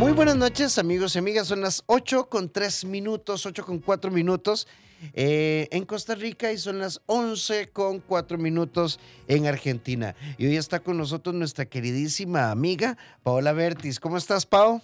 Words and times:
Muy 0.00 0.12
buenas 0.12 0.36
noches, 0.36 0.78
amigos 0.78 1.14
y 1.14 1.18
amigas. 1.18 1.46
Son 1.46 1.60
las 1.60 1.84
8 1.84 2.30
con 2.30 2.50
3 2.50 2.86
minutos, 2.86 3.44
8 3.44 3.66
con 3.66 3.80
4 3.80 4.10
minutos 4.10 4.66
eh, 5.12 5.68
en 5.72 5.84
Costa 5.84 6.14
Rica 6.14 6.50
y 6.50 6.56
son 6.56 6.78
las 6.78 7.02
11 7.04 7.68
con 7.68 8.00
4 8.00 8.38
minutos 8.38 8.98
en 9.28 9.46
Argentina. 9.46 10.16
Y 10.38 10.46
hoy 10.46 10.56
está 10.56 10.80
con 10.80 10.96
nosotros 10.96 11.34
nuestra 11.34 11.66
queridísima 11.66 12.50
amiga 12.50 12.96
Paola 13.22 13.52
Bertis. 13.52 14.00
¿Cómo 14.00 14.16
estás, 14.16 14.46
Pao? 14.46 14.80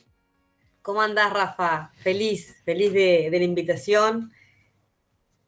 ¿Cómo 0.83 1.01
andás, 1.01 1.33
Rafa? 1.33 1.93
Feliz, 1.97 2.55
feliz 2.67 2.93
de 2.93 3.31
la 3.33 3.43
invitación 3.43 4.35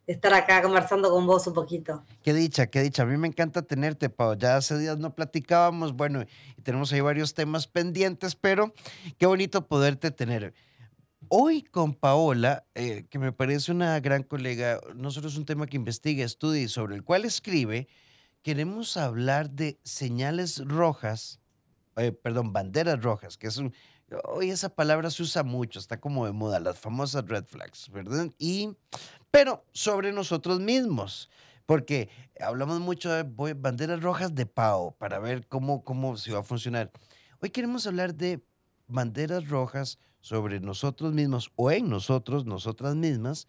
estar 0.08 0.32
acá 0.32 0.62
conversando 0.62 1.10
con 1.10 1.26
vos 1.26 1.46
un 1.46 1.52
poquito. 1.52 2.02
Qué 2.22 2.32
dicha, 2.32 2.66
qué 2.68 2.82
dicha. 2.82 3.02
A 3.02 3.06
mí 3.06 3.16
me 3.18 3.28
encanta 3.28 3.62
tenerte, 3.62 4.08
Pau. 4.08 4.34
Ya 4.36 4.56
hace 4.56 4.78
días 4.78 4.98
no 4.98 5.14
platicábamos, 5.14 5.92
bueno, 5.92 6.24
tenemos 6.62 6.92
ahí 6.92 7.00
varios 7.00 7.34
temas 7.34 7.66
pendientes, 7.66 8.34
pero 8.34 8.72
qué 9.18 9.26
bonito 9.26 9.68
poderte 9.68 10.10
tener. 10.10 10.54
Hoy 11.28 11.62
con 11.62 11.94
Paola, 11.94 12.66
eh, 12.74 13.04
que 13.10 13.18
me 13.18 13.32
parece 13.32 13.70
una 13.70 14.00
gran 14.00 14.22
colega, 14.22 14.80
no 14.94 15.10
solo 15.10 15.28
es 15.28 15.36
un 15.36 15.44
tema 15.44 15.66
que 15.66 15.76
investiga, 15.76 16.24
estudia 16.24 16.62
y 16.62 16.68
sobre 16.68 16.96
el 16.96 17.04
cual 17.04 17.26
escribe, 17.26 17.86
queremos 18.42 18.96
hablar 18.96 19.50
de 19.50 19.78
señales 19.84 20.64
rojas, 20.64 21.38
eh, 21.96 22.12
perdón, 22.12 22.54
banderas 22.54 23.02
rojas, 23.02 23.36
que 23.36 23.48
es 23.48 23.58
un, 23.58 23.74
hoy 24.24 24.50
esa 24.50 24.70
palabra 24.70 25.10
se 25.10 25.22
usa 25.22 25.42
mucho, 25.42 25.78
está 25.78 26.00
como 26.00 26.24
de 26.24 26.32
moda, 26.32 26.60
las 26.60 26.78
famosas 26.78 27.26
red 27.26 27.44
flags, 27.44 27.90
¿verdad? 27.90 28.30
Y 28.38 28.70
pero 29.30 29.64
sobre 29.72 30.12
nosotros 30.12 30.60
mismos. 30.60 31.30
Porque 31.66 32.08
hablamos 32.40 32.80
mucho 32.80 33.10
de 33.10 33.24
banderas 33.54 34.00
rojas 34.00 34.34
de 34.34 34.46
PAO 34.46 34.92
para 34.92 35.18
ver 35.18 35.46
cómo, 35.46 35.84
cómo 35.84 36.16
se 36.16 36.32
va 36.32 36.40
a 36.40 36.42
funcionar. 36.42 36.90
Hoy 37.40 37.50
queremos 37.50 37.86
hablar 37.86 38.14
de 38.14 38.40
banderas 38.86 39.48
rojas 39.48 39.98
sobre 40.20 40.60
nosotros 40.60 41.12
mismos 41.12 41.52
o 41.56 41.70
en 41.70 41.90
nosotros, 41.90 42.46
nosotras 42.46 42.96
mismas, 42.96 43.48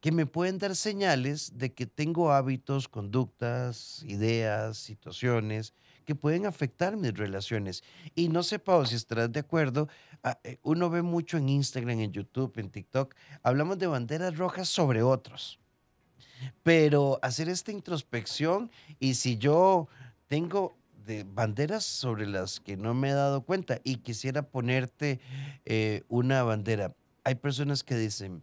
que 0.00 0.12
me 0.12 0.24
pueden 0.24 0.58
dar 0.58 0.74
señales 0.74 1.58
de 1.58 1.74
que 1.74 1.86
tengo 1.86 2.32
hábitos, 2.32 2.88
conductas, 2.88 4.02
ideas, 4.04 4.78
situaciones 4.78 5.74
que 6.04 6.14
pueden 6.14 6.46
afectar 6.46 6.96
mis 6.96 7.14
relaciones. 7.14 7.82
Y 8.14 8.28
no 8.28 8.42
sé, 8.42 8.58
Pau, 8.58 8.84
si 8.86 8.94
estarás 8.94 9.32
de 9.32 9.40
acuerdo, 9.40 9.88
ah, 10.22 10.38
eh, 10.44 10.58
uno 10.62 10.90
ve 10.90 11.02
mucho 11.02 11.36
en 11.36 11.48
Instagram, 11.48 12.00
en 12.00 12.12
YouTube, 12.12 12.58
en 12.58 12.70
TikTok, 12.70 13.14
hablamos 13.42 13.78
de 13.78 13.86
banderas 13.86 14.36
rojas 14.36 14.68
sobre 14.68 15.02
otros. 15.02 15.58
Pero 16.62 17.18
hacer 17.22 17.48
esta 17.48 17.72
introspección 17.72 18.70
y 18.98 19.14
si 19.14 19.36
yo 19.36 19.88
tengo 20.26 20.76
de 21.04 21.24
banderas 21.24 21.84
sobre 21.84 22.26
las 22.26 22.60
que 22.60 22.76
no 22.76 22.94
me 22.94 23.10
he 23.10 23.14
dado 23.14 23.42
cuenta 23.42 23.80
y 23.84 23.96
quisiera 23.96 24.42
ponerte 24.42 25.20
eh, 25.64 26.02
una 26.08 26.42
bandera, 26.42 26.94
hay 27.24 27.34
personas 27.34 27.84
que 27.84 27.96
dicen, 27.96 28.42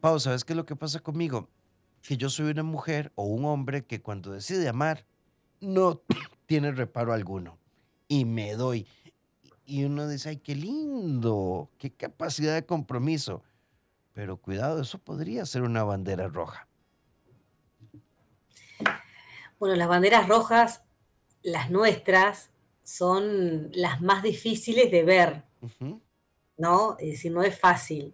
Pau, 0.00 0.18
¿sabes 0.18 0.44
qué 0.44 0.52
es 0.52 0.56
lo 0.56 0.66
que 0.66 0.76
pasa 0.76 1.00
conmigo? 1.00 1.48
Que 2.02 2.16
yo 2.16 2.28
soy 2.30 2.50
una 2.50 2.62
mujer 2.62 3.12
o 3.14 3.24
un 3.24 3.44
hombre 3.44 3.84
que 3.84 4.00
cuando 4.00 4.32
decide 4.32 4.68
amar, 4.68 5.06
no 5.60 6.02
tiene 6.46 6.72
reparo 6.72 7.12
alguno. 7.12 7.58
Y 8.08 8.24
me 8.24 8.54
doy. 8.54 8.86
Y 9.64 9.84
uno 9.84 10.08
dice, 10.08 10.30
ay, 10.30 10.36
qué 10.38 10.54
lindo, 10.54 11.70
qué 11.78 11.90
capacidad 11.90 12.54
de 12.54 12.66
compromiso. 12.66 13.42
Pero 14.12 14.36
cuidado, 14.36 14.82
eso 14.82 14.98
podría 14.98 15.46
ser 15.46 15.62
una 15.62 15.84
bandera 15.84 16.28
roja. 16.28 16.68
Bueno, 19.58 19.76
las 19.76 19.88
banderas 19.88 20.28
rojas, 20.28 20.82
las 21.42 21.70
nuestras, 21.70 22.50
son 22.82 23.70
las 23.72 24.00
más 24.00 24.22
difíciles 24.22 24.90
de 24.90 25.04
ver, 25.04 25.44
¿no? 26.56 26.96
Es 26.98 27.12
decir, 27.12 27.32
no 27.32 27.42
es 27.42 27.58
fácil. 27.58 28.12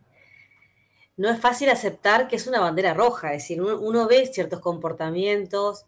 No 1.17 1.29
es 1.31 1.41
fácil 1.41 1.71
aceptar 1.71 2.29
que 2.29 2.37
es 2.37 2.47
una 2.47 2.61
bandera 2.61 2.95
roja, 2.95 3.35
es 3.35 3.43
decir, 3.43 3.61
uno 3.61 4.07
ve 4.07 4.27
ciertos 4.27 4.61
comportamientos, 4.61 5.87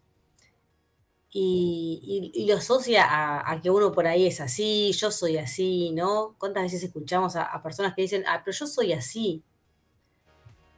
y, 1.33 2.45
lo 2.47 2.57
asocia 2.57 3.05
a, 3.07 3.61
que 3.61 3.69
uno 3.69 3.91
por 3.91 4.05
ahí 4.05 4.27
es 4.27 4.41
así, 4.41 4.91
yo 4.91 5.11
soy 5.11 5.37
así, 5.37 5.91
¿no? 5.91 6.35
¿Cuántas 6.37 6.63
veces 6.63 6.83
escuchamos 6.83 7.35
a, 7.35 7.61
personas 7.63 7.93
que 7.95 8.01
dicen, 8.01 8.23
ah, 8.27 8.41
pero 8.43 8.55
yo 8.55 8.67
soy 8.67 8.91
así, 8.93 9.43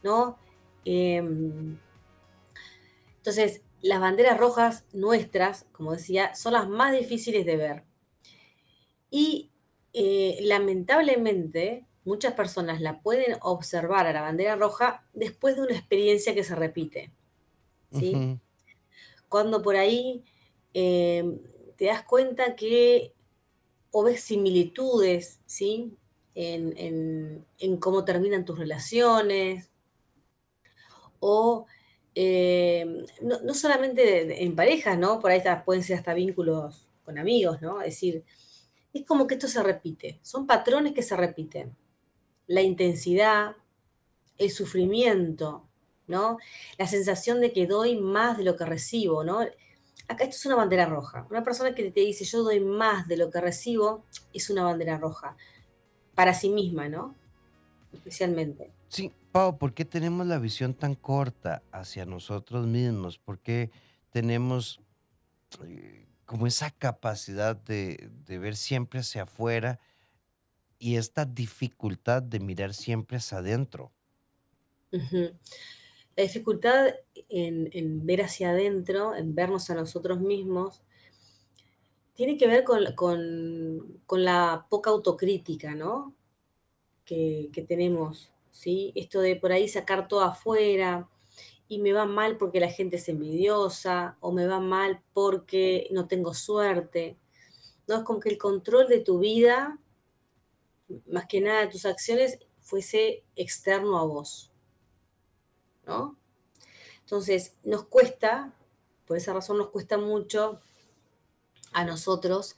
¿no? 0.04 0.38
Em, 0.86 1.78
entonces, 3.18 3.62
las 3.82 4.00
banderas 4.00 4.38
rojas 4.38 4.86
nuestras, 4.94 5.66
como 5.72 5.94
decía, 5.94 6.36
son 6.36 6.54
las 6.54 6.70
más 6.70 6.94
difíciles 6.94 7.46
de 7.46 7.58
ver. 7.58 7.84
Y 9.10 9.52
eh, 9.94 10.40
lamentablemente, 10.42 11.86
muchas 12.06 12.34
personas 12.34 12.82
la 12.82 13.02
pueden 13.02 13.38
observar 13.42 14.08
a 14.08 14.14
la 14.14 14.22
bandera 14.22 14.56
roja 14.56 15.06
después 15.14 15.56
de 15.56 15.64
una 15.64 15.76
experiencia 15.76 16.36
que 16.36 16.44
se 16.44 16.56
repite. 16.56 17.12
¿sí? 17.92 18.40
Cuando 19.30 19.62
por 19.62 19.76
ahí 19.76 20.24
Em, 20.74 21.40
te 21.78 21.86
das 21.86 22.04
cuenta 22.04 22.56
que 22.56 23.14
o 23.92 24.04
ves 24.04 24.22
similitudes, 24.22 25.40
¿sí? 25.46 25.96
En, 26.36 27.46
cómo 27.80 28.04
terminan 28.04 28.44
tus 28.44 28.58
relaciones, 28.58 29.70
o 31.20 31.68
em, 32.16 33.06
no, 33.22 33.54
solamente 33.54 34.44
en 34.44 34.56
parejas, 34.56 34.98
¿no? 34.98 35.20
Por 35.20 35.32
ahí 35.32 35.42
pueden 35.66 35.84
ser 35.84 35.98
hasta 35.98 36.14
vínculos 36.14 36.88
con 37.06 37.18
amigos, 37.20 37.62
¿no? 37.62 37.82
Es 37.82 37.94
decir, 37.96 38.24
es 38.94 39.06
como 39.06 39.28
que 39.28 39.36
esto 39.36 39.48
se 39.48 39.62
repite, 39.64 40.20
son 40.24 40.48
patrones 40.48 40.94
que 40.94 41.04
se 41.04 41.16
repiten. 41.16 41.76
La 42.48 42.62
intensidad, 42.62 43.56
el 44.38 44.52
sufrimiento, 44.52 45.68
¿no? 46.08 46.38
La 46.78 46.88
sensación 46.88 47.42
de 47.42 47.54
que 47.54 47.68
doy 47.68 47.96
más 47.96 48.38
de 48.38 48.44
lo 48.44 48.56
que 48.56 48.66
recibo, 48.66 49.24
¿no? 49.24 49.42
Acá 50.08 50.24
esto 50.24 50.36
es 50.36 50.46
una 50.46 50.56
bandera 50.56 50.86
roja. 50.86 51.26
Una 51.30 51.44
persona 51.44 51.74
que 51.76 51.92
te 51.92 52.02
dice 52.02 52.26
yo 52.26 52.44
doy 52.44 52.60
más 52.60 53.08
de 53.08 53.18
lo 53.18 53.30
que 53.30 53.42
recibo 53.42 54.06
es 54.34 54.50
una 54.50 54.64
bandera 54.64 54.98
roja. 54.98 55.36
Para 56.16 56.34
sí 56.34 56.50
misma, 56.50 56.90
¿no? 56.90 57.16
Especialmente. 57.92 58.72
Sí, 58.88 59.12
Pau, 59.32 59.58
¿por 59.58 59.74
qué 59.74 59.86
tenemos 59.86 60.28
la 60.28 60.38
visión 60.38 60.74
tan 60.76 60.96
corta 60.96 61.64
hacia 61.72 62.06
nosotros 62.06 62.68
mismos? 62.68 63.18
¿Por 63.18 63.40
qué 63.40 63.72
tenemos 64.12 64.80
eh, 65.66 66.06
como 66.26 66.46
esa 66.46 66.70
capacidad 66.70 67.56
de, 67.56 68.12
ver 68.28 68.56
siempre 68.56 69.00
hacia 69.00 69.24
afuera 69.24 69.80
y 70.78 70.98
esta 70.98 71.26
dificultad 71.26 72.22
de 72.22 72.40
mirar 72.40 72.74
siempre 72.74 73.18
hacia 73.18 73.40
adentro? 73.40 73.92
La 76.16 76.24
dificultad 76.24 76.94
en, 77.30 78.06
ver 78.06 78.22
hacia 78.22 78.52
adentro, 78.52 79.16
en 79.16 79.34
vernos 79.34 79.70
a 79.70 79.76
nosotros 79.76 80.20
mismos, 80.20 80.82
tiene 82.14 82.38
que 82.38 82.48
ver 82.48 82.64
con, 82.64 82.84
la 84.12 84.68
poca 84.70 84.92
autocrítica, 84.92 85.74
¿no? 85.74 86.14
Que, 87.04 87.50
tenemos, 87.68 88.32
¿sí? 88.52 88.92
Esto 88.96 89.22
de 89.22 89.36
por 89.36 89.52
ahí 89.52 89.68
sacar 89.68 90.08
todo 90.08 90.22
afuera 90.22 91.10
y 91.68 91.80
me 91.80 91.94
va 91.94 92.06
mal 92.06 92.38
porque 92.38 92.60
la 92.60 92.70
gente 92.70 92.98
es 92.98 93.10
envidiosa 93.10 94.18
o 94.20 94.32
me 94.32 94.46
va 94.46 94.60
mal 94.60 95.02
porque 95.14 95.88
no 95.92 96.08
tengo 96.08 96.36
suerte. 96.36 97.18
¿No? 97.88 97.98
Es 97.98 98.04
como 98.04 98.20
que 98.20 98.30
el 98.30 98.38
control 98.38 98.88
de 98.88 99.00
tu 99.00 99.20
vida, 99.20 99.80
más 101.08 101.26
que 101.26 101.42
nada 101.42 101.62
de 101.62 101.68
tus 101.68 101.86
acciones, 101.86 102.40
fuese 102.60 103.24
externo 103.36 103.98
a 103.98 104.06
vos. 104.06 104.53
¿No? 105.86 106.18
Entonces, 107.02 107.56
nos 107.64 107.86
cuesta, 107.86 108.54
por 109.06 109.18
esa 109.18 109.34
razón 109.34 109.58
nos 109.58 109.70
cuesta 109.70 109.98
mucho 109.98 110.60
a 111.74 111.84
nosotros 111.86 112.56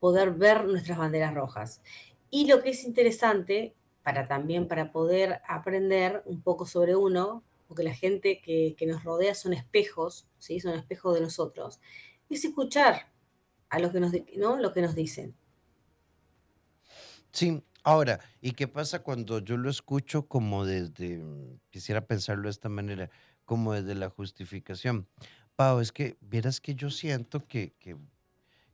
poder 0.00 0.32
ver 0.32 0.64
nuestras 0.64 0.98
banderas 0.98 1.34
rojas. 1.34 1.80
Y 2.30 2.46
lo 2.46 2.62
que 2.62 2.70
es 2.70 2.84
interesante, 2.84 3.74
para 4.02 4.26
también 4.26 4.68
para 4.68 4.92
poder 4.92 5.40
aprender 5.46 6.22
un 6.26 6.42
poco 6.42 6.66
sobre 6.66 6.96
uno, 6.96 7.42
porque 7.68 7.84
la 7.84 7.94
gente 7.94 8.40
que, 8.42 8.76
nos 8.86 9.04
rodea 9.04 9.34
son 9.34 9.52
espejos, 9.52 10.26
¿sí? 10.38 10.60
son 10.60 10.74
espejos 10.74 11.14
de 11.14 11.20
nosotros, 11.20 11.80
es 12.28 12.44
escuchar 12.44 13.12
a 13.70 13.78
lo 13.78 13.92
que 13.92 14.00
nos, 14.00 14.12
¿no? 14.36 14.56
lo 14.56 14.72
que 14.72 14.82
nos 14.82 14.94
dicen. 14.94 15.34
Sí, 17.32 17.62
Ahora, 17.84 18.20
¿y 18.40 18.52
qué 18.52 18.66
pasa 18.66 19.02
cuando 19.02 19.40
yo 19.40 19.56
lo 19.58 19.68
escucho 19.68 20.26
como 20.26 20.64
desde, 20.64 21.18
mm, 21.18 21.60
quisiera 21.70 22.06
pensarlo 22.06 22.44
de 22.44 22.50
esta 22.50 22.68
manera, 22.70 23.10
como 23.44 23.74
desde 23.74 23.94
la 23.94 24.08
justificación? 24.10 25.08
Pau, 25.56 25.80
es 25.80 25.92
que 25.92 26.16
vieras 26.20 26.60
que 26.60 26.74
yo 26.74 26.90
siento 26.90 27.46
que, 27.46 27.74
que, 27.78 27.96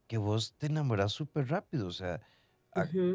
que 0.09 0.19
vos 0.19 0.57
te 0.59 0.67
enamoras 0.69 1.12
súper 1.12 1.49
rápido, 1.51 1.89
o 1.89 1.93
sea, 1.93 2.23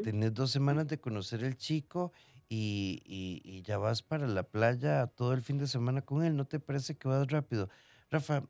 tenés 0.01 0.33
dos 0.33 0.51
semanas 0.51 0.87
de 0.87 0.99
conocer 0.99 1.43
el 1.43 1.57
chico 1.57 2.13
y, 2.49 3.01
y, 3.05 3.61
ya 3.63 3.77
vas 3.79 4.03
para 4.03 4.27
la 4.27 4.43
playa 4.43 5.07
todo 5.07 5.33
el 5.33 5.41
fin 5.43 5.57
de 5.59 5.67
semana 5.67 6.03
con 6.03 6.23
él, 6.25 6.35
¿no 6.37 6.45
te 6.47 6.59
parece 6.59 6.97
que 6.97 7.07
vas 7.07 7.27
rápido? 7.29 7.69
Rafa, 8.11 8.45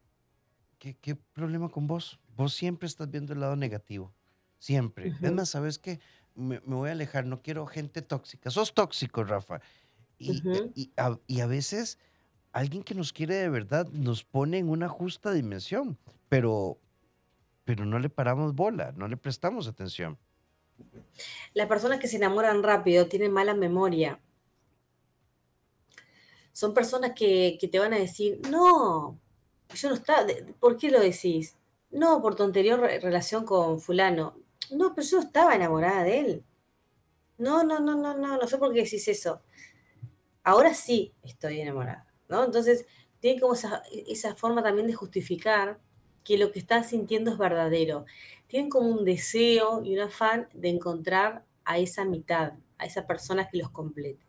¿qué, 0.79 0.95
qué 0.97 1.15
problema 1.15 1.69
con 1.69 1.87
vos? 1.87 2.19
Vos 2.27 2.53
siempre 2.53 2.87
estás 2.87 3.09
viendo 3.09 3.33
el 3.33 3.39
lado 3.39 3.55
negativo, 3.55 4.15
siempre. 4.59 5.15
Es 5.21 5.31
más, 5.31 5.49
¿sabes 5.49 5.79
qué? 5.79 5.99
Me, 6.35 6.61
me 6.65 6.75
voy 6.75 6.89
a 6.89 6.93
alejar, 6.93 7.25
no 7.25 7.41
quiero 7.41 7.65
gente 7.65 8.01
tóxica. 8.01 8.51
Sos 8.51 8.73
tóxico, 8.73 9.23
Rafa. 9.23 9.61
Y, 10.17 10.45
Ujú. 10.47 10.71
y 10.75 10.91
a, 10.97 11.17
y 11.27 11.41
a 11.41 11.47
veces 11.47 11.97
alguien 12.51 12.83
que 12.83 12.95
nos 12.95 13.11
quiere 13.13 13.35
de 13.35 13.49
verdad 13.49 13.87
nos 13.91 14.23
pone 14.23 14.57
en 14.59 14.69
una 14.69 14.87
justa 14.87 15.31
dimensión, 15.33 15.97
pero, 16.29 16.79
pero 17.65 17.85
no 17.85 17.99
le 17.99 18.09
paramos 18.09 18.55
bola, 18.55 18.93
no 18.93 19.07
le 19.07 19.17
prestamos 19.17 19.67
atención. 19.67 20.17
Las 21.53 21.67
personas 21.67 21.99
que 21.99 22.07
se 22.07 22.17
enamoran 22.17 22.63
rápido 22.63 23.07
tienen 23.07 23.31
mala 23.31 23.53
memoria. 23.53 24.19
Son 26.51 26.73
personas 26.73 27.11
que, 27.15 27.57
que 27.59 27.67
te 27.67 27.79
van 27.79 27.93
a 27.93 27.99
decir, 27.99 28.39
no, 28.49 29.19
yo 29.73 29.89
no 29.89 29.95
estaba, 29.95 30.25
¿por 30.59 30.77
qué 30.77 30.89
lo 30.89 30.99
decís? 31.01 31.57
No, 31.91 32.21
por 32.21 32.35
tu 32.35 32.43
anterior 32.43 32.79
re- 32.79 32.99
relación 32.99 33.45
con 33.45 33.79
fulano. 33.79 34.37
No, 34.71 34.93
pero 34.95 35.07
yo 35.07 35.19
estaba 35.19 35.55
enamorada 35.55 36.03
de 36.03 36.19
él. 36.19 36.45
No, 37.37 37.63
no, 37.63 37.79
no, 37.79 37.95
no, 37.95 38.17
no, 38.17 38.37
no 38.37 38.47
sé 38.47 38.57
por 38.57 38.73
qué 38.73 38.83
decís 38.83 39.07
eso. 39.07 39.41
Ahora 40.43 40.73
sí 40.73 41.13
estoy 41.23 41.61
enamorada, 41.61 42.07
¿no? 42.29 42.43
Entonces, 42.43 42.85
tiene 43.19 43.41
como 43.41 43.53
esa, 43.53 43.81
esa 44.07 44.35
forma 44.35 44.61
también 44.63 44.87
de 44.87 44.93
justificar 44.93 45.79
que 46.23 46.37
lo 46.37 46.51
que 46.51 46.59
están 46.59 46.83
sintiendo 46.83 47.31
es 47.31 47.37
verdadero. 47.37 48.05
Tienen 48.47 48.69
como 48.69 48.89
un 48.89 49.05
deseo 49.05 49.83
y 49.83 49.95
un 49.95 50.01
afán 50.01 50.47
de 50.53 50.69
encontrar 50.69 51.43
a 51.65 51.79
esa 51.79 52.05
mitad, 52.05 52.53
a 52.77 52.85
esa 52.85 53.07
persona 53.07 53.47
que 53.49 53.57
los 53.57 53.71
complete, 53.71 54.23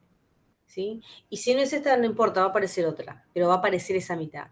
¿sí? 0.67 1.02
Y 1.31 1.38
si 1.38 1.55
no 1.55 1.61
es 1.62 1.73
esta, 1.73 1.96
no 1.96 2.06
importa, 2.06 2.40
va 2.40 2.49
a 2.49 2.50
aparecer 2.50 2.87
otra, 2.87 3.26
pero 3.34 3.49
va 3.49 3.55
a 3.55 3.58
aparecer 3.58 3.96
esa 3.96 4.17
mitad. 4.17 4.49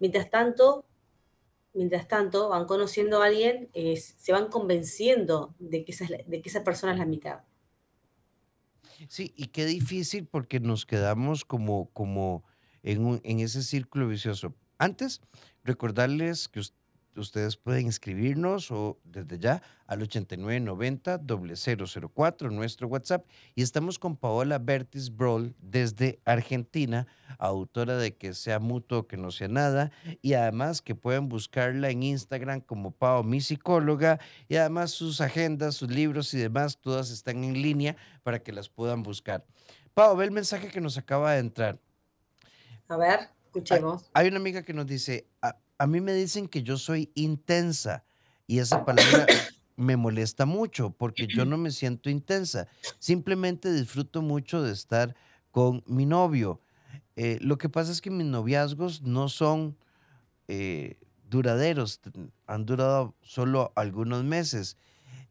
Mientras 0.00 0.30
tanto, 0.30 0.84
mientras 1.74 2.08
tanto, 2.08 2.48
van 2.50 2.66
conociendo 2.66 3.22
a 3.22 3.26
alguien, 3.26 3.68
eh, 3.74 3.96
se 3.96 4.32
van 4.32 4.48
convenciendo 4.48 5.54
de 5.58 5.84
que, 5.84 5.92
esa, 5.92 6.04
es 6.04 6.10
la- 6.10 6.18
de 6.26 6.42
que 6.42 6.48
esa 6.48 6.64
persona 6.64 6.92
es 6.94 6.98
la 6.98 7.06
mitad. 7.06 7.40
Sí, 9.08 9.32
y 9.36 9.46
qué 9.48 9.64
difícil 9.66 10.26
porque 10.26 10.60
nos 10.60 10.86
quedamos 10.86 11.44
como, 11.44 11.90
como 11.92 12.44
en, 12.82 13.04
un- 13.04 13.20
en 13.24 13.40
ese 13.40 13.62
círculo 13.62 14.08
vicioso. 14.08 14.56
Antes, 14.78 15.20
recordarles 15.62 16.48
que 16.48 16.60
us- 16.60 16.74
ustedes 17.20 17.56
pueden 17.56 17.86
escribirnos 17.86 18.70
o 18.70 18.98
desde 19.04 19.38
ya 19.38 19.62
al 19.86 20.02
8990 20.02 21.20
004 22.14 22.50
nuestro 22.50 22.88
WhatsApp 22.88 23.26
y 23.54 23.62
estamos 23.62 23.98
con 23.98 24.16
Paola 24.16 24.58
Bertis 24.58 25.14
Broll 25.14 25.54
desde 25.60 26.20
Argentina, 26.24 27.06
autora 27.38 27.96
de 27.96 28.16
Que 28.16 28.34
sea 28.34 28.58
mutuo, 28.58 29.06
que 29.06 29.16
no 29.16 29.30
sea 29.30 29.48
nada, 29.48 29.90
y 30.22 30.34
además 30.34 30.82
que 30.82 30.94
pueden 30.94 31.28
buscarla 31.28 31.90
en 31.90 32.02
Instagram 32.02 32.60
como 32.60 32.90
Pao, 32.90 33.22
mi 33.22 33.40
psicóloga, 33.40 34.20
y 34.48 34.56
además 34.56 34.90
sus 34.90 35.20
agendas, 35.20 35.74
sus 35.74 35.90
libros 35.90 36.32
y 36.34 36.38
demás, 36.38 36.78
todas 36.80 37.10
están 37.10 37.44
en 37.44 37.60
línea 37.60 37.96
para 38.22 38.38
que 38.42 38.52
las 38.52 38.68
puedan 38.68 39.02
buscar. 39.02 39.44
Pau, 39.94 40.16
ve 40.16 40.24
el 40.24 40.30
mensaje 40.30 40.68
que 40.68 40.80
nos 40.80 40.98
acaba 40.98 41.32
de 41.32 41.40
entrar. 41.40 41.78
A 42.88 42.96
ver, 42.96 43.20
Hay, 43.20 43.26
escuchemos. 43.46 44.10
hay 44.12 44.28
una 44.28 44.36
amiga 44.36 44.62
que 44.62 44.72
nos 44.72 44.86
dice, 44.86 45.26
a, 45.78 45.86
mí 45.86 46.00
me 46.00 46.12
dicen 46.12 46.48
que 46.48 46.62
yo 46.62 46.76
soy 46.76 47.10
intensa 47.14 48.04
y 48.46 48.58
esa 48.58 48.84
palabra 48.84 49.26
me 49.76 49.96
molesta 49.96 50.46
mucho 50.46 50.90
porque 50.90 51.26
yo 51.26 51.44
no 51.44 51.56
me 51.56 51.70
siento 51.70 52.10
intensa. 52.10 52.68
Simplemente 52.98 53.72
disfruto 53.72 54.22
mucho 54.22 54.62
de 54.62 54.72
estar 54.72 55.14
con 55.50 55.82
mi 55.86 56.06
novio. 56.06 56.60
Eh, 57.16 57.38
lo 57.40 57.58
que 57.58 57.68
pasa 57.68 57.92
es 57.92 58.00
que 58.00 58.10
mis 58.10 58.26
noviazgos 58.26 59.02
no 59.02 59.28
son 59.28 59.76
eh, 60.48 60.98
duraderos, 61.28 62.00
han 62.46 62.66
durado 62.66 63.14
solo 63.22 63.72
algunos 63.76 64.24
meses. 64.24 64.76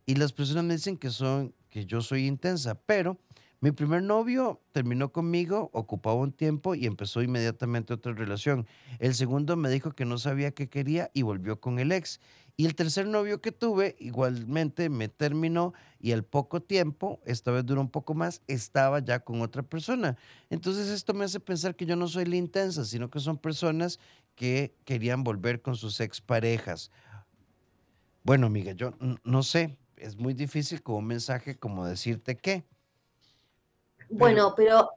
Y 0.06 0.16
las 0.16 0.34
personas 0.34 0.64
me 0.64 0.76
dicen 0.76 0.98
que 0.98 1.10
son, 1.10 1.54
que 1.70 1.86
yo 1.86 2.02
soy 2.02 2.28
intensa, 2.28 2.76
pero 2.76 3.18
mi 3.64 3.72
primer 3.72 4.04
novio 4.04 4.62
terminó 4.74 5.14
conmigo, 5.14 5.70
ocupaba 5.72 6.18
un 6.18 6.34
tiempo 6.34 6.76
y 6.76 6.86
empezó 6.86 7.22
inmediatamente 7.22 7.94
otra 7.94 8.12
relación. 8.12 8.68
El 9.00 9.16
segundo 9.16 9.56
me 9.56 9.70
dijo 9.70 9.94
que 9.94 10.04
no 10.04 10.18
sabía 10.18 10.52
qué 10.52 10.68
quería 10.68 11.12
y 11.14 11.22
volvió 11.22 11.62
con 11.62 11.80
el 11.80 11.94
ex. 11.94 12.20
Y 12.58 12.66
el 12.66 12.76
tercer 12.76 13.08
novio 13.08 13.40
que 13.40 13.54
tuve 13.54 13.96
igualmente 14.00 14.90
me 14.90 15.08
terminó 15.08 15.74
y 15.98 16.12
al 16.12 16.26
poco 16.26 16.62
tiempo, 16.62 17.22
esta 17.24 17.52
vez 17.52 17.66
duró 17.66 17.80
un 17.80 17.90
poco 17.90 18.14
más, 18.14 18.42
estaba 18.48 19.00
ya 19.00 19.22
con 19.22 19.42
otra 19.42 19.64
persona. 19.64 20.18
Entonces 20.50 20.90
esto 20.90 21.14
me 21.14 21.24
hace 21.24 21.40
pensar 21.40 21.78
que 21.78 21.86
yo 21.86 21.96
no 21.96 22.10
soy 22.10 22.26
la 22.26 22.36
intensa, 22.36 22.84
sino 22.84 23.10
que 23.10 23.22
son 23.22 23.38
personas 23.38 23.98
que 24.36 24.76
querían 24.84 25.24
volver 25.24 25.62
con 25.62 25.78
sus 25.78 26.02
exparejas. 26.02 26.92
Bueno, 28.24 28.48
amiga, 28.48 28.74
yo 28.74 28.94
no 29.24 29.42
sé, 29.42 29.78
es 29.96 30.18
muy 30.18 30.34
difícil 30.34 30.84
con 30.84 30.96
un 30.96 31.06
mensaje 31.06 31.56
como 31.56 31.86
decirte 31.86 32.36
pero 32.36 32.73
Bueno, 34.10 34.54
pero, 34.56 34.92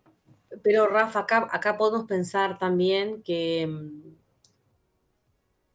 pero 0.62 0.86
Rafa, 0.86 1.20
acá, 1.20 1.48
acá 1.50 1.76
podemos 1.76 2.06
pensar 2.06 2.58
también 2.58 3.22
que, 3.22 3.66
mm, 3.66 4.16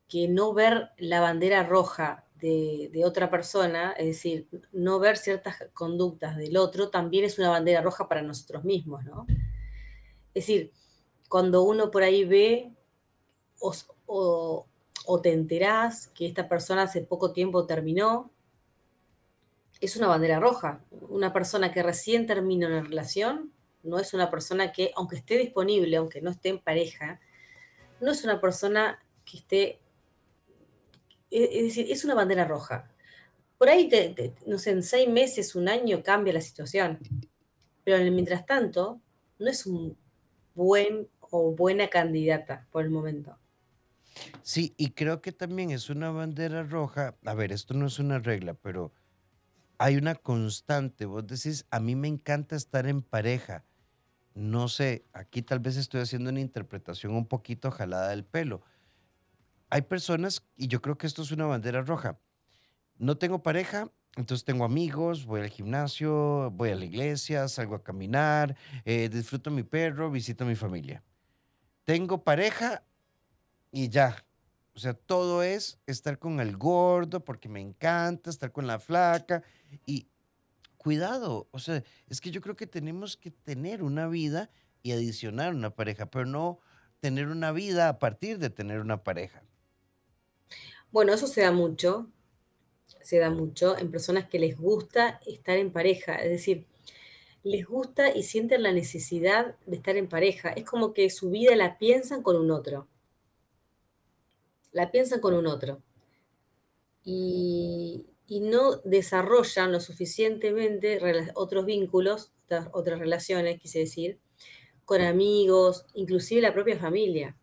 que 0.07 0.27
no 0.27 0.53
ver 0.53 0.89
la 0.97 1.21
bandera 1.21 1.63
roja 1.63 2.25
de, 2.35 2.89
de 2.91 3.05
otra 3.05 3.29
persona, 3.29 3.91
es 3.93 4.07
decir, 4.07 4.47
no 4.71 4.99
ver 4.99 5.17
ciertas 5.17 5.55
conductas 5.73 6.35
del 6.37 6.57
otro, 6.57 6.89
también 6.89 7.23
es 7.25 7.37
una 7.39 7.49
bandera 7.49 7.81
roja 7.81 8.07
para 8.07 8.21
nosotros 8.21 8.63
mismos, 8.63 9.03
¿no? 9.05 9.25
Es 10.33 10.45
decir, 10.45 10.71
cuando 11.29 11.63
uno 11.63 11.91
por 11.91 12.03
ahí 12.03 12.25
ve 12.25 12.73
o- 13.59 14.65
o 15.05 15.21
te 15.21 15.31
enterás 15.33 16.07
que 16.09 16.25
esta 16.27 16.47
persona 16.49 16.83
hace 16.83 17.01
poco 17.01 17.31
tiempo 17.31 17.65
terminó, 17.65 18.31
es 19.81 19.97
una 19.97 20.07
bandera 20.07 20.39
roja. 20.39 20.85
Una 21.09 21.33
persona 21.33 21.71
que 21.71 21.83
recién 21.83 22.27
termina 22.27 22.67
una 22.67 22.81
relación 22.83 23.53
no 23.83 23.99
es 23.99 24.13
una 24.13 24.29
persona 24.29 24.71
que, 24.71 24.91
aunque 24.95 25.15
esté 25.17 25.37
disponible, 25.37 25.97
aunque 25.97 26.21
no 26.21 26.31
esté 26.31 26.49
en 26.49 26.59
pareja, 26.59 27.19
no 28.01 28.11
es 28.11 28.23
una 28.23 28.41
persona 28.41 28.99
que 29.25 29.37
esté, 29.37 29.81
es 31.29 31.63
decir, 31.63 31.87
es 31.89 32.03
una 32.05 32.15
bandera 32.15 32.45
roja. 32.45 32.91
Por 33.57 33.69
ahí, 33.69 33.89
te- 33.89 34.35
no 34.47 34.59
sé, 34.59 34.71
en 34.71 34.83
seis 34.83 35.09
meses, 35.09 35.55
un 35.55 35.69
año 35.69 36.03
cambia 36.03 36.33
la 36.33 36.41
situación, 36.41 36.99
pero 37.83 37.99
mientras 38.11 38.45
tanto, 38.45 39.01
no 39.39 39.49
es 39.49 39.65
un 39.65 39.97
buen 40.55 41.09
o 41.21 41.53
buena 41.55 41.89
candidata 41.89 42.67
por 42.71 42.83
el 42.85 42.91
momento. 42.91 43.37
sí, 44.41 44.73
y 44.77 44.91
creo 44.93 45.21
que 45.21 45.31
también 45.31 45.71
es 45.71 45.89
una 45.89 46.11
bandera 46.11 46.63
roja. 46.63 47.17
A 47.25 47.33
ver, 47.33 47.51
esto 47.51 47.73
no 47.73 47.87
es 47.87 47.99
una 47.99 48.19
regla, 48.19 48.53
pero 48.53 48.93
hay 49.81 49.97
una 49.97 50.13
constante. 50.13 51.07
Vos 51.07 51.25
decís, 51.25 51.65
a 51.71 51.79
mí 51.79 51.95
me 51.95 52.07
encanta 52.07 52.55
estar 52.55 52.85
en 52.85 53.01
pareja. 53.01 53.65
No 54.35 54.67
sé, 54.67 55.07
aquí 55.11 55.41
tal 55.41 55.59
vez 55.59 55.75
estoy 55.75 56.01
haciendo 56.01 56.29
una 56.29 56.39
interpretación 56.39 57.15
un 57.15 57.25
poquito 57.25 57.71
jalada 57.71 58.09
del 58.09 58.23
pelo. 58.23 58.61
Hay 59.71 59.81
personas, 59.81 60.45
y 60.55 60.67
yo 60.67 60.83
creo 60.83 60.99
que 60.99 61.07
esto 61.07 61.23
es 61.23 61.31
una 61.31 61.47
bandera 61.47 61.81
roja. 61.81 62.19
No 62.99 63.17
tengo 63.17 63.41
pareja, 63.41 63.91
entonces 64.17 64.45
tengo 64.45 64.65
amigos, 64.65 65.25
voy 65.25 65.41
al 65.41 65.49
gimnasio, 65.49 66.51
voy 66.51 66.69
a 66.69 66.75
la 66.75 66.85
iglesia, 66.85 67.47
salgo 67.47 67.73
a 67.73 67.83
caminar, 67.83 68.55
eh, 68.85 69.09
disfruto 69.09 69.49
mi 69.49 69.63
perro, 69.63 70.11
visito 70.11 70.43
a 70.43 70.47
mi 70.47 70.55
familia. 70.55 71.03
Tengo 71.85 72.23
pareja 72.23 72.83
y 73.71 73.89
ya. 73.89 74.15
Sea, 74.81 74.95
todo 74.95 75.43
es 75.43 75.79
estar 75.85 76.17
con 76.17 76.39
el 76.39 76.57
gordo 76.57 77.23
porque 77.23 77.47
me 77.47 77.61
encanta, 77.61 78.31
estar 78.31 78.51
con 78.51 78.65
la 78.65 78.79
flaca 78.79 79.43
y 79.85 80.07
cuidado. 80.77 81.47
O 81.51 81.59
sea, 81.59 81.83
es 82.09 82.19
que 82.19 82.31
yo 82.31 82.41
creo 82.41 82.55
que 82.55 82.65
tenemos 82.65 83.15
que 83.15 83.29
tener 83.29 83.83
una 83.83 84.07
vida 84.07 84.49
y 84.81 84.91
adicionar 84.91 85.53
una 85.53 85.75
pareja, 85.75 86.07
pero 86.07 86.25
no 86.25 86.61
tener 86.99 87.27
una 87.27 87.51
vida 87.51 87.89
a 87.89 87.99
partir 87.99 88.39
de 88.39 88.49
tener 88.49 88.79
una 88.79 89.03
pareja. 89.03 89.43
Bueno, 90.91 91.13
eso 91.13 91.27
se 91.27 91.41
da 91.41 91.51
mucho, 91.51 92.09
se 93.03 93.19
da 93.19 93.29
mucho 93.29 93.77
en 93.77 93.91
personas 93.91 94.27
que 94.27 94.39
les 94.39 94.57
gusta 94.57 95.19
estar 95.27 95.57
en 95.57 95.71
pareja, 95.71 96.15
es 96.15 96.31
decir, 96.31 96.65
les 97.43 97.67
gusta 97.67 98.15
y 98.15 98.23
sienten 98.23 98.63
la 98.63 98.71
necesidad 98.71 99.55
de 99.67 99.75
estar 99.75 99.95
en 99.95 100.09
pareja. 100.09 100.49
Es 100.49 100.65
como 100.65 100.95
que 100.95 101.07
su 101.11 101.29
vida 101.29 101.55
la 101.55 101.77
piensan 101.77 102.23
con 102.23 102.35
un 102.35 102.49
otro, 102.49 102.87
la 104.73 104.91
piensan 104.91 105.21
con 105.21 105.33
un 105.35 105.47
otro 105.47 105.81
y, 107.03 108.07
y 108.27 108.39
no 108.41 108.77
desarrollan 108.83 109.71
lo 109.71 109.79
suficientemente 109.79 110.99
otros 111.35 111.65
vínculos, 111.65 112.31
otras, 112.45 112.69
otras 112.73 112.99
relaciones, 112.99 113.59
quise 113.59 113.79
decir, 113.79 114.19
con 114.85 115.01
amigos, 115.01 115.85
inclusive 115.95 116.41
la 116.41 116.53
propia 116.53 116.79
familia. 116.79 117.37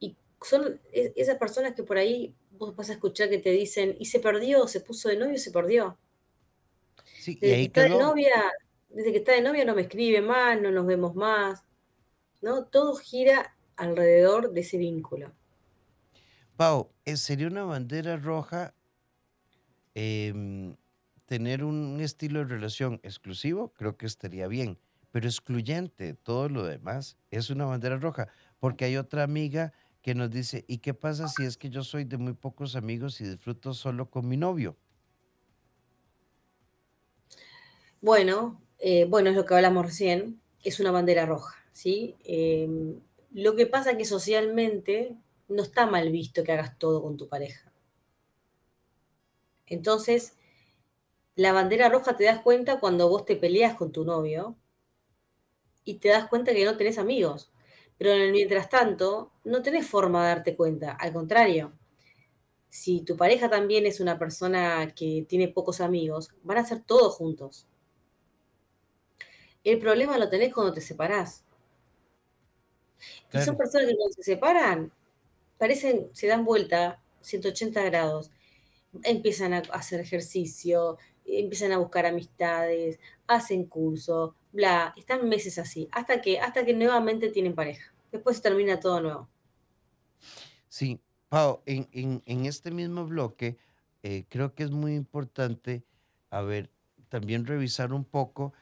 Y 0.00 0.16
son 0.42 0.80
es- 0.92 1.12
esas 1.16 1.36
personas 1.38 1.74
que 1.74 1.82
por 1.82 1.98
ahí 1.98 2.34
vos 2.50 2.74
vas 2.76 2.88
a 2.90 2.94
escuchar 2.94 3.28
que 3.28 3.38
te 3.38 3.50
dicen, 3.50 3.96
y 3.98 4.06
se 4.06 4.20
perdió, 4.20 4.66
se 4.68 4.80
puso 4.80 5.08
de 5.08 5.16
novio, 5.16 5.38
se 5.38 5.50
perdió. 5.50 5.98
Sí, 7.18 7.38
y 7.42 7.50
Desde 7.50 7.58
que 7.58 7.64
ahí 7.64 7.66
está 7.66 7.82
de 7.82 7.96
novia, 7.96 8.52
desde 8.90 9.12
que 9.12 9.18
está 9.18 9.32
de 9.32 9.40
novia 9.42 9.64
no 9.64 9.74
me 9.74 9.82
escribe 9.82 10.20
más, 10.20 10.60
no 10.60 10.70
nos 10.70 10.86
vemos 10.86 11.14
más, 11.14 11.64
¿no? 12.42 12.66
Todo 12.66 12.96
gira 12.96 13.56
alrededor 13.76 14.52
de 14.52 14.62
ese 14.62 14.78
vínculo. 14.78 15.34
Pau, 16.56 16.94
sería 17.16 17.48
una 17.48 17.64
bandera 17.64 18.16
roja 18.16 18.74
em, 19.94 20.76
tener 21.26 21.64
un 21.64 22.00
estilo 22.00 22.40
de 22.40 22.46
relación 22.46 23.00
exclusivo, 23.02 23.72
creo 23.74 23.96
que 23.96 24.06
estaría 24.06 24.46
bien, 24.48 24.78
pero 25.10 25.26
excluyente, 25.26 26.14
todo 26.14 26.48
lo 26.48 26.64
demás 26.64 27.18
es 27.30 27.50
una 27.50 27.64
bandera 27.66 27.96
roja, 27.98 28.28
porque 28.58 28.84
hay 28.84 28.96
otra 28.96 29.22
amiga 29.22 29.72
que 30.02 30.14
nos 30.14 30.30
dice, 30.30 30.64
¿y 30.68 30.78
qué 30.78 30.94
pasa 30.94 31.28
si 31.28 31.44
es 31.44 31.56
que 31.58 31.70
yo 31.70 31.82
soy 31.82 32.04
de 32.04 32.16
muy 32.18 32.34
pocos 32.34 32.76
amigos 32.76 33.20
y 33.20 33.24
disfruto 33.24 33.74
solo 33.74 34.10
con 34.10 34.28
mi 34.28 34.36
novio? 34.36 34.78
Bueno, 38.00 38.60
eh, 38.78 39.06
bueno, 39.08 39.30
es 39.30 39.36
lo 39.36 39.44
que 39.44 39.54
hablamos 39.54 39.86
recién, 39.86 40.40
es 40.62 40.80
una 40.80 40.90
bandera 40.90 41.26
roja, 41.26 41.56
¿sí? 41.72 42.14
Em, 42.24 43.00
lo 43.32 43.56
que 43.56 43.66
pasa 43.66 43.92
es 43.92 43.98
que 43.98 44.04
socialmente 44.04 45.16
no 45.48 45.62
está 45.62 45.86
mal 45.86 46.10
visto 46.10 46.42
que 46.44 46.52
hagas 46.52 46.78
todo 46.78 47.02
con 47.02 47.16
tu 47.16 47.28
pareja. 47.28 47.72
Entonces, 49.66 50.36
la 51.34 51.52
bandera 51.52 51.88
roja 51.88 52.16
te 52.16 52.24
das 52.24 52.40
cuenta 52.40 52.80
cuando 52.80 53.08
vos 53.08 53.24
te 53.24 53.36
peleas 53.36 53.74
con 53.74 53.92
tu 53.92 54.04
novio 54.04 54.56
y 55.84 55.94
te 55.94 56.08
das 56.08 56.28
cuenta 56.28 56.52
que 56.52 56.64
no 56.64 56.76
tenés 56.76 56.98
amigos. 56.98 57.52
Pero 57.98 58.12
en 58.12 58.22
el 58.22 58.32
mientras 58.32 58.68
tanto, 58.68 59.32
no 59.44 59.62
tenés 59.62 59.86
forma 59.86 60.22
de 60.22 60.28
darte 60.28 60.56
cuenta. 60.56 60.92
Al 60.92 61.12
contrario, 61.12 61.72
si 62.68 63.02
tu 63.02 63.16
pareja 63.16 63.48
también 63.48 63.86
es 63.86 64.00
una 64.00 64.18
persona 64.18 64.92
que 64.94 65.24
tiene 65.28 65.48
pocos 65.48 65.80
amigos, 65.80 66.30
van 66.42 66.58
a 66.58 66.60
hacer 66.60 66.82
todo 66.82 67.10
juntos. 67.10 67.66
El 69.64 69.78
problema 69.78 70.18
lo 70.18 70.28
tenés 70.28 70.54
cuando 70.54 70.72
te 70.72 70.80
separás. 70.80 71.44
Y 73.32 73.40
son 73.40 73.56
personas 73.56 73.88
que 73.88 73.96
cuando 73.96 74.12
se 74.14 74.22
separan, 74.22 74.92
parecen, 75.58 76.10
se 76.14 76.26
dan 76.26 76.44
vuelta 76.44 77.02
180 77.20 77.82
grados, 77.84 78.30
empiezan 79.04 79.54
a 79.54 79.58
hacer 79.72 80.00
ejercicio, 80.00 80.98
empiezan 81.24 81.72
a 81.72 81.78
buscar 81.78 82.06
amistades, 82.06 82.98
hacen 83.26 83.66
curso, 83.66 84.36
bla, 84.52 84.94
están 84.96 85.28
meses 85.28 85.58
así, 85.58 85.88
hasta 85.92 86.20
que, 86.22 86.40
hasta 86.40 86.64
que 86.64 86.74
nuevamente 86.74 87.30
tienen 87.30 87.54
pareja. 87.54 87.92
Después 88.12 88.36
se 88.36 88.42
termina 88.42 88.80
todo 88.80 89.00
nuevo. 89.00 89.28
Sí, 90.68 91.00
Pau, 91.28 91.62
en, 91.66 91.88
en- 91.92 92.46
este 92.46 92.70
mismo 92.70 93.06
bloque, 93.06 93.58
eh, 94.02 94.26
creo 94.28 94.54
que 94.54 94.62
es 94.64 94.70
muy 94.70 94.94
importante, 94.94 95.84
a 96.30 96.42
ver, 96.42 96.70
también 97.08 97.46
revisar 97.46 97.92
un 97.92 98.04
poco 98.04 98.52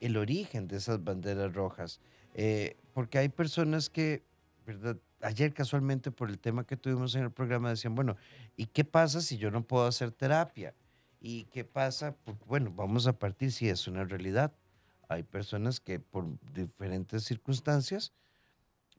el 0.00 0.16
origen 0.16 0.68
de 0.68 0.76
esas 0.78 1.02
banderas 1.04 1.52
rojas, 1.54 2.00
eh, 2.34 2.78
porque 2.92 3.18
hay 3.18 3.28
personas 3.28 3.90
que, 3.90 4.26
¿verdad? 4.64 5.00
Ayer 5.26 5.52
casualmente 5.52 6.12
por 6.12 6.30
el 6.30 6.38
tema 6.38 6.64
que 6.64 6.76
tuvimos 6.76 7.14
en 7.16 7.24
el 7.24 7.32
programa 7.32 7.70
decían, 7.70 7.94
bueno, 7.96 8.16
¿y 8.56 8.66
qué 8.66 8.84
pasa 8.84 9.20
si 9.20 9.38
yo 9.38 9.50
no 9.50 9.66
puedo 9.66 9.86
hacer 9.86 10.12
terapia? 10.12 10.74
¿Y 11.20 11.44
qué 11.46 11.64
pasa? 11.64 12.14
Pues, 12.24 12.36
bueno, 12.46 12.72
vamos 12.72 13.06
a 13.08 13.18
partir 13.18 13.50
si 13.50 13.68
es 13.68 13.88
una 13.88 14.04
realidad. 14.04 14.52
Hay 15.08 15.24
personas 15.24 15.80
que 15.80 15.98
por 15.98 16.26
diferentes 16.52 17.24
circunstancias 17.24 18.12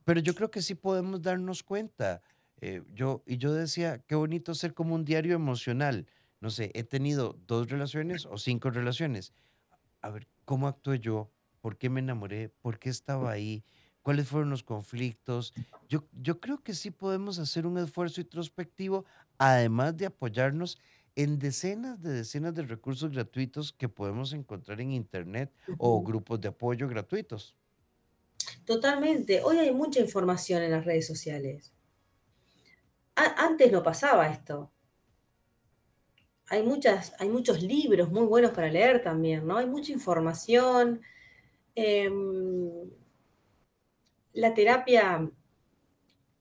pero 0.05 0.22
yo 0.22 0.36
creo 0.36 0.51
que 0.51 0.62
sí 0.62 0.75
podemos 0.75 1.22
darnos 1.22 1.63
cuenta. 1.63 2.22
eh, 2.62 2.81
yo, 2.93 3.24
y 3.27 3.38
yo 3.38 3.53
decía, 3.53 4.00
qué 4.07 4.15
bonito 4.15 4.55
ser 4.55 4.74
como 4.74 4.96
un 4.96 5.05
diario 5.05 5.36
emocional. 5.36 6.07
No 6.39 6.50
sé, 6.50 6.72
he 6.74 6.84
tenido 6.84 7.38
dos 7.46 7.69
relaciones 7.69 8.25
o 8.25 8.38
cinco 8.38 8.69
relaciones. 8.72 9.34
A 10.01 10.10
ver, 10.10 10.27
¿cómo 10.46 10.67
actué 10.67 11.00
yo? 11.00 11.31
¿Por 11.62 11.77
qué 11.77 11.89
me 11.89 12.00
enamoré? 12.00 12.50
¿Por 12.50 12.79
qué 12.79 12.89
estaba 12.89 13.31
ahí? 13.31 13.63
¿Cuáles 14.07 14.27
fueron 14.29 14.49
los 14.49 14.63
conflictos? 14.63 15.53
Yo, 15.89 16.07
yo 16.13 16.39
creo 16.39 16.63
que 16.63 16.73
sí 16.73 16.91
podemos 16.91 17.39
hacer 17.39 17.65
un 17.67 17.77
esfuerzo 17.77 18.21
introspectivo, 18.21 19.05
además 19.37 19.97
de 19.97 20.05
apoyarnos 20.05 20.77
en 21.15 21.39
decenas 21.39 22.01
de 22.01 22.11
decenas 22.13 22.53
de 22.55 22.63
recursos 22.63 23.11
gratuitos 23.11 23.73
que 23.73 23.89
podemos 23.89 24.31
encontrar 24.33 24.79
en 24.81 24.91
Internet 24.93 25.53
o 25.77 26.01
grupos 26.03 26.39
de 26.41 26.47
apoyo 26.49 26.87
gratuitos. 26.87 27.57
Totalmente. 28.65 29.41
Hoy 29.41 29.57
hay 29.57 29.71
mucha 29.73 29.99
información 29.99 30.61
en 30.61 30.69
las 30.69 30.85
redes 30.85 31.07
sociales. 31.07 31.73
A- 33.23 33.35
antes 33.47 33.69
no 33.73 33.83
pasaba 33.83 34.29
esto. 34.29 34.71
Hay 36.49 36.63
muchas, 36.63 37.13
hay 37.19 37.29
muchos 37.29 37.61
libros 37.61 38.09
muy 38.09 38.25
buenos 38.25 38.51
para 38.51 38.69
leer 38.71 39.01
también, 39.03 39.45
¿no? 39.45 39.57
Hay 39.57 39.65
mucha 39.65 39.91
información. 39.91 41.01
Em, 41.75 42.91
la 44.38 44.53
terapia 44.53 45.32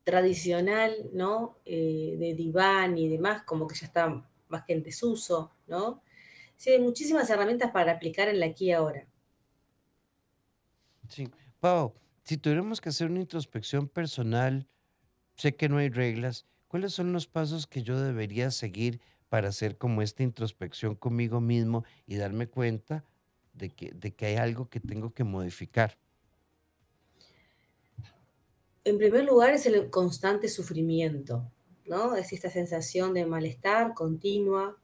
tradicional, 0.04 0.92
¿no? 1.14 1.58
Eh, 1.64 2.16
de 2.18 2.34
diván 2.34 2.98
y 2.98 3.08
demás, 3.08 3.42
como 3.42 3.66
que 3.66 3.74
ya 3.74 3.86
está 3.86 4.30
más 4.48 4.64
que 4.64 4.74
en 4.74 4.82
desuso, 4.82 5.52
¿no? 5.66 6.02
Sí, 6.56 6.70
hay 6.70 6.80
muchísimas 6.80 7.28
herramientas 7.30 7.70
para 7.72 7.92
aplicar 7.92 8.28
en 8.28 8.38
la 8.38 8.46
aquí 8.46 8.66
y 8.66 8.72
ahora. 8.72 9.06
Sí. 11.08 11.28
Pau, 11.58 11.94
si 12.24 12.36
tuviéramos 12.36 12.82
que 12.82 12.90
hacer 12.90 13.10
una 13.10 13.20
introspección 13.20 13.88
personal, 13.88 14.68
sé 15.36 15.56
que 15.56 15.70
no 15.70 15.78
hay 15.78 15.88
reglas. 15.88 16.44
¿Cuáles 16.68 16.92
son 16.92 17.14
los 17.14 17.26
pasos 17.26 17.66
que 17.66 17.82
yo 17.82 17.98
debería 17.98 18.50
seguir 18.50 19.00
para 19.30 19.48
hacer 19.48 19.78
como 19.78 20.02
esta 20.02 20.22
introspección 20.22 20.96
conmigo 20.96 21.40
mismo 21.40 21.84
y 22.06 22.16
darme 22.16 22.46
cuenta 22.46 23.04
de 23.54 23.70
que, 23.70 23.92
de 23.92 24.14
que 24.14 24.26
hay 24.26 24.36
algo 24.36 24.68
que 24.68 24.80
tengo 24.80 25.14
que 25.14 25.24
modificar? 25.24 25.96
En 28.86 28.98
primer 28.98 29.24
lugar 29.24 29.52
es 29.52 29.66
el 29.66 29.90
constante 29.90 30.48
sufrimiento, 30.48 31.50
¿no? 31.86 32.14
Es 32.14 32.32
esta 32.32 32.50
sensación 32.50 33.14
de 33.14 33.26
malestar 33.26 33.94
continua 33.94 34.76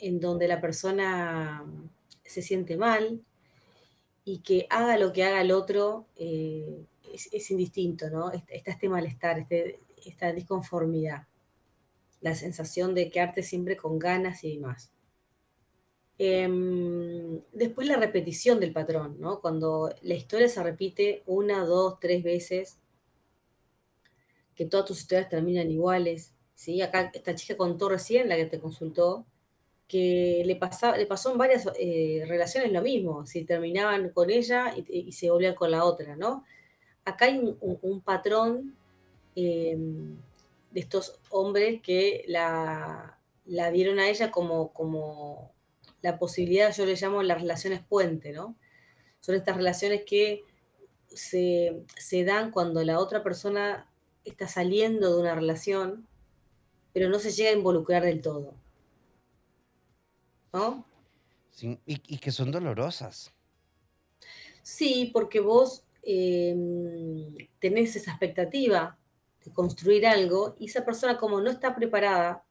en 0.00 0.18
donde 0.18 0.48
la 0.48 0.60
persona 0.60 1.64
se 2.24 2.42
siente 2.42 2.76
mal 2.76 3.22
y 4.24 4.40
que 4.40 4.66
haga 4.70 4.98
lo 4.98 5.12
que 5.12 5.22
haga 5.22 5.40
el 5.40 5.52
otro 5.52 6.08
eh, 6.16 6.84
es, 7.12 7.48
indistinto, 7.52 8.10
¿no? 8.10 8.32
Está 8.32 8.72
este 8.72 8.88
malestar, 8.88 9.38
este, 9.38 9.78
esta 10.04 10.32
disconformidad, 10.32 11.28
la 12.22 12.34
sensación 12.34 12.92
de 12.92 13.08
quedarte 13.08 13.44
siempre 13.44 13.76
con 13.76 14.00
ganas 14.00 14.42
y 14.42 14.56
demás. 14.56 14.90
Em, 16.18 17.40
después 17.52 17.86
la 17.86 17.98
repetición 17.98 18.58
del 18.58 18.72
patrón, 18.72 19.20
¿no? 19.20 19.40
Cuando 19.40 19.94
la 20.02 20.14
historia 20.14 20.48
se 20.48 20.60
repite 20.60 21.22
una, 21.26 21.64
dos, 21.64 22.00
tres 22.00 22.24
veces, 22.24 22.78
que 24.54 24.66
todas 24.66 24.86
tus 24.86 25.00
historias 25.00 25.28
terminan 25.28 25.70
iguales, 25.70 26.32
¿sí? 26.54 26.80
Acá 26.82 27.10
esta 27.14 27.34
chica 27.34 27.56
contó 27.56 27.88
recién, 27.88 28.28
la 28.28 28.36
que 28.36 28.46
te 28.46 28.60
consultó, 28.60 29.26
que 29.88 30.42
le, 30.46 30.56
pasa, 30.56 30.96
le 30.96 31.06
pasó 31.06 31.32
en 31.32 31.38
varias 31.38 31.68
eh, 31.78 32.24
relaciones 32.26 32.72
lo 32.72 32.82
mismo, 32.82 33.26
si 33.26 33.44
terminaban 33.44 34.10
con 34.10 34.30
ella 34.30 34.74
y, 34.76 35.12
se 35.12 35.30
volvían 35.30 35.54
con 35.54 35.70
la 35.70 35.84
otra, 35.84 36.16
¿no? 36.16 36.44
Acá 37.04 37.26
hay 37.26 37.56
un, 37.60 38.00
patrón 38.00 38.76
eh, 39.36 39.76
de 40.70 40.80
estos 40.80 41.20
hombres 41.30 41.82
que 41.82 42.24
la, 42.28 43.18
la 43.44 43.70
vieron 43.70 43.98
a 43.98 44.08
ella 44.08 44.30
como, 44.30 44.72
como 44.72 45.52
la 46.00 46.18
posibilidad, 46.18 46.74
yo 46.74 46.86
le 46.86 46.96
llamo 46.96 47.22
las 47.22 47.40
relaciones 47.40 47.82
puente, 47.82 48.32
¿no? 48.32 48.56
Son 49.20 49.34
estas 49.34 49.56
relaciones 49.56 50.02
que 50.04 50.42
se, 51.08 51.82
se 51.96 52.24
dan 52.24 52.50
cuando 52.50 52.82
la 52.84 52.98
otra 52.98 53.22
persona 53.22 53.88
está 54.24 54.48
saliendo 54.48 55.14
de 55.14 55.22
una 55.22 55.34
relación, 55.34 56.06
pero 56.92 57.08
no 57.08 57.18
se 57.18 57.32
llega 57.32 57.50
a 57.50 57.54
involucrar 57.54 58.04
del 58.04 58.22
todo. 58.22 58.54
¿No? 60.52 60.86
Sí, 61.50 61.78
y, 61.86 62.14
y 62.14 62.18
que 62.18 62.30
son 62.30 62.50
dolorosas. 62.50 63.32
Sí, 64.62 65.10
porque 65.12 65.40
vos 65.40 65.84
eh, 66.02 66.56
tenés 67.58 67.96
esa 67.96 68.12
expectativa 68.12 68.98
de 69.44 69.52
construir 69.52 70.06
algo 70.06 70.56
y 70.58 70.66
esa 70.66 70.84
persona 70.84 71.18
como 71.18 71.40
no 71.40 71.50
está 71.50 71.74
preparada, 71.74 72.44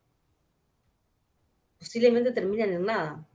posiblemente 1.80 2.32
termina 2.32 2.66
en 2.66 2.86
nada. 2.86 3.28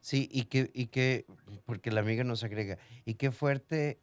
Sí, 0.00 0.28
y 0.32 0.44
que, 0.44 0.70
y 0.74 0.86
que, 0.86 1.26
porque 1.64 1.90
la 1.90 2.00
amiga 2.00 2.24
nos 2.24 2.44
agrega, 2.44 2.78
y 3.04 3.14
qué 3.14 3.30
fuerte 3.30 4.00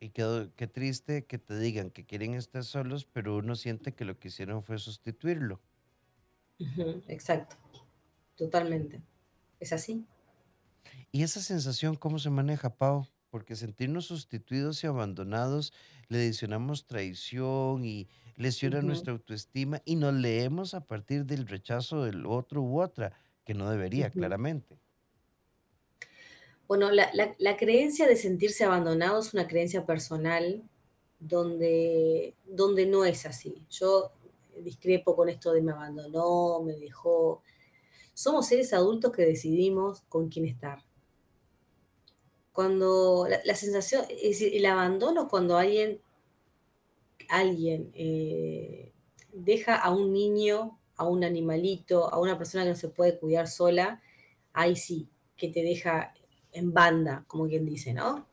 y 0.00 0.10
qué, 0.10 0.66
triste 0.66 1.24
que 1.24 1.38
te 1.38 1.58
digan 1.58 1.90
que 1.90 2.04
quieren 2.04 2.34
estar 2.34 2.64
solos, 2.64 3.06
pero 3.06 3.36
uno 3.36 3.56
siente 3.56 3.94
que 3.94 4.04
lo 4.04 4.18
que 4.18 4.28
hicieron 4.28 4.62
fue 4.62 4.78
sustituirlo. 4.78 5.60
Exacto, 7.08 7.56
totalmente. 8.36 9.02
Es 9.60 9.72
así. 9.72 10.04
¿Y 11.12 11.22
esa 11.22 11.40
sensación 11.40 11.96
cómo 11.96 12.18
se 12.18 12.30
maneja, 12.30 12.76
Pau? 12.76 13.06
Porque 13.30 13.56
sentirnos 13.56 14.06
sustituidos 14.06 14.82
y 14.84 14.86
abandonados 14.86 15.72
le 16.08 16.18
adicionamos 16.18 16.86
traición 16.86 17.84
y 17.84 18.08
lesiona 18.36 18.82
nuestra 18.82 19.12
autoestima 19.12 19.82
y 19.84 19.96
nos 19.96 20.14
leemos 20.14 20.74
a 20.74 20.86
partir 20.86 21.24
del 21.24 21.46
rechazo 21.46 22.04
del 22.04 22.26
otro 22.26 22.62
u 22.62 22.80
otra, 22.80 23.12
que 23.44 23.54
no 23.54 23.70
debería, 23.70 24.10
claramente. 24.10 24.78
Bueno, 26.68 26.90
la, 26.90 27.56
creencia 27.56 28.08
de 28.08 28.16
sentirse 28.16 28.64
abandonado 28.64 29.20
es 29.20 29.32
una 29.32 29.46
creencia 29.46 29.86
personal 29.86 30.64
donde, 31.20 32.34
donde 32.44 32.86
no 32.86 33.04
es 33.04 33.24
así. 33.24 33.64
Yo 33.70 34.10
discrepo 34.58 35.14
con 35.14 35.28
esto 35.28 35.52
de 35.52 35.62
me 35.62 35.72
abandonó, 35.72 36.60
me 36.62 36.74
dejó. 36.74 37.42
Somos 38.14 38.48
seres 38.48 38.72
adultos 38.72 39.12
que 39.12 39.24
decidimos 39.24 40.00
con 40.08 40.28
quién 40.28 40.46
estar. 40.46 40.82
Cuando 42.50 43.28
la, 43.28 43.54
sensación, 43.54 44.04
es 44.08 44.22
decir, 44.22 44.56
el 44.56 44.66
abandono 44.66 45.28
cuando 45.28 45.58
alguien, 45.58 46.00
alguien 47.28 47.92
eh, 47.94 48.92
deja 49.32 49.76
a 49.76 49.94
un 49.94 50.12
niño, 50.12 50.80
a 50.96 51.04
un 51.04 51.22
animalito, 51.22 52.12
a 52.12 52.18
una 52.18 52.38
persona 52.38 52.64
que 52.64 52.70
no 52.70 52.76
se 52.76 52.88
puede 52.88 53.18
cuidar 53.18 53.46
sola, 53.46 54.02
ahí 54.52 54.74
sí, 54.74 55.08
que 55.36 55.48
te 55.48 55.62
deja 55.62 56.14
en 56.56 56.72
banda, 56.72 57.24
como 57.26 57.46
quien 57.46 57.64
dice, 57.64 57.92
¿no? 57.92 58.28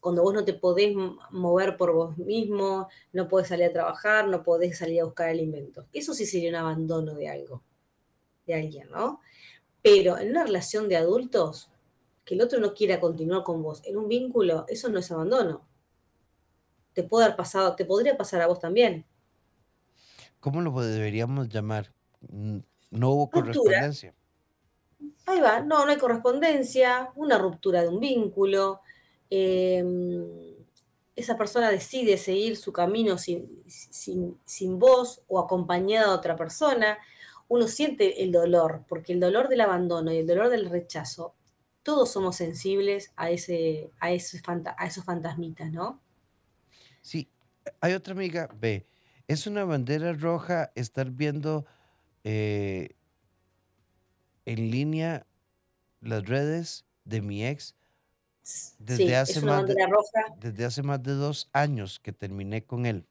Cuando 0.00 0.22
vos 0.22 0.34
no 0.34 0.44
te 0.44 0.54
podés 0.54 0.96
mover 1.30 1.76
por 1.76 1.92
vos 1.92 2.18
mismo, 2.18 2.88
no 3.12 3.28
podés 3.28 3.48
salir 3.48 3.66
a 3.66 3.72
trabajar, 3.72 4.28
no 4.28 4.42
podés 4.42 4.78
salir 4.78 5.00
a 5.00 5.04
buscar 5.04 5.28
alimentos. 5.28 5.86
Eso 5.92 6.12
sí 6.12 6.26
sería 6.26 6.50
un 6.50 6.56
abandono 6.56 7.14
de 7.14 7.28
algo, 7.28 7.62
de 8.46 8.54
alguien, 8.54 8.90
¿no? 8.90 9.20
Pero 9.80 10.18
en 10.18 10.30
una 10.30 10.44
relación 10.44 10.88
de 10.88 10.96
adultos, 10.96 11.70
que 12.24 12.34
el 12.34 12.40
otro 12.40 12.60
no 12.60 12.74
quiera 12.74 13.00
continuar 13.00 13.42
con 13.44 13.62
vos 13.62 13.82
en 13.84 13.96
un 13.96 14.08
vínculo, 14.08 14.64
eso 14.68 14.88
no 14.88 14.98
es 14.98 15.10
abandono. 15.10 15.66
Te 16.92 17.02
puede 17.04 17.26
haber 17.26 17.36
pasado, 17.36 17.74
te 17.74 17.84
podría 17.84 18.16
pasar 18.16 18.42
a 18.42 18.46
vos 18.46 18.60
también. 18.60 19.06
¿Cómo 20.40 20.60
lo 20.60 20.80
deberíamos 20.80 21.48
llamar? 21.48 21.92
No 22.30 23.10
hubo 23.10 23.24
Ruptura, 23.26 23.52
correspondencia. 23.52 24.14
Ahí 25.26 25.40
va, 25.40 25.60
no, 25.60 25.84
no 25.84 25.90
hay 25.90 25.98
correspondencia, 25.98 27.10
una 27.16 27.38
ruptura 27.38 27.82
de 27.82 27.88
un 27.88 28.00
vínculo, 28.00 28.80
eh, 29.30 29.82
esa 31.14 31.36
persona 31.36 31.70
decide 31.70 32.16
seguir 32.16 32.56
su 32.56 32.72
camino 32.72 33.18
sin, 33.18 33.62
sin, 33.66 34.38
sin 34.44 34.78
o 34.80 35.38
acompañada 35.38 36.08
de 36.08 36.14
otra 36.14 36.36
persona, 36.36 36.98
uno 37.48 37.68
siente 37.68 38.22
el 38.22 38.32
dolor, 38.32 38.84
porque 38.88 39.12
el 39.12 39.20
dolor 39.20 39.48
del 39.48 39.60
abandono 39.60 40.12
y 40.12 40.18
el 40.18 40.26
dolor 40.26 40.48
del 40.48 40.70
rechazo, 40.70 41.34
todos 41.82 42.10
somos 42.10 42.36
sensibles 42.36 43.12
a, 43.16 43.30
ese, 43.30 43.90
a, 44.00 44.06
a 44.06 44.12
esos 44.86 45.04
fantasmitas, 45.04 45.70
¿no? 45.70 46.00
Sí, 47.02 47.28
hay 47.80 47.92
otra 47.92 48.14
amiga, 48.14 48.48
ve, 48.58 48.86
es 49.28 49.46
una 49.46 49.64
bandera 49.64 50.12
roja 50.12 50.72
estar 50.74 51.10
viendo 51.10 51.66
eh, 52.24 52.96
en 54.46 54.70
línea 54.70 55.26
las 56.00 56.24
redes 56.26 56.84
de 57.04 57.20
mi 57.20 57.46
ex 57.46 57.74
desde 58.78 59.06
Sí, 59.06 59.14
hace 59.14 59.40
más 59.40 59.66
de, 59.66 59.74
roja. 59.86 60.34
desde 60.40 60.64
hace 60.64 60.82
más 60.82 61.02
de 61.02 61.12
dos 61.14 61.48
años 61.52 62.00
que 62.00 62.12
terminé 62.12 62.64
con 62.64 62.86
él. 62.86 63.06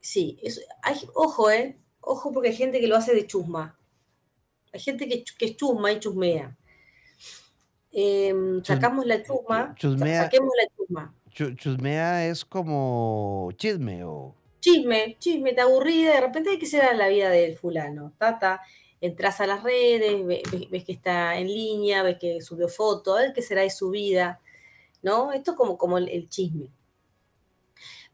Sí, 0.00 0.38
es, 0.42 0.60
hay, 0.82 0.96
ojo, 1.14 1.50
¿eh? 1.50 1.78
Ojo 2.00 2.32
porque 2.32 2.48
hay 2.48 2.56
gente 2.56 2.80
que 2.80 2.88
lo 2.88 2.96
hace 2.96 3.14
de 3.14 3.26
chusma. 3.26 3.78
Hay 4.72 4.80
gente 4.80 5.08
que, 5.08 5.22
que 5.38 5.44
es 5.44 5.56
chusma 5.56 5.92
y 5.92 6.00
chusmea. 6.00 6.56
Chus- 7.92 8.66
sacamos 8.66 9.06
la 9.06 9.22
chu- 9.22 9.34
chusma, 9.36 9.74
chusmea, 9.76 10.22
saquemos 10.24 10.50
la 10.60 10.76
chusma. 10.76 11.14
chu- 11.30 11.54
chusmea 11.54 12.26
es 12.26 12.44
como 12.44 13.50
chisme 13.56 14.02
o... 14.04 14.34
Chisme, 14.60 15.16
chisme, 15.18 15.52
te 15.52 15.60
aburrida, 15.60 16.14
de 16.14 16.20
repente 16.20 16.50
hay 16.50 16.58
que 16.58 16.66
ser 16.66 16.96
la 16.96 17.08
vida 17.08 17.28
del 17.30 17.56
fulano. 17.56 18.12
Tata, 18.16 18.62
entras 19.02 19.40
a 19.42 19.46
las 19.46 19.62
redes, 19.64 20.24
ve- 20.26 20.42
ve- 20.52 20.68
ves, 20.70 20.84
que 20.84 20.92
está 20.92 21.36
en 21.38 21.48
línea, 21.48 22.02
ves 22.04 22.18
que 22.18 22.40
subió 22.40 22.68
foto, 22.68 23.14
a 23.16 23.22
ver 23.22 23.34
qué 23.34 23.42
será 23.42 23.62
de 23.62 23.70
su 23.70 23.90
vida, 23.90 24.40
¿no? 25.02 25.32
Esto 25.32 25.52
es 25.52 25.58
como, 25.58 25.78
como 25.78 25.98
el, 25.98 26.28
chisme. 26.30 26.70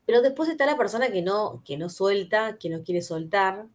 Pero 0.06 0.22
después 0.22 0.48
está 0.48 0.66
la 0.66 0.76
persona 0.76 1.10
que 1.12 1.22
no, 1.22 1.62
que 1.64 1.76
no 1.76 1.88
suelta, 1.88 2.58
que 2.58 2.70
no 2.70 2.82
quiere 2.82 3.02
soltar, 3.02 3.66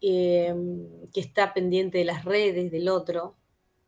em, 0.00 1.06
que 1.12 1.20
está 1.20 1.52
pendiente 1.54 1.98
de 1.98 2.04
las 2.04 2.24
redes 2.24 2.70
del 2.70 2.88
otro, 2.88 3.36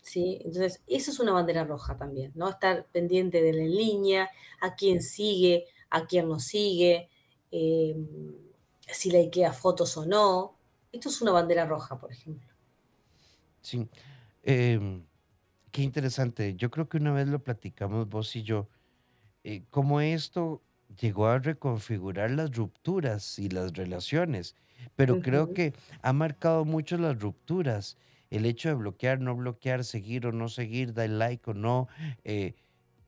¿sí? 0.02 0.38
Entonces, 0.44 0.82
eso 0.86 1.10
es 1.10 1.20
una 1.20 1.32
bandera 1.32 1.64
roja 1.64 1.96
también, 1.96 2.32
¿no? 2.34 2.48
Estar 2.48 2.86
pendiente 2.92 3.42
de 3.42 3.52
la 3.52 3.64
línea, 3.64 4.30
a 4.60 4.74
quién 4.76 5.02
sigue, 5.02 5.66
a 5.90 6.06
quién 6.06 6.28
no 6.28 6.40
sigue, 6.40 7.08
em, 7.50 8.06
si 8.88 9.10
likea 9.10 9.52
fotos 9.52 9.96
o 9.96 10.06
no. 10.06 10.56
Esto 10.92 11.08
es 11.08 11.22
una 11.22 11.32
bandera 11.32 11.66
roja, 11.66 11.98
por 11.98 12.12
ejemplo. 12.12 12.48
Sí. 13.62 13.88
Em, 14.42 15.04
qué 15.72 15.82
interesante. 15.82 16.54
Yo 16.56 16.70
creo 16.70 16.88
que 16.88 16.98
una 16.98 17.12
vez 17.12 17.28
lo 17.28 17.42
platicamos 17.42 18.08
vos 18.08 18.34
y 18.36 18.42
yo, 18.42 18.68
eh, 19.44 19.64
cómo 19.70 20.00
esto 20.00 20.62
llegó 21.00 21.28
a 21.28 21.38
reconfigurar 21.38 22.30
las 22.32 22.54
rupturas 22.56 23.38
y 23.38 23.48
las 23.48 23.72
relaciones, 23.74 24.56
pero 24.96 25.20
creo 25.20 25.52
que 25.54 25.74
ha 26.02 26.12
marcado 26.12 26.64
mucho 26.64 26.98
las 26.98 27.20
rupturas. 27.20 27.96
El 28.30 28.46
hecho 28.46 28.68
de 28.70 28.76
bloquear, 28.76 29.20
no 29.20 29.36
bloquear, 29.36 29.84
seguir 29.84 30.26
o 30.26 30.32
no 30.32 30.48
seguir, 30.48 30.94
dar 30.94 31.10
like 31.10 31.50
o 31.50 31.54
no, 31.54 31.88
eh, 32.24 32.54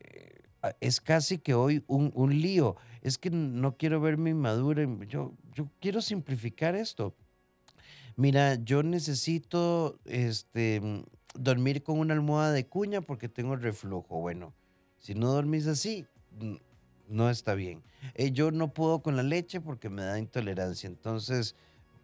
eh, 0.01 0.43
es 0.81 1.01
casi 1.01 1.39
que 1.39 1.55
hoy 1.55 1.85
un, 1.87 2.13
un 2.15 2.41
lío. 2.41 2.77
Es 3.03 3.19
que 3.19 3.31
no 3.31 3.77
quiero 3.77 4.01
verme 4.01 4.31
inmadura. 4.31 4.87
Yo, 5.09 5.35
yo 5.53 5.69
quiero 5.81 6.01
simplificar 6.01 6.77
esto. 6.77 7.17
Mira, 8.17 8.55
yo 8.57 8.83
necesito 8.83 9.99
este, 10.05 10.81
mm, 10.81 11.05
dormir 11.35 11.83
con 11.83 11.99
una 11.99 12.15
almohada 12.15 12.53
de 12.53 12.67
cuña 12.67 13.01
porque 13.01 13.29
tengo 13.29 13.57
reflujo. 13.57 14.21
Bueno, 14.21 14.55
si 14.99 15.15
no 15.15 15.33
dormís 15.33 15.67
así, 15.67 16.07
no 17.09 17.31
está 17.31 17.55
bien. 17.55 17.83
Eh, 18.15 18.33
yo 18.33 18.51
no 18.51 18.73
puedo 18.73 19.03
con 19.03 19.17
la 19.17 19.23
leche 19.23 19.61
porque 19.61 19.89
me 19.89 20.03
da 20.03 20.19
intolerancia. 20.19 20.87
Entonces, 20.87 21.55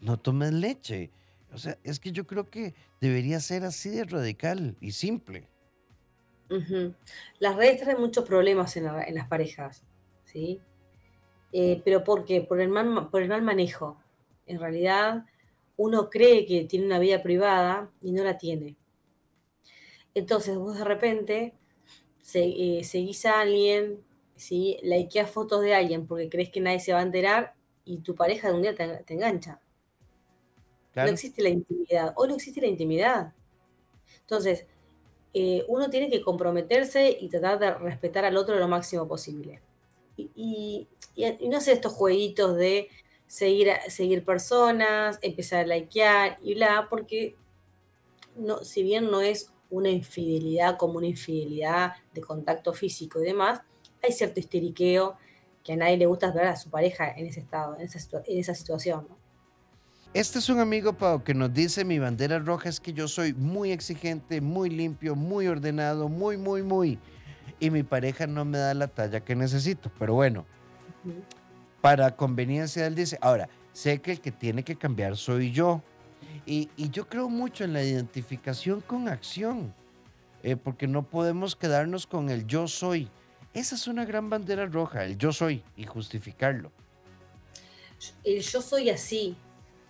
no 0.00 0.18
tomes 0.18 0.52
leche. 0.52 1.10
O 1.52 1.58
sea, 1.58 1.78
es 1.82 1.98
que 2.00 2.12
yo 2.12 2.26
creo 2.26 2.50
que 2.50 2.74
debería 3.00 3.40
ser 3.40 3.64
así 3.64 3.90
de 3.90 4.04
radical 4.04 4.76
y 4.80 4.92
simple. 4.92 5.48
Las 7.38 7.56
redes 7.56 7.80
traen 7.82 8.00
muchos 8.00 8.24
problemas 8.24 8.76
en, 8.76 8.84
la- 8.84 9.04
en 9.04 9.14
las 9.14 9.28
parejas, 9.28 9.82
¿sí? 10.24 10.60
Eh, 11.52 11.80
pero 11.84 12.04
¿por 12.04 12.24
qué? 12.24 12.40
Por 12.42 12.60
el 12.60 12.68
mal, 12.68 12.86
ma- 12.88 13.10
por 13.10 13.22
el 13.22 13.28
mal 13.28 13.42
manejo. 13.42 13.98
En 14.46 14.58
realidad, 14.60 15.24
uno 15.78 16.10
cree 16.10 16.44
que 16.46 16.64
tiene 16.66 16.84
una 16.86 16.98
vida 16.98 17.22
privada 17.22 17.90
y 18.02 18.12
no 18.12 18.22
la 18.24 18.36
tiene. 18.38 18.76
Entonces, 20.14 20.56
vos 20.58 20.78
de 20.78 20.84
repente 20.84 21.54
se- 22.22 22.78
eh, 22.80 22.84
seguís 22.84 23.26
a 23.26 23.40
alguien, 23.40 24.04
¿sí? 24.36 24.78
likeás 24.82 25.30
fotos 25.30 25.62
de 25.62 25.74
alguien 25.74 26.06
porque 26.06 26.28
crees 26.30 26.50
que 26.50 26.60
nadie 26.60 26.80
se 26.80 26.92
va 26.92 27.00
a 27.00 27.02
enterar 27.02 27.54
y 27.84 27.98
tu 28.00 28.14
pareja 28.14 28.48
de 28.48 28.54
un 28.54 28.62
día 28.62 28.74
te, 28.74 28.86
te 29.04 29.14
engancha. 29.14 29.60
No 30.94 31.10
existe 31.10 31.42
la 31.42 31.48
intimidad. 31.50 32.12
Hoy 32.16 32.28
no 32.28 32.34
existe 32.34 32.60
la 32.60 32.66
intimidad. 32.66 33.32
Entonces, 34.22 34.66
eh, 35.34 35.64
uno 35.68 35.90
tiene 35.90 36.10
que 36.10 36.22
comprometerse 36.22 37.16
y 37.20 37.28
tratar 37.28 37.58
de 37.58 37.74
respetar 37.74 38.24
al 38.24 38.36
otro 38.36 38.56
lo 38.58 38.68
máximo 38.68 39.08
posible. 39.08 39.62
Y- 40.16 40.88
y 41.16 41.48
no 41.48 41.58
hacer 41.58 41.74
estos 41.74 41.92
jueguitos 41.92 42.56
de 42.56 42.88
seguir, 43.28 43.68
seguir 43.88 44.24
personas, 44.24 45.18
empezar 45.22 45.60
a 45.60 45.66
likear 45.76 46.36
y 46.42 46.54
bla, 46.54 46.88
porque 46.90 47.36
no, 48.36 48.64
si 48.64 48.82
bien 48.82 49.10
no 49.10 49.20
es 49.20 49.52
una 49.70 49.90
infidelidad 49.90 50.76
como 50.78 50.98
una 50.98 51.06
infidelidad 51.06 51.92
de 52.14 52.20
contacto 52.22 52.72
físico 52.72 53.20
y 53.22 53.26
demás, 53.26 53.60
hay 54.02 54.12
cierto 54.12 54.40
histeriqueo 54.40 55.16
que 55.62 55.74
a 55.74 55.76
nadie 55.76 55.98
le 55.98 56.06
gusta 56.06 56.32
ver 56.32 56.46
a 56.46 56.56
su 56.56 56.70
pareja 56.70 57.10
en 57.10 57.26
ese 57.26 57.40
estado, 57.40 57.76
en 57.76 57.82
esa, 57.82 57.98
situa- 57.98 58.22
en 58.26 58.38
esa 58.38 58.54
situación, 58.54 59.06
¿no? 59.08 59.18
Este 60.14 60.38
es 60.38 60.48
un 60.48 60.58
amigo, 60.58 60.94
Pau, 60.94 61.22
que 61.22 61.34
nos 61.34 61.52
dice, 61.52 61.84
mi 61.84 61.98
bandera 61.98 62.38
roja 62.38 62.70
es 62.70 62.80
que 62.80 62.94
yo 62.94 63.08
soy 63.08 63.34
muy 63.34 63.72
exigente, 63.72 64.40
muy 64.40 64.70
limpio, 64.70 65.14
muy 65.14 65.46
ordenado, 65.46 66.08
muy, 66.08 66.38
muy, 66.38 66.62
muy. 66.62 66.98
Y 67.60 67.68
mi 67.70 67.82
pareja 67.82 68.26
no 68.26 68.46
me 68.46 68.56
da 68.56 68.72
la 68.72 68.88
talla 68.88 69.20
que 69.20 69.36
necesito. 69.36 69.90
Pero 69.98 70.14
bueno, 70.14 70.46
Ujú. 71.04 71.22
Para 71.80 72.16
conveniencia, 72.16 72.86
él 72.86 72.94
dice, 72.94 73.18
ahora, 73.20 73.48
sé 73.72 74.00
que 74.00 74.12
el 74.12 74.20
que 74.20 74.32
tiene 74.32 74.64
que 74.64 74.76
cambiar 74.76 75.16
soy 75.16 75.52
yo. 75.52 75.82
Y, 76.46 76.68
y 76.76 76.90
yo 76.90 77.08
creo 77.08 77.28
mucho 77.28 77.64
en 77.64 77.72
la 77.72 77.82
identificación 77.82 78.80
con 78.80 79.08
acción, 79.08 79.74
eh, 80.42 80.56
porque 80.56 80.86
no 80.86 81.02
podemos 81.02 81.56
quedarnos 81.56 82.06
con 82.06 82.30
el 82.30 82.46
yo 82.46 82.66
soy. 82.68 83.08
Esa 83.54 83.74
es 83.74 83.86
una 83.86 84.04
gran 84.04 84.30
bandera 84.30 84.66
roja, 84.66 85.04
el 85.04 85.18
yo 85.18 85.32
soy, 85.32 85.62
y 85.76 85.84
justificarlo. 85.84 86.72
El 88.24 88.40
yo 88.40 88.62
soy 88.62 88.90
así 88.90 89.36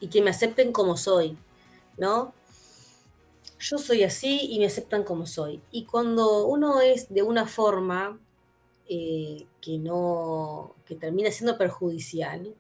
y 0.01 0.09
que 0.09 0.23
me 0.23 0.31
acepten 0.31 0.73
como 0.73 0.97
soy, 0.97 1.37
¿no? 1.97 2.33
Yo 3.59 3.79
soy 3.79 4.05
así 4.05 4.49
y 4.51 4.59
me 4.59 4.67
aceptan 4.67 5.03
como 5.03 5.27
soy. 5.27 5.61
Y 5.71 5.85
cuando 5.85 6.47
uno 6.47 6.81
es 6.81 7.13
de 7.13 7.23
una 7.23 7.47
forma 7.47 8.19
eh, 8.89 9.47
que 9.61 9.79
no, 9.79 10.75
que 10.85 10.95
termina 10.97 11.31
siendo 11.31 11.59
perjudicial, 11.59 12.55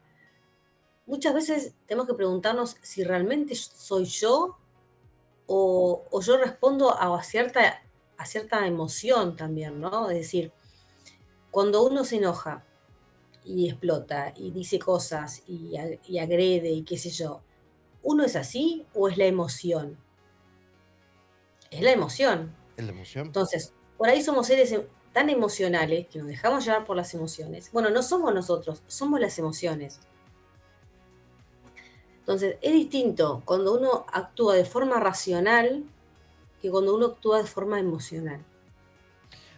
muchas 1.06 1.34
veces 1.34 1.74
tenemos 1.86 2.06
que 2.06 2.14
preguntarnos 2.14 2.76
si 2.82 3.02
realmente 3.02 3.54
soy 3.54 4.04
yo 4.04 4.58
o, 5.46 6.04
o 6.10 6.20
yo 6.20 6.36
respondo 6.36 6.92
a 6.92 7.22
cierta, 7.22 7.82
a 8.18 8.26
cierta 8.26 8.66
emoción 8.66 9.36
también, 9.36 9.80
¿no? 9.80 10.10
Es 10.10 10.18
decir, 10.18 10.52
cuando 11.50 11.84
uno 11.84 12.04
se 12.04 12.16
enoja 12.16 12.64
y 13.44 13.68
explota 13.68 14.34
y 14.36 14.50
dice 14.50 14.78
cosas 14.78 15.42
y, 15.46 15.72
y 16.06 16.18
agrede 16.18 16.70
y 16.70 16.82
qué 16.82 16.98
sé 16.98 17.10
yo, 17.10 17.40
¿uno 18.02 18.24
es 18.24 18.36
así 18.36 18.86
o 18.94 19.08
es 19.08 19.16
la 19.16 19.24
emoción? 19.24 19.98
Es 21.70 21.80
la 21.80 21.92
emoción. 21.92 22.54
Es 22.76 22.84
la 22.84 22.92
emoción. 22.92 23.26
Entonces, 23.26 23.72
por 23.96 24.08
ahí 24.08 24.22
somos 24.22 24.46
seres 24.46 24.74
tan 25.18 25.31
emocionales 25.31 26.07
que 26.07 26.20
nos 26.20 26.28
dejamos 26.28 26.64
llevar 26.64 26.85
por 26.85 26.96
las 26.96 27.12
emociones. 27.12 27.72
Bueno, 27.72 27.90
no 27.90 28.04
somos 28.04 28.33
nosotros, 28.33 28.85
somos 28.87 29.18
las 29.18 29.37
emociones. 29.40 29.98
Entonces, 32.20 32.57
es 32.62 32.72
distinto 32.72 33.42
cuando 33.44 33.76
uno 33.76 34.07
actúa 34.12 34.54
de 34.54 34.64
forma 34.64 35.00
racional 35.00 35.83
que 36.62 36.70
cuando 36.70 36.94
uno 36.94 37.07
actúa 37.07 37.38
de 37.38 37.48
forma 37.48 37.81
emocional. 37.81 38.44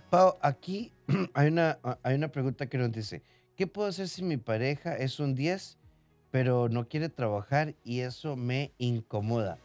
Pau, 0.09 0.39
aquí 0.41 0.95
hay 1.35 1.49
una, 1.49 1.79
hay 2.03 2.15
una 2.15 2.29
pregunta 2.29 2.67
que 2.67 2.79
nos 2.79 2.91
dice, 2.91 3.23
¿qué 3.55 3.67
puedo 3.67 3.87
hacer 3.87 4.09
si 4.09 4.23
mi 4.23 4.39
pareja 4.39 4.97
es 4.97 5.21
un 5.21 5.35
10, 5.35 5.77
pero 6.31 6.71
no 6.71 6.89
quiere 6.89 7.11
trabajar 7.11 7.75
y 7.85 8.01
eso 8.01 8.35
me 8.35 8.73
incomoda? 8.79 9.59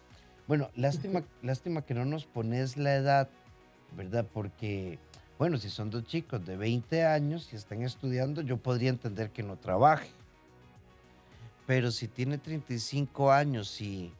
Bueno, 0.45 0.69
lástima, 0.75 1.23
lástima 1.41 1.85
que 1.85 1.93
no 1.93 2.03
nos 2.03 2.25
pones 2.25 2.75
la 2.75 2.95
edad, 2.95 3.29
¿verdad? 3.95 4.25
Porque, 4.33 4.99
bueno, 5.37 5.57
si 5.57 5.69
son 5.69 5.89
dos 5.89 6.05
chicos 6.05 6.45
de 6.45 6.55
20 6.55 7.05
años 7.05 7.49
y 7.51 7.55
están 7.55 7.81
estudiando, 7.81 8.41
yo 8.41 8.57
podría 8.57 8.89
entender 8.89 9.31
que 9.31 9.43
no 9.43 9.57
trabaje. 9.57 10.09
Pero 11.67 11.91
si 11.91 12.07
tiene 12.07 12.37
35 12.37 13.31
años 13.31 13.81
y, 13.81 14.13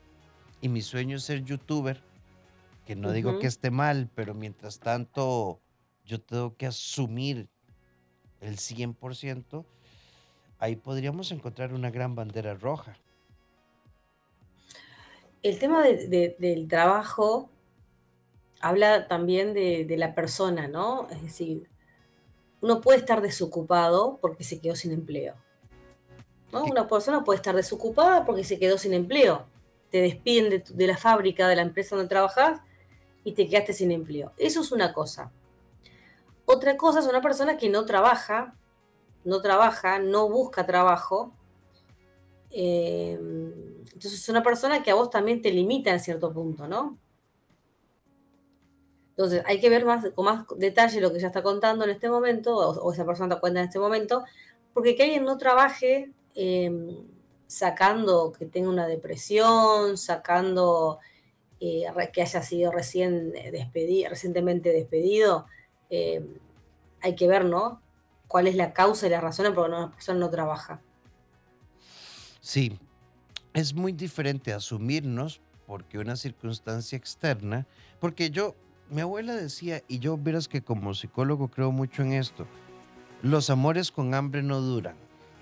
y 0.62 0.68
mi 0.68 0.82
sueño 0.82 1.18
es 1.18 1.24
ser 1.24 1.44
youtuber, 1.44 2.02
que 2.86 2.96
no 2.96 3.12
digo 3.12 3.40
que 3.40 3.48
esté 3.48 3.72
mal, 3.72 4.10
pero 4.14 4.34
mientras 4.34 4.80
tanto 4.80 5.60
yo 6.06 6.20
tengo 6.22 6.56
que 6.56 6.68
asumir 6.68 7.50
el 8.42 8.58
100%, 8.58 9.66
ahí 10.60 10.76
podríamos 10.76 11.32
encontrar 11.32 11.74
una 11.74 11.90
gran 11.92 12.16
bandera 12.16 12.54
roja. 12.56 12.98
El 15.42 15.60
tema 15.60 15.84
del 15.84 16.68
trabajo 16.68 17.50
habla 18.66 19.08
también 19.08 19.54
de, 19.54 19.96
la 19.96 20.16
persona, 20.16 20.68
¿no? 20.68 21.08
Es 21.12 21.22
decir, 21.22 21.70
uno 22.62 22.82
puede 22.82 22.98
estar 22.98 23.22
desocupado 23.22 24.18
porque 24.20 24.44
se 24.44 24.60
quedó 24.60 24.76
sin 24.76 24.92
empleo. 24.92 25.36
Una 26.52 26.88
persona 26.88 27.24
puede 27.24 27.38
estar 27.38 27.56
desocupada 27.56 28.26
porque 28.26 28.44
se 28.44 28.58
quedó 28.58 28.80
sin 28.80 28.96
empleo. 28.96 29.46
Te 29.92 30.02
despiden 30.02 30.50
de, 30.50 30.64
de 30.68 30.88
la 30.88 30.98
fábrica, 30.98 31.48
de 31.48 31.58
la 31.58 31.62
empresa 31.62 31.96
donde 31.96 32.10
trabajas 32.10 32.60
y 33.24 33.34
te 33.34 33.48
quedaste 33.48 33.74
sin 33.74 33.92
empleo. 33.92 34.32
Eso 34.36 34.62
es 34.62 34.72
una 34.72 34.94
cosa. 34.94 35.32
Otra 36.46 36.76
cosa 36.76 37.02
es 37.02 37.06
una 37.06 37.22
persona 37.22 37.58
que 37.58 37.70
no 37.70 37.86
trabaja, 37.86 38.56
no 39.26 39.42
trabaja, 39.42 40.00
no 40.00 40.28
busca 40.28 40.66
trabajo. 40.66 41.32
Eh, 42.50 43.14
entonces 43.94 44.14
es 44.14 44.30
una 44.30 44.42
persona 44.42 44.82
que 44.82 44.90
a 44.90 44.96
vos 44.96 45.12
también 45.12 45.44
te 45.44 45.52
limita 45.52 45.92
en 45.92 46.00
cierto 46.00 46.34
punto, 46.34 46.68
¿no? 46.68 46.98
Entonces 49.18 49.44
hay 49.46 49.60
que 49.62 49.70
ver 49.70 49.86
más, 49.86 50.06
con 50.14 50.26
más 50.26 50.46
detalle 50.58 51.00
lo 51.00 51.14
que 51.14 51.20
ya 51.20 51.28
está 51.28 51.42
contando 51.42 51.86
en 51.86 51.92
este 51.92 52.10
momento, 52.10 52.56
o, 52.56 52.92
esa 52.92 53.06
persona 53.06 53.34
te 53.34 53.40
cuenta 53.40 53.62
en 53.62 53.68
este 53.68 53.80
momento, 53.80 54.26
porque 54.74 54.96
que 54.96 55.04
alguien 55.04 55.24
no 55.24 55.38
trabaje 55.38 56.12
eh, 56.36 56.70
sacando 57.48 58.34
que 58.34 58.46
tenga 58.46 58.70
una 58.70 58.88
depresión, 58.88 59.98
sacando 59.98 61.00
eh, 61.62 61.86
que 62.12 62.22
haya 62.22 62.42
sido 62.42 62.72
recién 62.72 63.32
despedido, 63.32 64.10
recientemente 64.10 64.74
despedido, 64.74 65.46
eh, 65.90 66.26
hay 67.02 67.16
que 67.16 67.28
ver, 67.28 67.46
¿no? 67.46 67.82
¿Cuál 68.28 68.48
es 68.48 68.56
la 68.56 68.74
causa 68.74 69.08
y 69.08 69.12
la 69.12 69.22
razón 69.22 69.54
por 69.54 69.70
la 69.70 69.78
que 69.78 69.84
una 69.84 69.92
persona 69.94 70.20
no 70.20 70.30
trabaja? 70.30 70.82
Sí, 72.42 72.78
es 73.54 73.74
muy 73.74 73.94
diferente 73.94 74.52
asumirnos 74.52 75.40
porque 75.66 75.98
una 75.98 76.16
circunstancia 76.16 76.98
externa, 76.98 77.66
porque 78.00 78.30
yo, 78.30 78.56
mi 78.90 79.02
abuela 79.02 79.36
decía, 79.36 79.82
y 79.88 80.00
yo 80.00 80.18
verás 80.18 80.48
que 80.48 80.62
como 80.62 80.94
psicólogo 80.94 81.50
creo 81.50 81.72
mucho 81.72 82.04
en 82.04 82.14
esto, 82.14 82.48
los 83.22 83.50
amores 83.50 83.92
con 83.92 84.14
hambre 84.14 84.44
no 84.44 84.62
duran. 84.62 84.96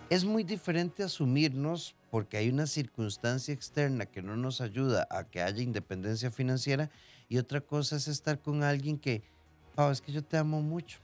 Es 0.10 0.26
muy 0.26 0.44
diferente 0.44 1.04
asumirnos 1.04 1.96
porque 2.12 2.38
hay 2.38 2.50
una 2.50 2.68
circunstancia 2.68 3.54
externa 3.54 4.06
que 4.06 4.22
no 4.22 4.38
nos 4.38 4.62
ayuda 4.62 5.08
a 5.10 5.24
que 5.24 5.42
haya 5.42 5.64
independencia 5.64 6.30
financiera 6.30 6.92
y 7.28 7.38
otra 7.38 7.62
cosa 7.62 7.96
es 7.96 8.08
estar 8.08 8.40
con 8.40 8.64
alguien 8.64 9.00
que 9.00 9.24
oh, 9.76 9.90
es 9.90 10.02
que 10.02 10.12
yo 10.12 10.24
te 10.24 10.38
amo 10.38 10.62
mucho. 10.62 11.00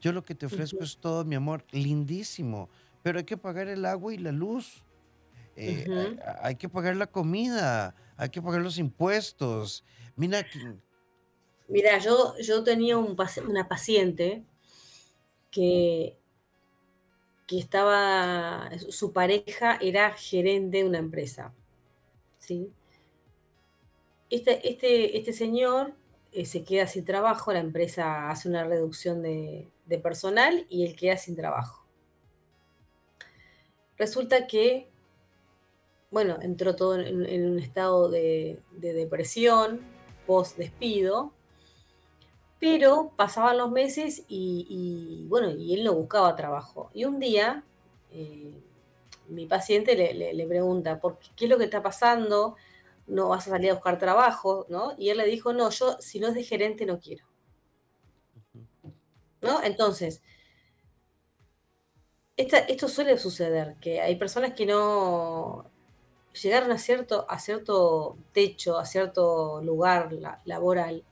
Yo 0.00 0.12
lo 0.12 0.24
que 0.24 0.34
te 0.34 0.46
ofrezco 0.46 0.82
es 0.82 0.96
todo 0.96 1.24
mi 1.24 1.36
amor, 1.36 1.64
lindísimo, 1.70 2.68
pero 3.02 3.18
hay 3.18 3.24
que 3.24 3.36
pagar 3.36 3.68
el 3.68 3.84
agua 3.84 4.12
y 4.12 4.18
la 4.18 4.32
luz. 4.32 4.84
Eh, 5.54 6.18
hay, 6.42 6.56
que 6.56 6.68
pagar 6.68 6.96
la 6.96 7.06
comida, 7.06 7.94
hay 8.16 8.30
que 8.30 8.42
pagar 8.42 8.62
los 8.62 8.78
impuestos. 8.78 9.84
Mira, 10.16 10.44
Mira, 11.72 11.96
yo, 11.96 12.36
yo 12.38 12.62
tenía 12.62 12.98
un, 12.98 13.16
una 13.48 13.66
paciente 13.66 14.44
que, 15.50 16.18
que 17.46 17.58
estaba, 17.58 18.68
su 18.90 19.14
pareja 19.14 19.78
era 19.80 20.10
gerente 20.10 20.76
de 20.76 20.84
una 20.84 20.98
empresa. 20.98 21.54
¿sí? 22.36 22.70
Este, 24.28 24.68
este, 24.68 25.16
este 25.16 25.32
señor 25.32 25.94
eh, 26.32 26.44
se 26.44 26.62
queda 26.62 26.86
sin 26.86 27.06
trabajo, 27.06 27.50
la 27.54 27.60
empresa 27.60 28.28
hace 28.28 28.50
una 28.50 28.64
reducción 28.64 29.22
de, 29.22 29.70
personal 30.02 30.66
y 30.68 30.84
él 30.84 30.94
queda 30.94 31.16
sin 31.16 31.36
trabajo. 31.36 31.86
Resulta 33.96 34.46
que, 34.46 34.90
bueno, 36.10 36.36
entró 36.42 36.76
todo 36.76 37.00
en, 37.00 37.46
un 37.46 37.58
estado 37.58 38.10
de, 38.10 38.58
depresión, 38.72 39.80
post 40.26 40.58
despido, 40.58 41.32
pero 42.62 43.10
pasaban 43.16 43.58
los 43.58 43.72
meses 43.72 44.22
y, 44.28 45.26
bueno, 45.28 45.50
y 45.50 45.74
él 45.74 45.82
no 45.82 45.94
buscaba 45.94 46.36
trabajo. 46.36 46.92
Y 46.94 47.06
un 47.06 47.18
día, 47.18 47.64
eh, 48.12 48.54
mi 49.26 49.46
paciente 49.46 49.96
le, 49.96 50.32
le, 50.32 50.46
pregunta, 50.46 51.00
¿por 51.00 51.18
qué, 51.18 51.30
qué 51.34 51.46
es 51.46 51.50
lo 51.50 51.58
que 51.58 51.64
está 51.64 51.82
pasando? 51.82 52.54
no 53.08 53.28
vas 53.28 53.48
a 53.48 53.50
salir 53.50 53.72
a 53.72 53.74
buscar 53.74 53.98
trabajo, 53.98 54.64
¿no? 54.68 54.94
Y 54.96 55.10
él 55.10 55.18
le 55.18 55.26
dijo, 55.26 55.52
no, 55.52 55.70
yo 55.70 55.96
si 55.98 56.20
no 56.20 56.28
es 56.28 56.34
de 56.34 56.44
gerente 56.44 56.86
no 56.86 57.00
quiero. 57.00 57.26
¿No? 59.40 59.60
Entonces, 59.64 60.22
esto 62.36 62.88
suele 62.88 63.18
suceder, 63.18 63.74
que 63.80 64.00
hay 64.00 64.14
personas 64.14 64.54
que 64.54 64.66
no 64.66 65.66
llegaron 66.40 66.70
a 66.70 66.78
cierto, 66.78 67.26
a 67.28 67.40
cierto 67.40 68.16
techo, 68.32 68.78
a 68.78 68.86
cierto 68.86 69.60
lugar 69.62 70.12
laboral, 70.44 71.04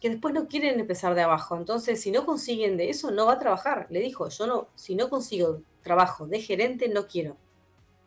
que 0.00 0.10
después 0.10 0.34
no 0.34 0.46
quieren 0.46 0.78
empezar 0.78 1.14
de 1.14 1.22
abajo. 1.22 1.56
Entonces, 1.56 2.00
si 2.00 2.10
no 2.10 2.26
consiguen 2.26 2.76
de 2.76 2.90
eso, 2.90 3.10
no 3.10 3.26
va 3.26 3.34
a 3.34 3.38
trabajar. 3.38 3.86
Le 3.90 4.00
dijo, 4.00 4.28
yo 4.28 4.46
no, 4.46 4.68
si 4.74 4.94
no 4.94 5.08
consigo 5.08 5.62
trabajo 5.82 6.26
de 6.26 6.40
gerente, 6.40 6.88
no 6.88 7.06
quiero. 7.06 7.36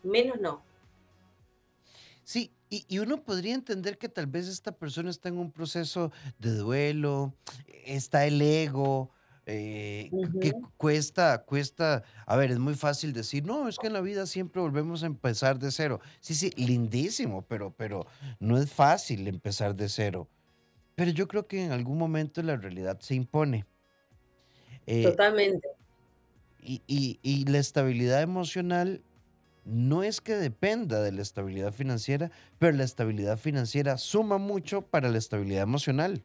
Menos 0.03 0.39
no. 0.39 0.61
Sí, 2.23 2.53
y, 2.69 2.99
uno 2.99 3.23
podría 3.23 3.55
entender 3.55 3.97
que 3.97 4.09
tal 4.09 4.27
vez 4.27 4.47
esta 4.47 4.71
persona 4.71 5.09
está 5.09 5.29
en 5.29 5.39
un 5.39 5.51
proceso 5.51 6.11
de 6.37 6.51
duelo, 6.51 7.33
está 7.85 8.27
el 8.27 8.39
ego, 8.39 9.09
eh, 9.47 10.11
que 10.39 10.53
cuesta, 10.77 11.43
cuesta, 11.43 12.03
a 12.27 12.35
ver, 12.35 12.51
es 12.51 12.59
muy 12.59 12.75
fácil 12.75 13.13
decir, 13.13 13.43
no, 13.43 13.67
es 13.67 13.79
que 13.79 13.87
en 13.87 13.93
la 13.93 14.01
vida 14.01 14.27
siempre 14.27 14.61
volvemos 14.61 15.01
a 15.01 15.07
empezar 15.07 15.57
de 15.57 15.71
cero. 15.71 15.99
Sí, 16.19 16.35
sí, 16.35 16.51
lindísimo, 16.55 17.41
pero, 17.47 17.73
pero 17.75 18.05
no 18.39 18.59
es 18.59 18.71
fácil 18.71 19.27
empezar 19.27 19.75
de 19.75 19.89
cero. 19.89 20.27
Pero 20.99 21.11
yo 21.11 21.29
creo 21.29 21.47
que 21.47 21.63
en 21.63 21.71
algún 21.71 21.97
momento 21.97 22.43
la 22.43 22.57
realidad 22.57 22.99
se 22.99 23.15
impone. 23.15 23.65
Eh, 24.85 25.03
Totalmente. 25.03 25.65
Y, 26.61 26.81
y 27.23 27.45
la 27.45 27.59
estabilidad 27.59 28.21
emocional 28.21 29.01
no 29.63 30.03
es 30.03 30.19
que 30.19 30.35
dependa 30.35 31.01
de 31.01 31.13
la 31.13 31.21
estabilidad 31.21 31.71
financiera, 31.71 32.31
pero 32.57 32.75
la 32.75 32.83
estabilidad 32.83 33.37
financiera 33.37 33.97
suma 33.97 34.37
mucho 34.37 34.81
para 34.81 35.07
la 35.07 35.17
estabilidad 35.17 35.63
emocional. 35.63 36.21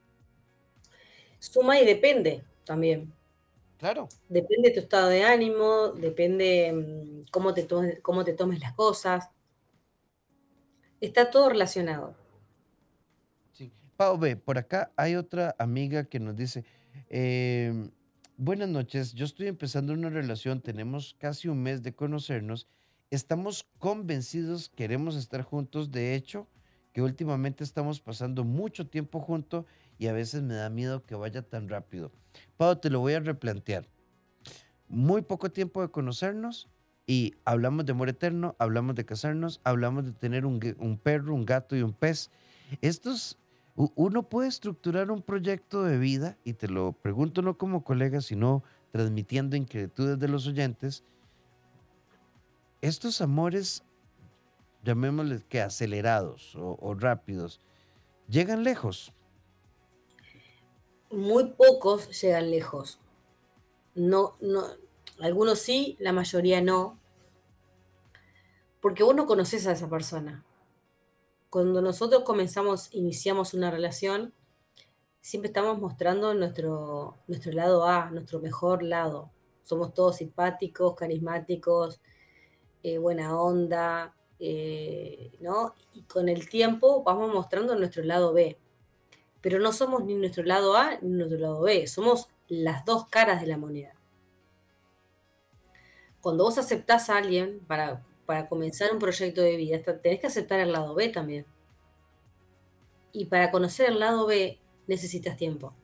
Suma 1.38 1.78
y 1.78 1.86
depende 1.86 2.42
también. 2.64 3.12
Claro. 3.78 4.08
Depende 4.28 4.70
de 4.70 4.74
tu 4.74 4.80
estado 4.80 5.06
de 5.08 5.22
ánimo, 5.22 5.90
depende 5.90 6.72
mm, 6.72 7.30
cómo 7.30 7.54
te, 7.54 7.62
tomes, 7.62 8.00
cómo 8.00 8.24
te 8.24 8.32
tomes 8.32 8.58
las 8.58 8.72
cosas. 8.72 9.30
Está 11.00 11.30
todo 11.30 11.48
relacionado. 11.48 12.23
Pau, 13.96 14.18
ve, 14.18 14.36
por 14.36 14.58
acá 14.58 14.92
hay 14.96 15.16
otra 15.16 15.54
amiga 15.58 16.04
que 16.04 16.20
nos 16.20 16.36
dice, 16.36 16.64
em, 17.08 17.90
buenas 18.36 18.68
noches, 18.68 19.14
yo 19.14 19.24
estoy 19.24 19.46
empezando 19.46 19.92
una 19.92 20.10
relación, 20.10 20.60
tenemos 20.60 21.14
casi 21.18 21.48
un 21.48 21.62
mes 21.62 21.82
de 21.82 21.94
conocernos 21.94 22.66
estamos 23.14 23.66
convencidos, 23.78 24.68
queremos 24.68 25.16
estar 25.16 25.42
juntos. 25.42 25.90
De 25.90 26.14
hecho, 26.14 26.46
que 26.92 27.02
últimamente 27.02 27.64
estamos 27.64 28.00
pasando 28.00 28.44
mucho 28.44 28.86
tiempo 28.86 29.20
juntos 29.20 29.64
y 29.98 30.08
a 30.08 30.12
veces 30.12 30.42
me 30.42 30.54
da 30.54 30.70
miedo 30.70 31.04
que 31.04 31.14
vaya 31.14 31.42
tan 31.42 31.68
rápido. 31.68 32.12
Pau, 32.56 32.76
te 32.76 32.90
lo 32.90 33.00
voy 33.00 33.14
a 33.14 33.20
replantear. 33.20 33.86
Muy 34.88 35.22
poco 35.22 35.50
tiempo 35.50 35.82
de 35.82 35.88
conocernos 35.88 36.68
y 37.06 37.34
hablamos 37.44 37.86
de 37.86 37.92
amor 37.92 38.08
eterno, 38.08 38.54
hablamos 38.58 38.94
de 38.94 39.04
casarnos, 39.04 39.60
hablamos 39.64 40.04
de 40.04 40.12
tener 40.12 40.46
un, 40.46 40.60
un 40.78 40.98
perro, 40.98 41.34
un 41.34 41.44
gato 41.44 41.76
y 41.76 41.82
un 41.82 41.92
pez. 41.92 42.30
Estos 42.80 43.38
Uno 43.76 44.28
puede 44.28 44.48
estructurar 44.48 45.10
un 45.10 45.20
proyecto 45.20 45.82
de 45.82 45.98
vida, 45.98 46.38
y 46.44 46.52
te 46.52 46.68
lo 46.68 46.92
pregunto 46.92 47.42
no 47.42 47.58
como 47.58 47.82
colega, 47.82 48.20
sino 48.20 48.62
transmitiendo 48.92 49.56
inquietudes 49.56 50.16
de 50.20 50.28
los 50.28 50.46
oyentes. 50.46 51.02
Estos 52.80 53.20
amores, 53.20 53.82
llamémosles 54.84 55.42
que 55.44 55.60
acelerados 55.60 56.54
o, 56.56 56.94
rápidos, 56.94 57.60
¿llegan 58.28 58.62
lejos? 58.62 59.12
Muy 61.10 61.50
pocos 61.50 62.08
llegan 62.20 62.52
lejos. 62.52 63.00
No, 63.96 64.36
no, 64.40 64.66
algunos 65.18 65.58
sí, 65.58 65.96
la 65.98 66.12
mayoría 66.12 66.60
no. 66.60 66.96
Porque 68.80 69.02
vos 69.02 69.16
no 69.16 69.26
conoces 69.26 69.66
a 69.66 69.72
esa 69.72 69.88
persona 69.88 70.44
cuando 71.54 71.80
nosotros 71.80 72.24
comenzamos, 72.24 72.92
iniciamos 72.92 73.54
una 73.54 73.70
relación, 73.70 74.34
siempre 75.20 75.50
estamos 75.50 75.78
mostrando 75.78 76.34
nuestro, 76.34 77.14
nuestro 77.28 77.52
lado 77.52 77.86
A, 77.86 78.10
nuestro 78.10 78.40
mejor 78.40 78.82
lado. 78.82 79.30
Somos 79.62 79.94
todos 79.94 80.16
simpáticos, 80.16 80.96
carismáticos, 80.96 82.00
eh, 82.82 82.98
buena 82.98 83.40
onda, 83.40 84.16
eh, 84.40 85.30
¿no? 85.38 85.76
Y 85.92 86.02
con 86.02 86.28
el 86.28 86.48
tiempo 86.48 87.04
vamos 87.04 87.32
mostrando 87.32 87.76
nuestro 87.76 88.02
lado 88.02 88.32
B. 88.32 88.58
Pero 89.40 89.60
no 89.60 89.70
somos 89.70 90.04
ni 90.04 90.16
nuestro 90.16 90.42
lado 90.42 90.76
A 90.76 90.98
ni 91.02 91.10
nuestro 91.10 91.38
lado 91.38 91.60
B, 91.60 91.86
somos 91.86 92.30
las 92.48 92.84
dos 92.84 93.06
caras 93.06 93.40
de 93.40 93.46
la 93.46 93.58
moneda. 93.58 93.94
Cuando 96.20 96.42
vos 96.42 96.58
aceptás 96.58 97.10
a 97.10 97.18
alguien 97.18 97.60
para, 97.68 98.04
para 98.26 98.48
comenzar 98.48 98.92
un 98.92 98.98
proyecto 98.98 99.40
de 99.40 99.56
vida, 99.56 99.82
tenés 100.02 100.20
que 100.20 100.26
aceptar 100.26 100.60
el 100.60 100.72
lado 100.72 100.94
B 100.94 101.08
también. 101.08 101.46
Y 103.12 103.26
para 103.26 103.50
conocer 103.50 103.90
el 103.90 104.00
lado 104.00 104.26
B 104.26 104.58
necesitas 104.86 105.36
tiempo. 105.36 105.74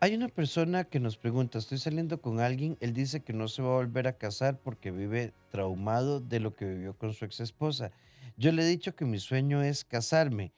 Hay 0.00 0.16
una 0.16 0.28
persona 0.28 0.82
que 0.82 0.98
nos 0.98 1.16
pregunta, 1.16 1.58
estoy 1.58 1.78
saliendo 1.78 2.20
con 2.20 2.40
alguien, 2.40 2.76
él 2.80 2.92
dice 2.92 3.22
que 3.22 3.32
no 3.32 3.46
se 3.46 3.62
va 3.62 3.68
a 3.68 3.76
volver 3.76 4.08
a 4.08 4.18
casar 4.18 4.58
porque 4.58 4.90
vive 4.90 5.32
traumado 5.48 6.18
de 6.18 6.40
lo 6.40 6.56
que 6.56 6.64
vivió 6.64 6.98
con 6.98 7.12
su 7.12 7.24
ex 7.24 7.38
esposa. 7.38 7.92
Yo 8.36 8.50
le 8.50 8.62
he 8.62 8.66
dicho 8.66 8.96
que 8.96 9.04
mi 9.04 9.20
sueño 9.20 9.62
es 9.62 9.84
casarme 9.84 10.52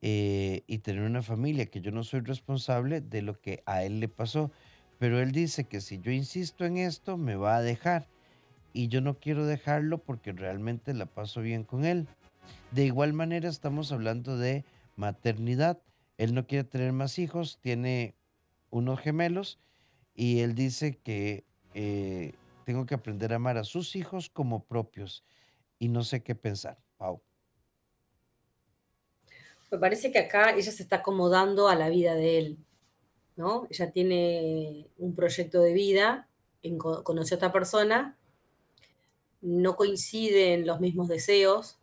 eh, 0.00 0.62
y 0.68 0.78
tener 0.78 1.02
una 1.02 1.22
familia, 1.22 1.66
que 1.66 1.80
yo 1.80 1.90
no 1.90 2.04
soy 2.04 2.20
responsable 2.20 3.00
de 3.00 3.22
lo 3.22 3.40
que 3.40 3.64
a 3.66 3.82
él 3.82 3.98
le 3.98 4.08
pasó, 4.08 4.52
pero 4.98 5.20
él 5.20 5.32
dice 5.32 5.64
que 5.64 5.80
si 5.80 5.98
yo 5.98 6.12
insisto 6.12 6.64
en 6.64 6.76
esto 6.76 7.16
me 7.16 7.34
va 7.34 7.56
a 7.56 7.62
dejar 7.62 8.06
y 8.72 8.88
yo 8.88 9.00
no 9.00 9.18
quiero 9.18 9.46
dejarlo 9.46 9.98
porque 9.98 10.32
realmente 10.32 10.94
la 10.94 11.06
paso 11.06 11.40
bien 11.40 11.64
con 11.64 11.84
él. 11.84 12.06
De 12.70 12.84
igual 12.84 13.12
manera 13.12 13.48
estamos 13.48 13.92
hablando 13.92 14.36
de 14.36 14.64
maternidad. 14.96 15.80
Él 16.16 16.34
no 16.34 16.46
quiere 16.46 16.64
tener 16.64 16.92
más 16.92 17.18
hijos, 17.18 17.58
tiene 17.60 18.14
unos 18.70 19.00
gemelos 19.00 19.58
y 20.14 20.40
él 20.40 20.54
dice 20.54 20.98
que 20.98 21.44
eh, 21.74 22.34
tengo 22.64 22.86
que 22.86 22.94
aprender 22.94 23.32
a 23.32 23.36
amar 23.36 23.56
a 23.56 23.64
sus 23.64 23.96
hijos 23.96 24.28
como 24.28 24.64
propios 24.64 25.24
y 25.78 25.88
no 25.88 26.02
sé 26.02 26.22
qué 26.22 26.34
pensar. 26.34 26.78
Pau. 26.96 27.22
Me 29.70 29.78
parece 29.78 30.10
que 30.10 30.18
acá 30.18 30.50
ella 30.50 30.72
se 30.72 30.82
está 30.82 30.96
acomodando 30.96 31.68
a 31.68 31.74
la 31.74 31.88
vida 31.88 32.14
de 32.14 32.38
él, 32.38 32.58
¿no? 33.36 33.66
Ella 33.70 33.90
tiene 33.92 34.88
un 34.98 35.14
proyecto 35.14 35.60
de 35.60 35.72
vida, 35.72 36.28
conoció 37.04 37.36
a 37.36 37.38
otra 37.38 37.52
persona 37.52 38.17
no 39.40 39.76
coinciden 39.76 40.66
los 40.66 40.80
mismos 40.80 41.08
deseos, 41.08 41.78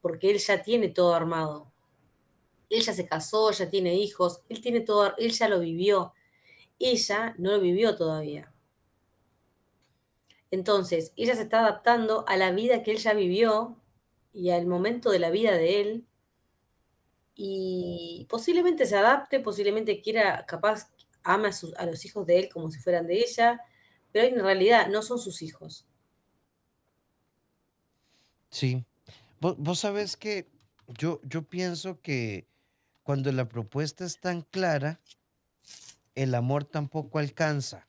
porque 0.00 0.30
él 0.30 0.38
ya 0.38 0.62
tiene 0.62 0.88
todo 0.88 1.14
armado. 1.14 1.72
Él 2.70 2.82
ya 2.82 2.92
se 2.92 3.06
casó, 3.06 3.50
ya 3.52 3.68
tiene 3.68 3.94
hijos, 3.94 4.42
él 4.48 4.60
tiene 4.60 4.80
todo, 4.80 5.14
él 5.16 5.32
ya 5.32 5.48
lo 5.48 5.60
vivió. 5.60 6.12
Ella 6.78 7.34
no 7.38 7.52
lo 7.52 7.60
vivió 7.60 7.96
todavía. 7.96 8.52
Entonces, 10.50 11.12
ella 11.16 11.34
se 11.34 11.42
está 11.42 11.60
adaptando 11.60 12.24
a 12.28 12.36
la 12.36 12.50
vida 12.52 12.82
que 12.82 12.92
él 12.92 12.98
ya 12.98 13.12
vivió 13.14 13.76
y 14.32 14.50
al 14.50 14.66
momento 14.66 15.10
de 15.10 15.18
la 15.18 15.30
vida 15.30 15.52
de 15.52 15.80
él. 15.80 16.06
Y 17.34 18.26
posiblemente 18.28 18.86
se 18.86 18.96
adapte, 18.96 19.40
posiblemente 19.40 20.00
quiera, 20.00 20.46
capaz, 20.46 20.92
ama 21.22 21.48
a, 21.48 21.82
a 21.82 21.86
los 21.86 22.04
hijos 22.04 22.26
de 22.26 22.38
él 22.38 22.48
como 22.48 22.70
si 22.70 22.78
fueran 22.78 23.06
de 23.06 23.20
ella, 23.20 23.60
pero 24.12 24.28
en 24.28 24.44
realidad 24.44 24.88
no 24.88 25.02
son 25.02 25.18
sus 25.18 25.42
hijos 25.42 25.86
Sí. 28.54 28.84
Vos, 29.40 29.80
sabés 29.80 30.16
que 30.16 30.48
yo, 30.96 31.20
yo 31.24 31.42
pienso 31.42 32.00
que 32.00 32.46
cuando 33.02 33.32
la 33.32 33.48
propuesta 33.48 34.04
es 34.04 34.20
tan 34.20 34.42
clara, 34.42 35.00
el 36.14 36.36
amor 36.36 36.64
tampoco 36.64 37.18
alcanza. 37.18 37.88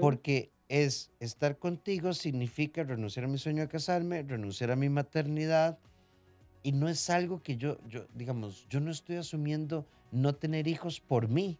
Porque 0.00 0.52
es 0.68 1.10
estar 1.18 1.58
contigo 1.58 2.14
significa 2.14 2.84
renunciar 2.84 3.24
a 3.24 3.28
mi 3.28 3.38
sueño 3.38 3.62
de 3.62 3.68
casarme, 3.68 4.22
renunciar 4.22 4.70
a 4.70 4.76
mi 4.76 4.88
maternidad. 4.88 5.80
Y 6.62 6.70
no 6.70 6.88
es 6.88 7.10
algo 7.10 7.42
que 7.42 7.56
yo, 7.56 7.76
yo, 7.88 8.06
digamos, 8.14 8.68
yo 8.70 8.78
no 8.78 8.92
estoy 8.92 9.16
asumiendo 9.16 9.84
no 10.12 10.36
tener 10.36 10.68
hijos 10.68 11.00
por 11.00 11.26
mí, 11.26 11.58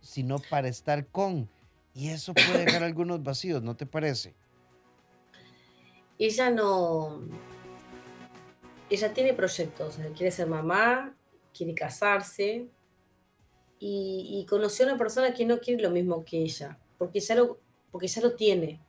sino 0.00 0.38
para 0.48 0.68
estar 0.68 1.08
con. 1.08 1.50
Y 1.92 2.10
eso 2.10 2.34
puede 2.34 2.66
dejar 2.66 2.84
algunos 2.84 3.20
vacíos, 3.24 3.64
¿no 3.64 3.76
te 3.76 3.84
parece? 3.84 4.36
Ella 6.26 6.50
no. 6.50 7.22
Ella 8.90 9.12
tiene 9.14 9.32
proyectos, 9.32 9.98
quiere 10.16 10.30
ser 10.30 10.48
mamá, 10.48 11.16
quiere 11.56 11.74
casarse 11.74 12.68
y, 13.78 14.44
conoció 14.48 14.84
a 14.84 14.88
una 14.90 14.98
persona 14.98 15.32
que 15.32 15.46
no 15.46 15.60
quiere 15.60 15.82
lo 15.82 15.90
mismo 15.90 16.24
que 16.24 16.42
ella, 16.42 16.78
porque 16.98 17.20
ya 17.20 17.36
lo, 17.36 17.58
porque 17.90 18.08
lo 18.20 18.34
tiene. 18.34 18.80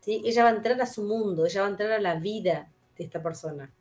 ¿Sí? 0.00 0.22
Ella 0.24 0.44
va 0.44 0.50
a 0.50 0.54
entrar 0.54 0.80
a 0.80 0.86
su 0.86 1.02
mundo, 1.02 1.46
ella 1.46 1.62
va 1.62 1.66
a 1.66 1.70
entrar 1.70 1.92
a 1.92 2.00
la 2.00 2.16
vida 2.16 2.70
de 2.96 3.04
esta 3.04 3.22
persona. 3.22 3.72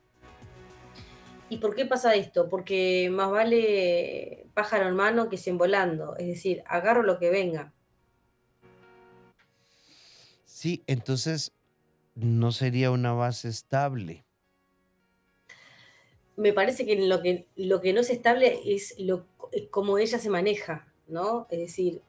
¿Y 1.49 1.57
por 1.57 1.75
qué 1.75 1.85
pasa 1.85 2.15
esto? 2.15 2.47
Porque 2.47 3.09
más 3.11 3.29
vale 3.29 4.47
pájaro 4.53 4.87
en 4.87 4.95
mano 4.95 5.29
que 5.29 5.37
cien 5.37 5.57
volando, 5.57 6.15
es 6.15 6.27
decir, 6.27 6.63
agarro 6.65 7.03
lo 7.03 7.19
que 7.19 7.29
venga. 7.29 7.73
Sí, 10.45 10.83
entonces 10.87 11.51
no 12.15 12.51
sería 12.51 12.91
una 12.91 13.13
base 13.13 13.49
estable. 13.49 14.25
Me 16.35 16.53
parece 16.53 16.85
que 16.85 16.95
lo 17.07 17.21
que, 17.21 17.47
lo 17.55 17.81
que 17.81 17.93
no 17.93 18.01
es 18.01 18.09
estable 18.09 18.59
es, 18.65 18.95
lo, 18.99 19.25
cómo 19.69 19.97
ella 19.97 20.17
se 20.17 20.29
maneja, 20.29 20.87
¿no? 21.07 21.47
Es 21.49 21.59
decir, 21.59 22.01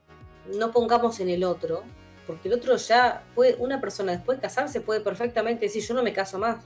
no 0.57 0.71
pongamos 0.71 1.19
en 1.19 1.29
el 1.29 1.43
otro, 1.43 1.83
porque 2.25 2.47
el 2.47 2.55
otro 2.55 2.75
ya 2.77 3.23
puede, 3.35 3.55
una 3.55 3.79
persona 3.79 4.13
después 4.13 4.37
de 4.37 4.43
casarse 4.43 4.81
puede 4.81 5.01
perfectamente 5.01 5.65
decir, 5.65 5.83
yo 5.83 5.93
no 5.93 6.03
me 6.03 6.13
caso 6.13 6.39
más. 6.39 6.63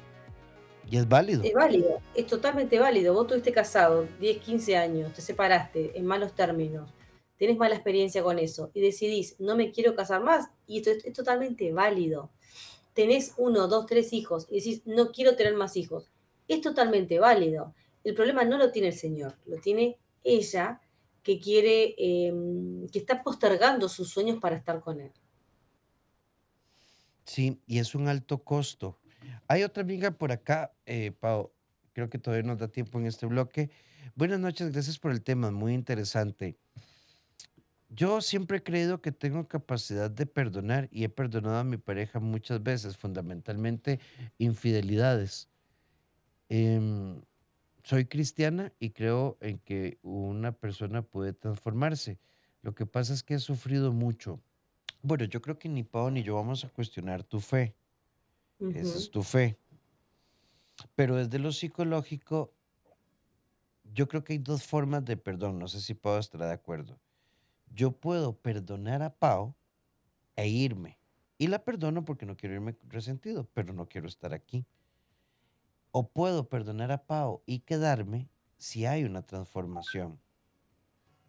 Y 0.89 0.97
es 0.97 1.07
válido. 1.07 1.43
Es 1.43 1.53
válido, 1.53 1.99
es 2.15 2.27
totalmente 2.27 2.79
válido. 2.79 3.13
Vos 3.13 3.23
estuviste 3.23 3.51
casado 3.51 4.07
10, 4.21 4.37
15 4.37 4.77
años, 4.77 5.13
te 5.13 5.21
separaste 5.21 5.97
en 5.97 6.05
malos 6.05 6.33
términos, 6.33 6.93
tenés 7.35 7.57
mala 7.57 7.75
experiencia 7.75 8.23
con 8.23 8.39
eso 8.39 8.71
y 8.73 8.79
decidís, 8.79 9.35
no 9.39 9.57
me 9.57 9.71
quiero 9.71 9.95
casar 9.95 10.23
más, 10.23 10.49
y 10.65 10.77
esto 10.77 10.91
es 10.91 11.13
totalmente 11.13 11.73
válido 11.73 12.31
tenés 12.97 13.35
uno, 13.37 13.67
dos, 13.67 13.85
tres 13.85 14.11
hijos 14.11 14.47
y 14.49 14.55
decís, 14.55 14.81
no 14.87 15.11
quiero 15.11 15.35
tener 15.35 15.53
más 15.53 15.77
hijos, 15.77 16.09
es 16.47 16.61
totalmente 16.61 17.19
válido. 17.19 17.75
El 18.03 18.15
problema 18.15 18.43
no 18.43 18.57
lo 18.57 18.71
tiene 18.71 18.87
el 18.87 18.95
Señor, 18.95 19.37
lo 19.45 19.57
tiene 19.57 19.99
ella 20.23 20.81
que 21.21 21.39
quiere, 21.39 21.93
em, 21.99 22.87
que 22.87 22.97
está 22.97 23.21
postergando 23.21 23.87
sus 23.87 24.09
sueños 24.09 24.39
para 24.39 24.55
estar 24.55 24.81
con 24.81 24.99
Él. 24.99 25.11
Sí, 27.23 27.61
y 27.67 27.77
es 27.77 27.93
un 27.93 28.07
alto 28.07 28.43
costo. 28.43 28.97
Hay 29.47 29.61
otra 29.61 29.83
amiga 29.83 30.09
por 30.09 30.31
acá, 30.31 30.73
eh, 30.87 31.11
Pau, 31.11 31.51
creo 31.93 32.09
que 32.09 32.17
todavía 32.17 32.47
nos 32.47 32.57
da 32.57 32.67
tiempo 32.67 32.97
en 32.97 33.05
este 33.05 33.27
bloque. 33.27 33.69
Buenas 34.15 34.39
noches, 34.39 34.71
gracias 34.71 34.97
por 34.97 35.11
el 35.11 35.21
tema, 35.21 35.51
muy 35.51 35.75
interesante. 35.75 36.57
Yo 37.89 38.19
siempre 38.19 38.57
he 38.57 38.63
creído 38.63 39.01
que 39.01 39.13
tengo 39.13 39.47
capacidad 39.47 40.11
de 40.11 40.25
perdonar 40.25 40.89
y 40.91 41.05
he 41.05 41.09
perdonado 41.09 41.57
a 41.57 41.63
mi 41.63 41.77
pareja 41.77 42.19
muchas 42.19 42.61
veces, 42.61 42.97
fundamentalmente 42.97 43.99
infidelidades. 44.37 45.47
Em, 46.49 47.21
soy 47.83 48.05
cristiana 48.05 48.73
y 48.79 48.89
creo 48.89 49.37
en 49.39 49.59
que 49.59 49.99
una 50.01 50.51
persona 50.51 51.01
puede 51.01 51.31
transformarse. 51.31 52.19
Lo 52.61 52.75
que 52.75 52.85
pasa 52.85 53.13
es 53.13 53.23
que 53.23 53.35
he 53.35 53.39
sufrido 53.39 53.93
mucho. 53.93 54.41
Bueno, 55.01 55.23
yo 55.23 55.41
creo 55.41 55.57
que 55.57 55.69
ni 55.69 55.83
Pau 55.83 56.11
ni 56.11 56.23
yo 56.23 56.35
vamos 56.35 56.65
a 56.65 56.69
cuestionar 56.69 57.23
tu 57.23 57.39
fe. 57.39 57.73
Esa 58.59 58.97
es 58.97 59.09
tu 59.09 59.23
fe. 59.23 59.57
Pero 60.95 61.15
desde 61.15 61.39
lo 61.39 61.53
psicológico, 61.53 62.53
yo 63.93 64.09
creo 64.09 64.25
que 64.25 64.33
hay 64.33 64.39
dos 64.39 64.63
formas 64.63 65.05
de 65.05 65.15
perdón. 65.15 65.57
No 65.57 65.69
sé 65.69 65.79
si 65.79 65.93
Pau 65.93 66.17
estará 66.17 66.47
de 66.47 66.53
acuerdo 66.53 66.99
yo 67.73 67.91
puedo 67.91 68.37
perdonar 68.37 69.03
a 69.03 69.15
Pau 69.15 69.55
e 70.35 70.47
irme. 70.47 70.97
Y 71.37 71.47
la 71.47 71.63
perdono 71.63 72.03
porque 72.03 72.25
no 72.25 72.35
quiero 72.35 72.55
irme 72.55 72.75
resentido, 72.87 73.47
pero 73.53 73.73
no 73.73 73.87
quiero 73.87 74.07
estar 74.07 74.33
aquí. 74.33 74.65
O 75.91 76.09
puedo 76.09 76.49
perdonar 76.49 76.91
a 76.91 77.05
Pau 77.05 77.43
y 77.45 77.59
quedarme 77.59 78.29
si 78.57 78.85
hay 78.85 79.03
una 79.03 79.21
transformación. 79.21 80.19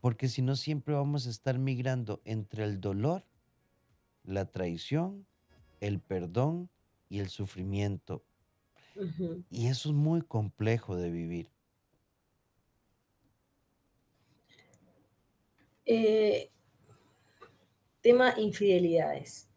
Porque 0.01 0.29
si 0.29 0.42
no, 0.42 0.57
siempre 0.57 0.94
vamos 0.94 1.27
a 1.27 1.31
estar 1.31 1.59
migrando 1.59 2.22
entre 2.24 2.64
el 2.64 2.81
dolor, 2.81 3.27
la 4.22 4.46
traición, 4.46 5.27
el 5.81 6.01
perdón 6.01 6.70
y 7.09 7.18
el 7.18 7.29
sufrimiento. 7.29 8.24
Y 9.51 9.66
eso 9.66 9.90
es 9.90 9.94
muy 9.94 10.22
complejo 10.22 10.96
de 10.96 11.11
vivir. 11.11 11.51
Eh, 15.90 16.51
tema 18.03 18.35
infidelidades. 18.37 19.48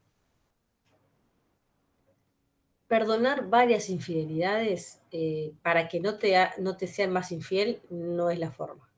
Perdonar 2.88 3.50
varias 3.50 3.90
infidelidades 3.90 5.02
eh, 5.12 5.52
para 5.62 5.90
que 5.90 6.00
no 6.00 6.18
te, 6.18 6.34
no 6.60 6.78
te 6.78 6.88
sean 6.88 7.12
más 7.12 7.34
infiel 7.34 7.82
no 7.90 8.30
es 8.30 8.40
la 8.40 8.50
forma, 8.50 8.90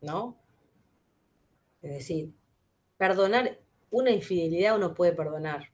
¿no? 0.00 0.36
Es 1.82 1.90
decir, 1.92 2.32
perdonar 2.96 3.58
una 3.90 4.10
infidelidad 4.10 4.76
uno 4.76 4.94
puede 4.94 5.12
perdonar. 5.12 5.70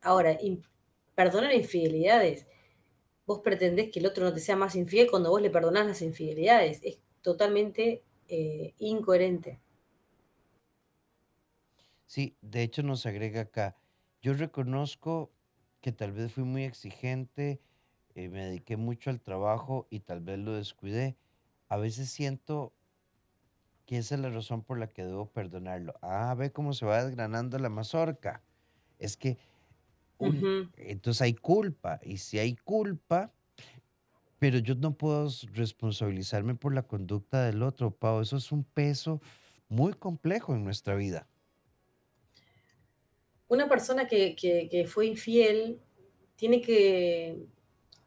Ahora, 0.00 0.36
perdonar 1.14 1.52
infidelidades, 1.54 2.46
vos 3.26 3.40
pretendés 3.40 3.90
que 3.90 4.00
el 4.00 4.06
otro 4.06 4.24
no 4.24 4.32
te 4.32 4.40
sea 4.40 4.56
más 4.56 4.74
infiel 4.76 5.08
cuando 5.10 5.30
vos 5.30 5.40
le 5.42 5.50
perdonás 5.50 5.86
las 5.86 6.02
infidelidades. 6.02 6.80
Es 6.82 7.00
totalmente 7.22 8.02
eh, 8.28 8.74
incoherente. 8.78 9.60
Sí, 12.06 12.36
de 12.42 12.62
hecho 12.62 12.82
nos 12.82 13.06
agrega 13.06 13.42
acá. 13.42 13.76
Yo 14.20 14.34
reconozco 14.34 15.32
que 15.80 15.92
tal 15.92 16.12
vez 16.12 16.32
fui 16.32 16.44
muy 16.44 16.64
exigente, 16.64 17.60
eh, 18.14 18.28
me 18.28 18.44
dediqué 18.44 18.76
mucho 18.76 19.10
al 19.10 19.20
trabajo 19.20 19.86
y 19.90 20.00
tal 20.00 20.20
vez 20.20 20.38
lo 20.38 20.52
descuidé. 20.52 21.16
A 21.68 21.78
veces 21.78 22.10
siento 22.10 22.74
que 23.86 23.98
esa 23.98 24.14
es 24.14 24.20
la 24.20 24.30
razón 24.30 24.62
por 24.62 24.78
la 24.78 24.88
que 24.88 25.04
debo 25.04 25.26
perdonarlo. 25.30 25.94
Ah, 26.02 26.34
ve 26.36 26.52
cómo 26.52 26.72
se 26.72 26.86
va 26.86 27.04
desgranando 27.04 27.58
la 27.58 27.68
mazorca. 27.68 28.42
Es 28.98 29.16
que 29.16 29.38
un, 30.22 30.48
entonces 30.76 31.22
hay 31.22 31.34
culpa, 31.34 32.00
y 32.02 32.18
si 32.18 32.38
hay 32.38 32.56
culpa, 32.56 33.34
pero 34.38 34.58
yo 34.58 34.74
no 34.74 34.96
puedo 34.98 35.28
responsabilizarme 35.54 36.54
por 36.54 36.74
la 36.74 36.82
conducta 36.86 37.44
del 37.44 37.62
otro, 37.62 37.96
Pau. 37.96 38.20
Eso 38.20 38.36
es 38.36 38.50
un 38.52 38.64
peso 38.64 39.20
muy 39.68 39.94
complejo 39.94 40.54
en 40.54 40.64
nuestra 40.64 40.94
vida. 40.96 41.28
Una 43.48 43.68
persona 43.68 44.06
que, 44.08 44.34
que- 44.34 44.68
que 44.70 44.86
fue 44.86 45.06
infiel 45.06 45.80
tiene 46.36 46.60
que, 46.60 47.46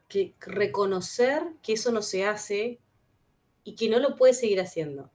que 0.10 0.34
reconocer 0.42 1.44
que 1.64 1.74
eso 1.74 1.92
no 1.92 2.02
se 2.02 2.26
hace 2.26 2.80
y 3.66 3.76
que 3.76 3.90
no 3.90 4.00
lo 4.00 4.16
puede 4.16 4.34
seguir 4.34 4.62
haciendo. 4.62 5.12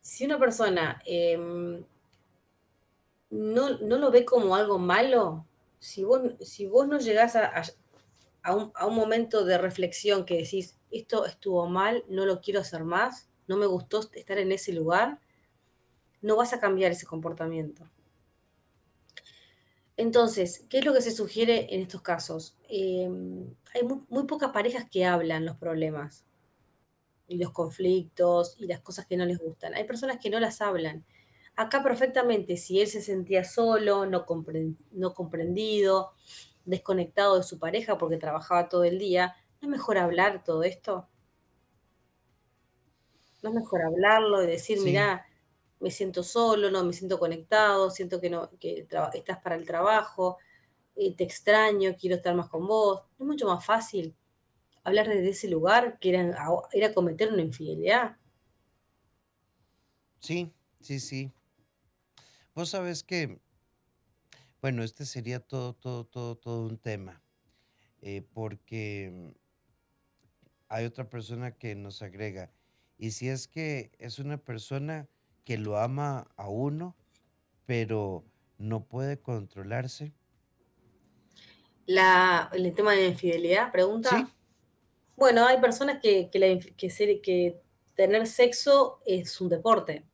Si 0.00 0.24
una 0.24 0.38
persona 0.38 1.00
em, 1.06 1.84
no, 3.32 3.78
no 3.80 3.98
lo 3.98 4.12
ve 4.12 4.26
como 4.26 4.56
algo 4.56 4.78
malo, 4.78 5.46
si 5.80 6.04
vos, 6.04 6.22
si 6.42 6.66
vos 6.68 6.88
no 6.88 6.98
llegás 7.00 7.36
a, 7.36 7.52
a- 8.44 8.56
un, 8.56 8.72
a 8.76 8.86
un 8.86 8.94
momento 8.96 9.44
de 9.44 9.58
reflexión 9.58 10.24
que 10.26 10.38
decís, 10.38 10.78
esto 10.90 11.26
estuvo 11.26 11.66
mal, 11.68 12.04
no 12.08 12.26
lo 12.26 12.40
quiero 12.40 12.60
hacer 12.60 12.84
más, 12.84 13.28
no 13.48 13.56
me 13.58 13.66
gustó 13.66 14.00
estar 14.14 14.38
en 14.38 14.52
ese 14.52 14.72
lugar, 14.74 15.20
no 16.22 16.36
vas 16.36 16.54
a 16.54 16.58
cambiar 16.60 16.92
ese 16.92 17.04
comportamiento. 17.04 17.86
Entonces, 19.96 20.66
¿qué 20.68 20.78
es 20.78 20.84
lo 20.84 20.92
que 20.92 21.00
se 21.02 21.10
sugiere 21.12 21.74
en 21.74 21.80
estos 21.82 22.02
casos? 22.02 22.56
Em, 22.68 23.54
hay 23.74 23.82
muy, 23.84 24.00
muy 24.08 24.24
pocas 24.24 24.50
parejas 24.52 24.86
que 24.90 25.04
hablan 25.06 25.44
los 25.46 25.56
problemas 25.56 26.24
y 27.28 27.38
los 27.38 27.52
conflictos 27.52 28.56
y 28.58 28.66
las 28.66 28.80
cosas 28.80 29.06
que 29.06 29.16
no 29.16 29.24
les 29.24 29.38
gustan. 29.38 29.74
Hay 29.74 29.84
personas 29.84 30.18
que 30.20 30.30
no 30.30 30.38
las 30.40 30.60
hablan. 30.60 31.04
Acá 31.56 31.82
perfectamente, 31.82 32.56
si 32.58 32.80
él 32.80 32.86
se 32.88 33.00
sentía 33.02 33.44
solo, 33.44 34.04
no, 34.06 34.26
compren- 34.26 34.76
no 34.90 35.14
comprendido, 35.14 36.12
desconectado 36.64 37.36
de 37.36 37.42
su 37.42 37.58
pareja 37.58 37.98
porque 37.98 38.16
trabajaba 38.18 38.68
todo 38.68 38.84
el 38.84 38.98
día, 38.98 39.36
¿no 39.60 39.68
es 39.68 39.70
mejor 39.70 39.98
hablar 39.98 40.44
todo 40.44 40.62
esto? 40.62 41.08
¿No 43.42 43.48
es 43.50 43.54
mejor 43.56 43.82
hablarlo 43.82 44.42
y 44.42 44.46
decir, 44.46 44.80
Sí, 44.80 44.80
mira, 44.80 45.26
me 45.80 45.90
siento 45.90 46.22
solo, 46.22 46.70
no 46.70 46.84
me 46.84 46.92
siento 46.92 47.18
conectado, 47.18 47.90
siento 47.90 48.20
que 48.20 48.30
no, 48.30 48.50
que 48.60 48.86
estás 49.14 49.38
para 49.42 49.56
el 49.56 49.66
trabajo, 49.66 50.38
eh, 50.96 51.16
te 51.16 51.24
extraño, 51.24 51.94
quiero 51.98 52.16
estar 52.16 52.34
más 52.36 52.48
con 52.50 52.66
vos? 52.68 53.02
¿No 53.18 53.26
es 53.26 53.28
mucho 53.28 53.46
más 53.48 53.64
fácil 53.64 54.16
hablar 54.84 55.08
desde 55.08 55.30
ese 55.30 55.48
lugar 55.48 55.98
que 56.00 56.10
era, 56.10 56.36
era 56.72 56.94
cometer 56.94 57.32
una 57.32 57.42
infidelidad? 57.42 58.18
sí, 60.20 60.52
sí, 60.80 60.98
sí. 61.00 61.32
Vos 62.54 62.70
sabés 62.70 63.02
que, 63.02 63.40
bueno, 64.60 64.82
este 64.82 65.04
sería 65.06 65.40
todo, 65.40 65.74
todo, 65.74 66.06
todo, 66.06 66.36
todo 66.36 66.66
un 66.66 66.78
tema, 66.78 67.22
eh, 68.02 68.22
porque 68.22 69.34
hay 70.68 70.84
otra 70.86 71.08
persona 71.08 71.56
que 71.56 71.74
nos 71.74 72.02
agrega, 72.02 72.52
y 72.98 73.12
si 73.12 73.28
es 73.28 73.46
que 73.48 73.92
es 73.98 74.18
una 74.18 74.38
persona 74.38 75.08
que 75.44 75.58
lo 75.58 75.78
ama 75.78 76.28
a 76.36 76.48
uno, 76.48 76.96
pero 77.66 78.24
no 78.58 78.88
puede 78.88 79.20
controlarse, 79.20 80.14
La, 81.86 82.48
el 82.52 82.72
tema 82.74 82.92
de 82.92 83.02
la 83.02 83.08
infidelidad, 83.08 83.72
pregunta. 83.72 84.24
sí, 84.24 84.32
Bueno, 85.16 85.46
hay 85.46 85.60
personas 85.60 86.00
que, 86.02 86.30
que, 86.30 86.38
la 86.40 86.48
inf- 86.48 86.76
que 86.76 86.90
ser- 86.90 87.20
que 87.22 87.62
tener 87.96 88.26
sexo 88.28 89.00
es 89.06 89.40
un 89.40 89.50
deporte. 89.50 90.04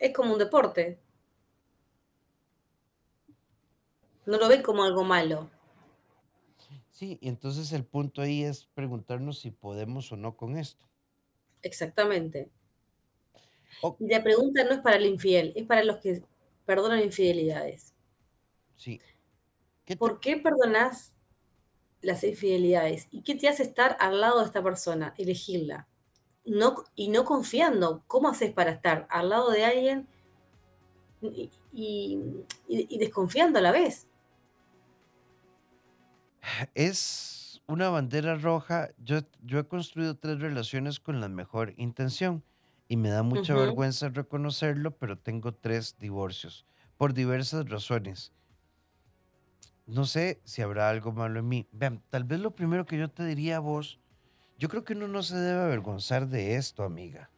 Es 0.00 0.12
como 0.12 0.32
un 0.32 0.38
deporte. 0.40 0.98
No 4.26 4.38
lo 4.38 4.48
ven 4.48 4.62
como 4.62 4.82
algo 4.82 5.04
malo. 5.04 5.50
sí, 6.90 7.18
y 7.20 7.28
entonces 7.28 7.72
el 7.72 7.84
punto 7.84 8.22
ahí 8.22 8.42
es 8.42 8.66
preguntarnos 8.74 9.40
si 9.40 9.50
podemos 9.50 10.10
o 10.12 10.16
no 10.16 10.36
con 10.36 10.56
esto. 10.56 10.86
Exactamente. 11.62 12.50
Y 13.98 14.08
la 14.08 14.22
pregunta 14.22 14.64
no 14.64 14.72
es 14.72 14.80
para 14.80 14.96
el 14.96 15.06
infiel, 15.06 15.52
es 15.54 15.66
para 15.66 15.84
los 15.84 15.98
que 15.98 16.22
perdonan 16.64 17.00
infidelidades. 17.02 17.94
sí, 18.76 19.00
¿qué 19.84 19.96
te, 19.96 19.98
¿Por 19.98 20.20
qué 20.20 20.38
perdonás 20.38 21.14
las 22.00 22.24
infidelidades? 22.24 23.08
¿Y 23.10 23.22
qué 23.22 23.34
te 23.34 23.48
hace 23.48 23.64
estar 23.64 23.96
al 24.00 24.20
lado 24.20 24.40
de 24.40 24.46
esta 24.46 24.62
persona? 24.62 25.14
Elegirla. 25.18 25.89
No, 26.44 26.84
y 26.94 27.08
no 27.08 27.24
confiando. 27.24 28.04
¿Cómo 28.06 28.28
haces 28.28 28.52
para 28.52 28.72
estar 28.72 29.06
al 29.10 29.30
lado 29.30 29.50
de 29.50 29.64
alguien 29.64 30.06
y, 31.22 31.50
y- 31.72 32.18
y- 32.68 32.86
y 32.96 32.98
desconfiando 32.98 33.58
a 33.58 33.62
la 33.62 33.72
vez? 33.72 34.06
Es 36.74 37.62
una 37.66 37.88
bandera 37.90 38.34
roja. 38.36 38.90
Yo, 38.98 39.20
yo 39.40 39.58
he 39.60 39.68
construido 39.68 40.18
tres 40.18 40.40
relaciones 40.40 41.00
con 41.00 41.20
la 41.20 41.28
mejor 41.28 41.74
intención 41.76 42.44
y 42.88 42.96
me 42.96 43.10
da 43.10 43.22
mucha 43.22 43.54
vergüenza 43.54 44.08
reconocerlo, 44.08 44.98
pero 44.98 45.18
tengo 45.18 45.54
tres 45.54 45.96
divorcios 45.98 46.66
por 46.96 47.14
diversas 47.14 47.68
razones. 47.68 48.32
No 49.86 50.04
sé 50.06 50.40
si 50.44 50.62
habrá 50.62 50.88
algo 50.88 51.12
malo 51.12 51.40
en 51.40 51.48
mí. 51.48 51.68
Vean, 51.72 52.02
tal 52.08 52.24
vez 52.24 52.40
lo 52.40 52.54
primero 52.54 52.86
que 52.86 52.96
yo 52.98 53.10
te 53.10 53.24
diría 53.26 53.56
a 53.56 53.60
vos, 53.60 54.00
yo 54.60 54.68
creo 54.68 54.84
que 54.84 54.92
uno 54.92 55.08
no 55.08 55.22
se 55.22 55.36
debe 55.36 55.58
avergonzar 55.58 56.28
de 56.28 56.56
esto, 56.56 56.82
amiga. 56.82 57.30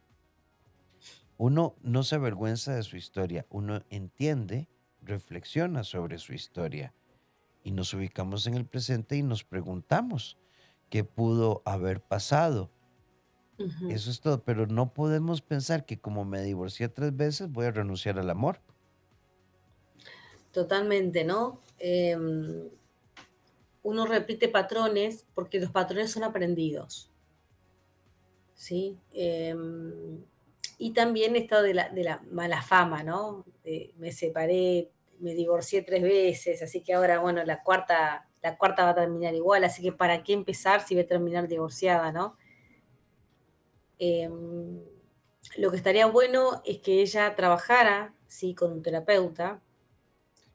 Uno 1.37 1.73
no 1.81 2.03
se 2.03 2.15
avergüenza 2.15 2.75
de 2.75 2.83
su 2.83 2.97
historia, 2.97 3.45
uno 3.49 3.81
entiende, 3.89 4.67
reflexiona 5.01 5.85
sobre 5.85 6.17
su 6.17 6.33
historia 6.33 6.93
y 7.63 7.71
nos 7.71 7.93
ubicamos 7.93 8.45
en 8.45 8.55
el 8.55 8.65
presente 8.65 9.15
y 9.15 9.23
nos 9.23 9.45
preguntamos 9.45 10.37
qué 10.89 11.05
pudo 11.05 11.61
haber 11.63 12.01
pasado. 12.01 12.69
Eso 13.87 14.11
es 14.11 14.19
todo, 14.19 14.43
pero 14.43 14.67
no 14.67 14.93
podemos 14.93 15.41
pensar 15.41 15.85
que 15.85 16.01
como 16.01 16.25
me 16.25 16.41
divorcié 16.41 16.89
tres 16.89 17.15
veces 17.15 17.49
voy 17.49 17.67
a 17.67 17.71
renunciar 17.71 18.19
al 18.19 18.29
amor. 18.31 18.59
Totalmente, 20.51 21.23
¿no? 21.23 21.61
Em, 21.79 22.67
uno 23.81 24.05
repite 24.05 24.49
patrones 24.49 25.25
porque 25.33 25.61
los 25.61 25.71
patrones 25.71 26.11
son 26.11 26.25
aprendidos, 26.25 27.12
¿sí? 28.55 28.97
Em, 29.13 30.23
y 30.77 30.91
también 30.93 31.35
esto 31.35 31.61
de 31.61 31.73
la, 31.73 31.89
de 31.89 32.03
la 32.03 32.21
mala 32.31 32.61
fama, 32.61 33.03
¿no? 33.03 33.45
De, 33.63 33.93
me 33.97 34.11
separé, 34.11 34.89
me 35.19 35.33
divorcié 35.33 35.81
tres 35.83 36.03
veces, 36.03 36.61
así 36.61 36.81
que 36.81 36.93
ahora, 36.93 37.19
bueno, 37.19 37.43
la 37.45 37.63
cuarta, 37.63 38.27
la 38.41 38.57
cuarta 38.57 38.83
va 38.83 38.91
a 38.91 38.95
terminar 38.95 39.33
igual, 39.33 39.63
así 39.63 39.81
que 39.81 39.91
¿para 39.91 40.23
qué 40.23 40.33
empezar 40.33 40.81
si 40.81 40.95
voy 40.95 41.03
a 41.03 41.07
terminar 41.07 41.47
divorciada, 41.47 42.11
¿no? 42.11 42.37
Em, 43.99 44.81
lo 45.57 45.71
que 45.71 45.77
estaría 45.77 46.07
bueno 46.07 46.61
es 46.65 46.79
que 46.79 47.01
ella 47.01 47.35
trabajara, 47.35 48.13
¿sí? 48.27 48.55
Con 48.55 48.73
un 48.73 48.81
terapeuta, 48.81 49.61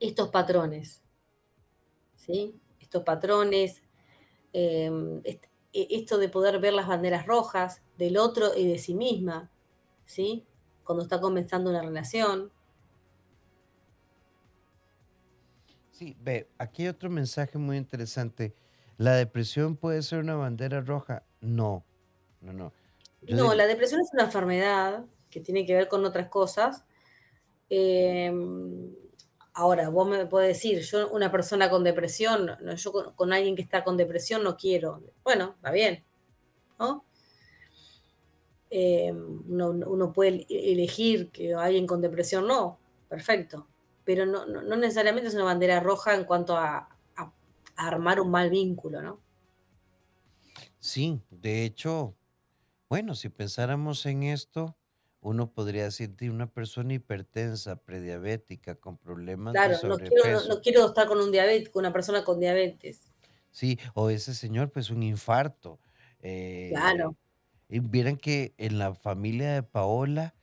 estos 0.01 0.29
patrones, 0.29 1.03
¿sí? 2.15 2.55
Estos 2.81 3.05
patrones, 3.05 3.83
em, 4.53 5.23
esto 5.73 6.19
de 6.19 6.29
poder 6.29 6.59
ver 6.61 6.73
las 6.73 6.87
banderas 6.87 7.27
rojas 7.27 7.83
del 7.97 8.17
otro 8.17 8.57
y 8.57 8.67
de 8.67 8.79
sí 8.79 8.95
misma, 8.95 9.51
¿sí? 10.05 10.47
Cuando 10.85 11.03
está 11.03 11.21
comenzando 11.21 11.71
una 11.71 11.83
relación. 11.83 12.51
Sí, 15.93 16.17
ve, 16.21 16.49
aquí 16.59 16.83
hay 16.83 16.89
otro 16.89 17.11
mensaje 17.11 17.59
muy 17.59 17.77
interesante. 17.77 18.55
¿La 18.97 19.15
depresión 19.15 19.77
puede 19.77 20.03
ser 20.03 20.21
una 20.21 20.37
bandera 20.37 20.81
roja? 20.81 21.25
No, 21.41 21.85
no, 22.41 22.53
no. 22.53 22.73
No, 23.29 23.55
la 23.55 23.67
depresión 23.67 24.01
es 24.01 24.09
una 24.13 24.25
enfermedad 24.25 25.05
que 25.31 25.41
tiene 25.41 25.67
que 25.67 25.75
ver 25.75 25.89
con 25.89 26.05
otras 26.05 26.29
cosas. 26.29 26.85
Em, 27.69 28.95
ahora, 29.59 29.89
vos 29.89 30.09
me 30.09 30.25
podés 30.27 30.57
decir, 30.57 30.83
yo 30.83 31.11
una 31.11 31.33
persona 31.33 31.69
con 31.69 31.83
depresión, 31.83 32.57
yo 32.77 32.93
con, 33.17 33.33
alguien 33.33 33.57
que 33.57 33.63
está 33.63 33.83
con 33.83 33.97
depresión 33.97 34.45
no 34.45 34.57
quiero. 34.57 35.03
Bueno, 35.25 35.57
va 35.65 35.73
bien, 35.73 36.05
¿no? 36.79 37.05
Em, 38.71 39.43
uno, 39.51 40.13
puede 40.13 40.47
elegir 40.49 41.31
que 41.33 41.55
alguien 41.55 41.89
con 41.89 42.01
depresión 42.01 42.47
no, 42.47 42.79
perfecto, 43.09 43.67
pero 44.05 44.27
no, 44.27 44.47
necesariamente 44.77 45.29
es 45.29 45.35
una 45.35 45.45
bandera 45.45 45.81
roja 45.81 46.15
en 46.15 46.23
cuanto 46.23 46.57
a, 46.57 46.89
a 47.17 47.33
armar 47.75 48.21
un 48.21 48.31
mal 48.31 48.51
vínculo, 48.51 49.03
¿no? 49.03 49.21
Sí, 50.79 51.21
de 51.31 51.65
hecho, 51.65 52.15
bueno, 52.89 53.17
si 53.17 53.29
pensáramos 53.29 54.07
en 54.07 54.23
esto, 54.23 54.78
uno 55.29 55.53
podría 55.53 55.85
decir 55.85 56.17
de 56.17 56.31
una 56.31 56.47
persona 56.47 56.95
hipertensa, 56.95 57.77
prediabética, 57.77 58.77
con 58.77 58.97
problemas 58.97 59.53
de 59.53 59.61
Claro, 59.61 59.89
no 59.89 59.99
quiero, 59.99 60.45
no, 60.49 60.61
quiero 60.63 60.87
estar 60.87 61.07
con 61.07 61.21
un 61.21 61.31
diabético, 61.31 61.79
una 61.79 61.93
persona 61.93 62.25
con 62.25 62.41
diabetes. 62.41 63.11
Sí, 63.51 63.79
o 63.93 64.09
ese 64.09 64.35
señor, 64.35 64.71
pues 64.71 64.89
un 64.89 65.03
infarto. 65.03 65.79
Claro. 66.21 67.11
Eh, 67.69 67.77
y 67.77 67.81
vieran 67.81 68.17
que 68.17 68.55
en 68.57 68.79
la 68.79 68.95
familia 68.95 69.53
de 69.53 69.63
Paola, 69.63 70.35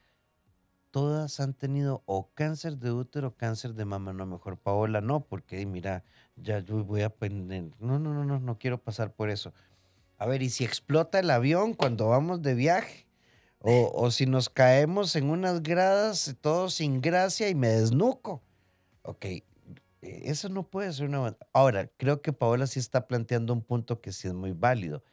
todas 0.91 1.39
han 1.39 1.55
tenido 1.55 2.03
o 2.05 2.29
cáncer 2.36 2.77
de 2.77 2.91
útero 2.91 3.29
o 3.29 3.36
cáncer 3.36 3.73
de 3.73 3.86
mama. 3.86 4.13
No, 4.13 4.27
mejor 4.27 4.57
Paola 4.57 5.01
no, 5.01 5.25
porque 5.25 5.65
mira, 5.65 6.03
ya 6.36 6.59
yo 6.59 6.83
voy 6.83 7.01
a 7.01 7.07
aprender. 7.07 7.71
No, 7.79 7.97
no, 7.97 8.13
no, 8.13 8.23
no, 8.23 8.39
no 8.39 8.59
quiero 8.59 8.77
pasar 8.77 9.13
por 9.13 9.31
eso. 9.31 9.51
A 10.19 10.27
ver, 10.27 10.43
¿y 10.43 10.49
si 10.51 10.63
explota 10.63 11.19
el 11.19 11.31
avión 11.31 11.73
cuando 11.73 12.07
vamos 12.09 12.43
de 12.43 12.53
viaje? 12.53 13.04
O, 13.68 14.11
si 14.11 14.28
nos 14.28 14.47
caemos 14.47 15.16
en 15.16 15.32
unas 15.32 15.63
gradas, 15.63 16.36
todo 16.39 16.70
sin 16.70 17.01
gracia 17.01 17.49
y 17.49 17.55
me 17.55 17.70
desnuco. 17.70 18.43
Ok, 19.01 19.26
e, 19.26 19.43
eso 20.01 20.49
no 20.49 20.70
puede 20.70 20.93
ser 20.93 21.07
una... 21.07 21.36
Ahora, 21.51 21.89
creo 21.97 22.22
que 22.22 22.32
Paola 22.32 22.68
sí 22.68 22.80
está 22.80 23.07
planteando 23.07 23.53
un 23.53 23.63
punto 23.63 24.01
que 24.01 24.11
sí 24.11 24.28
es 24.28 24.36
muy 24.36 24.51
válido. 24.51 25.03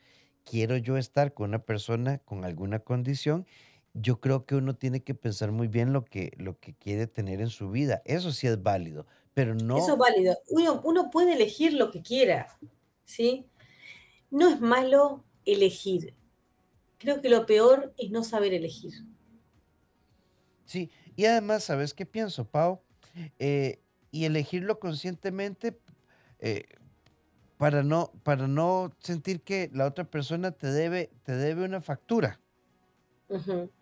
Quiero 0.45 0.77
yo 0.77 0.99
estar 0.99 1.33
con 1.33 1.49
una 1.49 1.61
persona 1.61 2.19
con 2.19 2.45
alguna 2.45 2.81
condición. 2.81 3.47
Yo 3.95 4.21
creo 4.21 4.45
que 4.45 4.55
uno 4.55 4.75
tiene 4.75 5.03
que 5.03 5.15
pensar 5.15 5.51
muy 5.51 5.69
bien 5.69 5.95
lo 5.95 6.05
que, 6.05 6.33
lo 6.37 6.59
que 6.59 6.75
quiere 6.75 7.07
tener 7.07 7.41
en 7.41 7.49
su 7.49 7.71
vida. 7.71 8.03
Eso 8.05 8.33
sí 8.33 8.49
es 8.49 8.63
válido, 8.63 9.07
pero 9.33 9.55
no... 9.55 9.79
Eso 9.79 9.93
es 9.93 9.99
válido. 9.99 10.37
Uno 10.85 11.11
puede 11.11 11.35
elegir 11.35 11.73
lo 11.73 11.91
que 11.91 12.03
quiera, 12.03 12.59
¿sí? 13.05 13.47
No 14.31 14.51
es 14.51 14.61
malo 14.61 15.25
elegir. 15.47 16.15
Creo 17.03 17.21
que 17.21 17.29
lo 17.29 17.47
peor 17.47 17.93
es 17.99 18.13
no 18.13 18.23
saber 18.23 18.55
elegir. 18.55 18.93
Sí, 20.65 20.89
y 21.17 21.25
además, 21.25 21.65
¿sabes 21.65 21.95
qué 21.95 22.07
pienso, 22.07 22.45
Pau? 22.45 22.81
Eh, 23.41 23.81
y 24.13 24.25
elegirlo 24.25 24.79
conscientemente 24.79 25.81
eh, 26.39 26.65
para, 27.59 27.83
no, 27.83 28.13
para 28.23 28.47
no 28.47 28.93
sentir 29.01 29.43
que 29.43 29.69
la 29.75 29.87
otra 29.87 30.05
persona 30.05 30.53
te 30.53 30.69
debe, 30.69 31.11
te 31.25 31.33
debe 31.33 31.65
una 31.65 31.81
factura. 31.81 32.41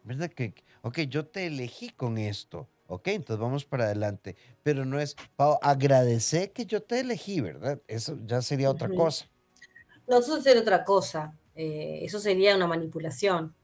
¿Verdad? 0.02 0.30
Que, 0.30 0.54
ok, 0.80 1.00
yo 1.00 1.26
te 1.26 1.46
elegí 1.46 1.90
con 1.90 2.16
esto. 2.16 2.70
Ok, 2.86 3.08
entonces 3.08 3.38
vamos 3.38 3.66
para 3.66 3.84
adelante. 3.84 4.36
Pero 4.62 4.86
no 4.86 4.98
es, 4.98 5.14
Pau, 5.36 5.58
agradecer 5.60 6.52
que 6.52 6.64
yo 6.64 6.82
te 6.82 7.00
elegí, 7.00 7.42
¿verdad? 7.42 7.82
Eso 7.86 8.16
ya 8.24 8.40
sería 8.40 8.70
otra 8.70 8.88
cosa. 8.88 9.28
No, 10.08 10.20
eso 10.20 10.40
sería 10.40 10.62
otra 10.62 10.84
cosa. 10.84 11.36
Eh, 11.62 12.06
eso 12.06 12.18
sería 12.18 12.56
una 12.56 12.66
manipulación. 12.66 13.54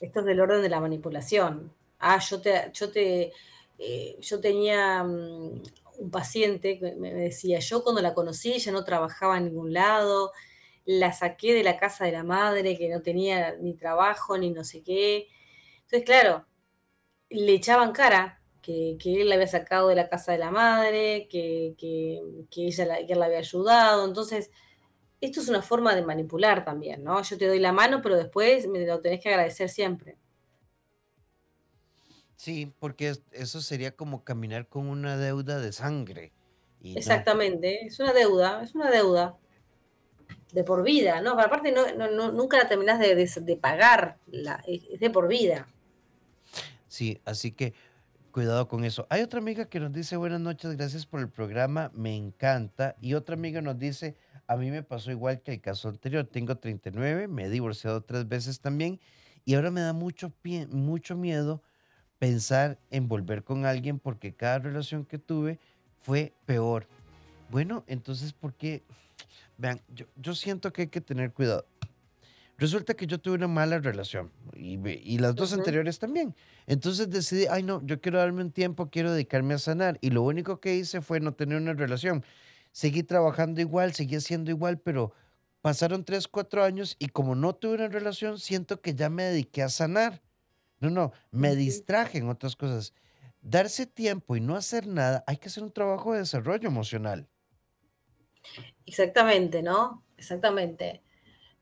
Esto 0.00 0.20
es 0.20 0.26
del 0.26 0.40
orden 0.40 0.62
de 0.62 0.68
la 0.68 0.78
manipulación. 0.78 1.72
Ah, 1.98 2.20
yo 2.20 2.40
te, 2.40 2.70
yo 2.72 2.92
te, 2.92 3.32
eh, 3.80 4.16
yo 4.20 4.40
tenía 4.40 5.02
mm, 5.02 5.62
un 5.98 6.10
paciente 6.12 6.78
que 6.78 6.94
me 6.94 7.12
decía, 7.12 7.58
yo 7.58 7.82
cuando 7.82 8.02
la 8.02 8.14
conocí 8.14 8.52
ella 8.52 8.70
no 8.70 8.84
trabajaba 8.84 9.36
en 9.36 9.46
ningún 9.46 9.72
lado, 9.72 10.30
la 10.84 11.12
saqué 11.12 11.54
de 11.54 11.64
la 11.64 11.76
casa 11.76 12.04
de 12.04 12.12
la 12.12 12.22
madre 12.22 12.78
que 12.78 12.88
no 12.88 13.02
tenía 13.02 13.56
ni 13.56 13.74
trabajo 13.74 14.38
ni 14.38 14.50
no 14.50 14.62
sé 14.62 14.84
qué. 14.84 15.26
Entonces, 15.86 16.04
claro, 16.04 16.46
le 17.30 17.52
echaban 17.54 17.92
cara 17.92 18.40
que, 18.62 18.96
él 19.04 19.28
la 19.28 19.34
había 19.36 19.48
sacado 19.48 19.88
de 19.88 19.96
la 19.96 20.08
casa 20.08 20.32
de 20.32 20.38
la 20.38 20.52
madre, 20.52 21.26
que, 21.28 21.74
ella 22.56 22.84
la, 22.86 23.06
que 23.06 23.12
él 23.12 23.18
la 23.18 23.26
había 23.26 23.38
ayudado. 23.38 24.06
Entonces, 24.06 24.50
esto 25.20 25.40
es 25.40 25.48
una 25.48 25.62
forma 25.62 25.94
de 25.94 26.02
manipular 26.02 26.64
también, 26.64 27.02
¿no? 27.02 27.22
Yo 27.22 27.38
te 27.38 27.46
doy 27.46 27.58
la 27.58 27.72
mano, 27.72 28.02
pero 28.02 28.16
después 28.16 28.66
me 28.68 28.84
lo 28.86 29.00
tenés 29.00 29.20
que 29.20 29.28
agradecer 29.28 29.68
siempre. 29.68 30.16
Sí, 32.36 32.72
porque 32.78 33.14
eso 33.32 33.60
sería 33.60 33.96
como 33.96 34.22
caminar 34.22 34.68
con 34.68 34.88
una 34.88 35.16
deuda 35.16 35.58
de 35.58 35.72
sangre. 35.72 36.32
Exactamente, 36.82 37.86
es 37.86 37.98
una 37.98 38.12
deuda, 38.12 38.62
es 38.62 38.74
una 38.74 38.90
deuda 38.90 39.36
de 40.52 40.62
por 40.62 40.84
vida, 40.84 41.20
¿no? 41.20 41.34
Pero 41.34 41.48
aparte 41.48 41.72
no, 41.72 42.30
nunca 42.32 42.58
la 42.58 42.68
terminás 42.68 43.00
de, 43.00 43.14
de, 43.14 43.56
pagar, 43.56 44.18
la, 44.26 44.62
es 44.66 45.00
de 45.00 45.10
por 45.10 45.26
vida. 45.26 45.66
Sí, 46.86 47.20
así 47.24 47.52
que 47.52 47.74
Cuidado 48.36 48.68
con 48.68 48.84
eso. 48.84 49.06
Hay 49.08 49.22
otra 49.22 49.40
amiga 49.40 49.64
que 49.64 49.80
nos 49.80 49.94
dice 49.94 50.14
buenas 50.18 50.42
noches, 50.42 50.76
gracias 50.76 51.06
por 51.06 51.20
el 51.20 51.30
programa, 51.30 51.90
me 51.94 52.14
encanta. 52.14 52.94
Y 53.00 53.14
otra 53.14 53.34
amiga 53.34 53.62
nos 53.62 53.78
dice, 53.78 54.14
a 54.46 54.56
mí 54.56 54.70
me 54.70 54.82
pasó 54.82 55.10
igual 55.10 55.40
que 55.42 55.52
el 55.54 55.60
caso 55.60 55.88
anterior, 55.88 56.24
tengo 56.26 56.56
39, 56.56 57.28
me 57.28 57.44
he 57.44 57.50
divorciado 57.50 58.02
tres 58.02 58.28
veces 58.28 58.60
también 58.60 59.00
y 59.44 59.54
ahora 59.54 59.70
me 59.70 59.80
da 59.80 59.92
mucho, 59.92 60.32
mucho 60.70 61.16
miedo 61.16 61.62
pensar 62.18 62.78
en 62.90 63.08
volver 63.08 63.44
con 63.44 63.66
alguien 63.66 63.98
porque 63.98 64.34
cada 64.34 64.58
relación 64.58 65.04
que 65.04 65.18
tuve 65.18 65.58
fue 66.00 66.32
peor. 66.46 66.86
Bueno, 67.50 67.84
entonces, 67.86 68.32
¿por 68.32 68.54
qué? 68.54 68.82
Vean, 69.58 69.80
yo, 69.94 70.06
yo 70.16 70.34
siento 70.34 70.72
que 70.72 70.82
hay 70.82 70.88
que 70.88 71.00
tener 71.00 71.32
cuidado. 71.32 71.66
Resulta 72.58 72.94
que 72.94 73.06
yo 73.06 73.18
tuve 73.18 73.34
una 73.34 73.48
mala 73.48 73.78
relación 73.78 74.30
y, 74.54 75.18
las 75.18 75.34
dos 75.34 75.52
anteriores 75.52 75.98
también. 75.98 76.34
Entonces 76.66 77.10
decidí, 77.10 77.46
ay 77.50 77.62
no, 77.62 77.84
yo 77.84 78.00
quiero 78.00 78.18
darme 78.18 78.42
un 78.42 78.50
tiempo, 78.50 78.88
quiero 78.88 79.12
dedicarme 79.12 79.54
a 79.54 79.58
sanar. 79.58 79.98
Y 80.00 80.10
lo 80.10 80.22
único 80.22 80.58
que 80.58 80.74
hice 80.74 81.02
fue 81.02 81.20
no 81.20 81.34
tener 81.34 81.60
una 81.60 81.74
relación. 81.74 82.24
Seguí 82.76 83.02
trabajando 83.04 83.62
igual, 83.62 83.94
seguí 83.94 84.16
haciendo 84.16 84.50
igual, 84.50 84.78
pero 84.78 85.14
pasaron 85.62 86.04
tres, 86.04 86.28
cuatro 86.28 86.62
años 86.62 86.94
y 86.98 87.08
como 87.08 87.34
no 87.34 87.54
tuve 87.54 87.76
una 87.76 87.88
relación, 87.88 88.38
siento 88.38 88.82
que 88.82 88.94
ya 88.94 89.08
me 89.08 89.22
dediqué 89.22 89.62
a 89.62 89.70
sanar. 89.70 90.20
No, 90.80 90.90
no, 90.90 91.12
me 91.30 91.56
distraje 91.56 92.18
en 92.18 92.28
otras 92.28 92.54
cosas. 92.54 92.92
Darse 93.40 93.86
tiempo 93.86 94.36
y 94.36 94.42
no 94.42 94.56
hacer 94.56 94.86
nada, 94.86 95.24
hay 95.26 95.38
que 95.38 95.48
hacer 95.48 95.62
un 95.62 95.72
trabajo 95.72 96.12
de 96.12 96.18
desarrollo 96.18 96.68
emocional. 96.68 97.26
Exactamente, 98.84 99.62
¿no? 99.62 100.04
Exactamente. 100.18 101.02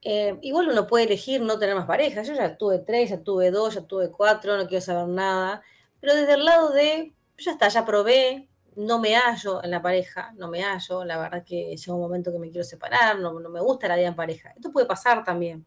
Eh, 0.03 0.37
igual 0.43 0.69
uno 0.69 0.89
puede 0.89 1.05
elegir 1.05 1.43
no 1.43 1.61
tener 1.61 1.77
más 1.77 1.87
parejas. 1.87 2.27
Yo 2.27 2.35
ya 2.35 2.57
tuve 2.57 2.81
tres, 2.81 3.11
ya 3.11 3.23
tuve 3.23 3.53
dos, 3.53 3.75
ya 3.77 3.83
tuve 3.83 4.11
cuatro, 4.11 4.57
no 4.57 4.67
quiero 4.67 4.85
saber 4.85 5.07
nada. 5.07 5.63
Pero 6.01 6.17
desde 6.17 6.35
el 6.35 6.45
lado 6.45 6.73
de, 6.73 7.15
ya 7.39 7.53
está, 7.53 7.69
ya 7.69 7.85
probé, 7.85 8.49
no 8.77 8.99
me 8.99 9.15
hallo 9.15 9.63
en 9.63 9.71
la 9.71 9.83
pareja, 9.83 10.33
no 10.37 10.49
me 10.49 10.63
hallo, 10.63 11.05
la 11.05 11.19
verdad 11.19 11.45
que 11.45 11.77
llega 11.77 11.95
un 11.95 12.01
momento 12.01 12.33
que 12.33 12.39
me 12.39 12.51
quiero 12.51 12.65
separar, 12.65 13.19
no, 13.19 13.33
me 13.35 13.61
gusta 13.61 13.89
la 13.89 13.97
vida 13.97 14.09
en 14.09 14.17
pareja. 14.17 14.53
Esto 14.57 14.73
puede 14.73 14.87
pasar 14.87 15.25
también. 15.25 15.67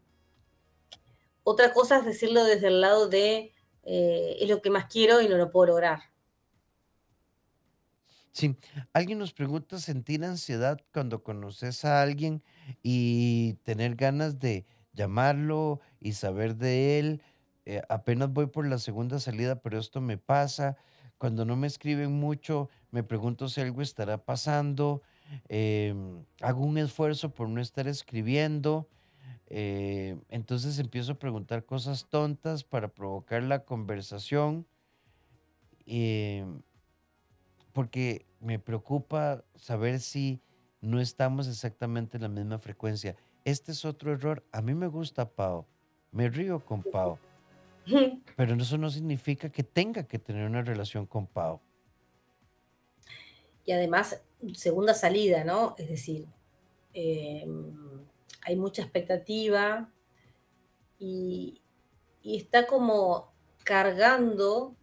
Otra 1.42 1.72
cosa 1.72 1.98
es 1.98 2.04
decirlo 2.04 2.44
desde 2.44 2.68
el 2.68 2.80
lado 2.80 3.08
de, 3.08 3.54
eh, 3.84 4.36
es 4.40 4.48
lo 4.48 4.60
que 4.60 4.70
más 4.70 4.86
quiero 4.86 5.20
y 5.20 5.28
no 5.28 5.36
lo 5.36 5.50
puedo 5.50 5.68
lograr. 5.68 6.00
Sí, 8.32 8.56
alguien 8.92 9.18
nos 9.18 9.32
pregunta 9.32 9.78
sentir 9.78 10.24
ansiedad 10.24 10.78
cuando 10.92 11.24
conoces 11.24 11.84
a 11.84 12.02
alguien 12.02 12.44
y 12.82 13.54
tener 13.64 13.96
ganas 13.96 14.38
de 14.38 14.64
llamarlo 14.92 15.80
y 15.98 16.12
saber 16.12 16.54
de 16.56 17.00
él. 17.00 17.22
Eh, 17.64 17.82
apenas 17.88 18.32
voy 18.32 18.46
por 18.46 18.66
la 18.66 18.78
segunda 18.78 19.18
salida, 19.18 19.60
pero 19.60 19.78
esto 19.78 20.00
me 20.00 20.18
pasa. 20.18 20.76
Cuando 21.18 21.44
no 21.44 21.56
me 21.56 21.66
escriben 21.66 22.12
mucho, 22.12 22.68
me 22.90 23.02
pregunto 23.02 23.48
si 23.48 23.60
algo 23.60 23.82
estará 23.82 24.18
pasando. 24.18 25.02
Em, 25.48 26.24
hago 26.40 26.64
un 26.64 26.78
esfuerzo 26.78 27.30
por 27.30 27.48
no 27.48 27.60
estar 27.60 27.86
escribiendo. 27.86 28.88
Eh, 29.46 30.18
entonces 30.28 30.78
empiezo 30.78 31.12
a 31.12 31.18
preguntar 31.18 31.64
cosas 31.64 32.06
tontas 32.08 32.64
para 32.64 32.88
provocar 32.88 33.42
la 33.42 33.64
conversación. 33.64 34.66
Em, 35.86 36.62
porque 37.72 38.26
me 38.40 38.58
preocupa 38.58 39.44
saber 39.54 40.00
si 40.00 40.40
no 40.80 41.00
estamos 41.00 41.48
exactamente 41.48 42.16
en 42.16 42.22
la 42.22 42.28
misma 42.28 42.58
frecuencia. 42.58 43.16
Este 43.44 43.72
es 43.72 43.84
otro 43.84 44.12
error. 44.12 44.44
A 44.52 44.62
mí 44.62 44.74
me 44.74 44.86
gusta 44.86 45.28
Pau. 45.28 45.66
Me 46.12 46.28
río 46.28 46.64
con 46.64 46.82
Pau. 46.82 47.18
Pero 48.36 48.54
eso 48.54 48.78
no 48.78 48.90
significa 48.90 49.48
que 49.48 49.62
tenga 49.62 50.04
que 50.04 50.18
tener 50.18 50.46
una 50.46 50.62
relación 50.62 51.06
con 51.06 51.26
Pau. 51.26 51.60
Y 53.68 53.72
además, 53.72 54.22
segunda 54.54 54.94
salida, 54.94 55.44
¿no? 55.44 55.74
Es 55.76 55.90
decir, 55.90 56.24
em, 56.94 58.02
hay 58.40 58.56
mucha 58.56 58.80
expectativa 58.80 59.92
y, 60.98 61.60
y 62.22 62.38
está 62.38 62.66
como 62.66 63.30
cargando 63.64 64.74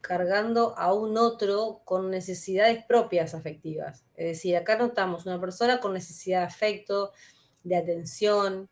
cargando 0.00 0.74
a 0.78 0.94
un 0.94 1.18
otro 1.18 1.82
con 1.84 2.10
necesidades 2.10 2.82
propias 2.86 3.34
afectivas. 3.34 4.06
Es 4.14 4.28
decir, 4.28 4.56
acá 4.56 4.78
notamos 4.78 5.26
una 5.26 5.38
persona 5.38 5.78
con 5.78 5.92
necesidad 5.92 6.40
de 6.40 6.46
afecto, 6.46 7.12
de 7.64 7.76
atención, 7.76 8.70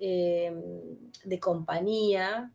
eh, 0.00 0.52
de 1.22 1.38
compañía, 1.38 2.52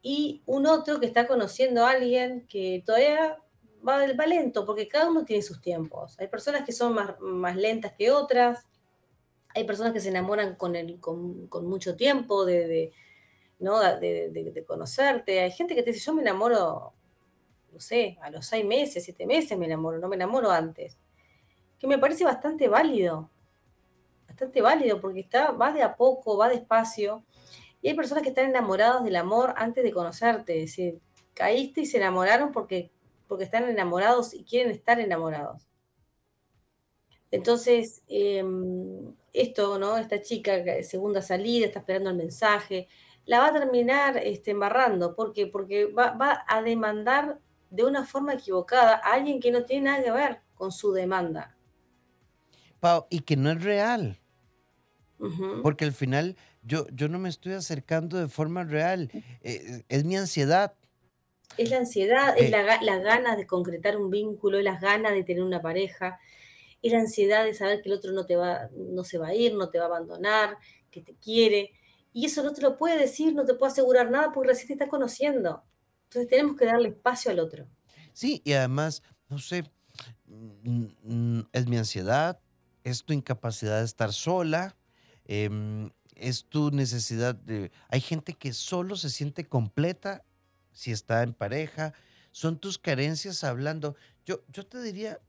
y 0.00 0.42
un 0.46 0.66
otro 0.66 1.00
que 1.00 1.06
está 1.06 1.26
conociendo 1.26 1.84
a 1.84 1.90
alguien 1.90 2.46
que 2.48 2.82
todavía 2.86 3.38
va, 3.86 4.26
lento, 4.26 4.64
porque 4.64 4.88
cada 4.88 5.10
uno 5.10 5.24
tiene 5.24 5.42
sus 5.42 5.60
tiempos. 5.60 6.18
Hay 6.18 6.28
personas 6.28 6.64
que 6.64 6.72
son 6.72 6.96
más, 7.20 7.56
lentas 7.56 7.92
que 7.92 8.10
otras, 8.10 8.66
hay 9.54 9.64
personas 9.64 9.92
que 9.92 10.00
se 10.00 10.08
enamoran 10.08 10.56
con, 10.56 10.76
el, 10.76 10.98
con, 11.00 11.48
mucho 11.66 11.96
tiempo 11.96 12.44
de, 12.44 12.92
¿no? 13.58 13.80
de, 13.80 14.64
conocerte, 14.66 15.40
hay 15.40 15.50
gente 15.50 15.74
que 15.74 15.82
te 15.82 15.92
dice, 15.92 16.04
yo 16.04 16.14
me 16.14 16.22
enamoro 16.22 16.94
no 17.72 17.80
sé, 17.80 18.18
a 18.20 18.30
los 18.30 18.46
seis 18.46 18.64
meses, 18.64 19.04
siete 19.04 19.26
meses 19.26 19.58
me 19.58 19.66
enamoro, 19.66 19.98
no 19.98 20.08
me 20.08 20.16
enamoro 20.16 20.50
antes. 20.50 20.98
Que 21.78 21.86
me 21.86 21.98
parece 21.98 22.24
bastante 22.24 22.68
válido, 22.68 23.30
bastante 24.28 24.60
válido, 24.60 25.00
porque 25.00 25.20
está, 25.20 25.52
va 25.52 25.72
de 25.72 25.82
a 25.82 25.96
poco, 25.96 26.36
va 26.36 26.48
despacio. 26.48 27.24
Y 27.80 27.88
hay 27.88 27.94
personas 27.94 28.22
que 28.22 28.28
están 28.28 28.46
enamoradas 28.46 29.02
del 29.04 29.16
amor 29.16 29.54
antes 29.56 29.82
de 29.82 29.90
conocerte, 29.90 30.62
es 30.62 30.70
decir, 30.70 31.00
caíste 31.34 31.80
y 31.80 31.86
se 31.86 31.96
enamoraron 31.96 32.52
porque, 32.52 32.92
porque 33.32 33.44
están 33.44 33.64
enamorados 33.64 34.34
y 34.34 34.44
quieren 34.44 34.70
estar 34.70 35.00
enamorados. 35.00 35.66
Entonces, 37.30 38.02
em, 38.08 39.14
esto, 39.32 39.78
¿no? 39.78 39.96
Esta 39.96 40.20
chica, 40.20 40.62
segunda 40.82 41.22
salida, 41.22 41.64
está 41.64 41.78
esperando 41.78 42.10
el 42.10 42.16
mensaje, 42.16 42.88
la 43.24 43.38
va 43.38 43.46
a 43.46 43.52
terminar 43.54 44.18
este, 44.18 44.50
embarrando. 44.50 45.16
¿Por 45.16 45.32
qué? 45.32 45.46
Porque 45.46 45.86
va, 45.86 46.10
va 46.10 46.44
a 46.46 46.60
demandar 46.60 47.40
de 47.70 47.84
una 47.84 48.04
forma 48.04 48.34
equivocada 48.34 48.96
a 48.96 49.14
alguien 49.14 49.40
que 49.40 49.50
no 49.50 49.64
tiene 49.64 49.86
nada 49.86 50.04
que 50.04 50.10
ver 50.10 50.40
con 50.52 50.70
su 50.70 50.92
demanda. 50.92 51.56
Pau, 52.80 53.06
y 53.08 53.20
que 53.20 53.38
no 53.38 53.50
es 53.50 53.64
real. 53.64 54.18
Porque 55.62 55.86
al 55.86 55.92
final 55.92 56.36
yo, 56.60 56.86
yo 56.92 57.08
no 57.08 57.18
me 57.18 57.30
estoy 57.30 57.54
acercando 57.54 58.18
de 58.18 58.28
forma 58.28 58.64
real. 58.64 59.10
Eh, 59.40 59.84
es 59.88 60.04
mi 60.04 60.18
ansiedad. 60.18 60.74
Es 61.58 61.70
la 61.70 61.78
ansiedad, 61.78 62.36
es 62.36 62.46
eh. 62.46 62.50
la, 62.50 62.80
la 62.82 62.98
ganas 62.98 63.36
de 63.36 63.46
concretar 63.46 63.96
un 63.96 64.10
vínculo, 64.10 64.58
es 64.58 64.64
las 64.64 64.80
ganas 64.80 65.12
de 65.12 65.24
tener 65.24 65.42
una 65.42 65.60
pareja, 65.60 66.18
es 66.82 66.92
la 66.92 66.98
ansiedad 66.98 67.44
de 67.44 67.54
saber 67.54 67.82
que 67.82 67.88
el 67.88 67.94
otro 67.94 68.12
no, 68.12 68.26
te 68.26 68.36
va, 68.36 68.68
no 68.74 69.04
se 69.04 69.18
va 69.18 69.28
a 69.28 69.34
ir, 69.34 69.54
no 69.54 69.68
te 69.70 69.78
va 69.78 69.84
a 69.84 69.88
abandonar, 69.88 70.56
que 70.90 71.00
te 71.00 71.14
quiere. 71.14 71.72
Y 72.12 72.26
eso 72.26 72.42
no 72.42 72.52
te 72.52 72.60
lo 72.60 72.76
puede 72.76 72.98
decir, 72.98 73.34
no 73.34 73.44
te 73.44 73.54
puede 73.54 73.72
asegurar 73.72 74.10
nada 74.10 74.32
porque 74.32 74.50
recién 74.50 74.68
te 74.68 74.72
está 74.74 74.88
conociendo. 74.88 75.62
Entonces 76.04 76.28
tenemos 76.28 76.56
que 76.56 76.66
darle 76.66 76.90
espacio 76.90 77.30
al 77.30 77.38
otro. 77.38 77.66
Sí, 78.12 78.42
y 78.44 78.52
además, 78.52 79.02
no 79.28 79.38
sé, 79.38 79.64
mm, 80.26 81.40
es 81.52 81.66
mi 81.66 81.78
ansiedad, 81.78 82.38
es 82.84 83.04
tu 83.04 83.12
incapacidad 83.12 83.78
de 83.78 83.84
estar 83.84 84.12
sola, 84.12 84.76
em, 85.24 85.90
es 86.16 86.44
tu 86.44 86.70
necesidad 86.70 87.34
de... 87.34 87.70
Hay 87.88 88.00
gente 88.00 88.34
que 88.34 88.52
solo 88.52 88.96
se 88.96 89.08
siente 89.08 89.44
completa 89.44 90.24
si 90.72 90.92
está 90.92 91.22
en 91.22 91.34
pareja, 91.34 91.92
son 92.30 92.58
tus 92.58 92.78
carencias 92.78 93.44
hablando. 93.44 93.96
Yo, 94.24 94.42
yo 94.48 94.66
te 94.66 94.80
diría, 94.82 95.20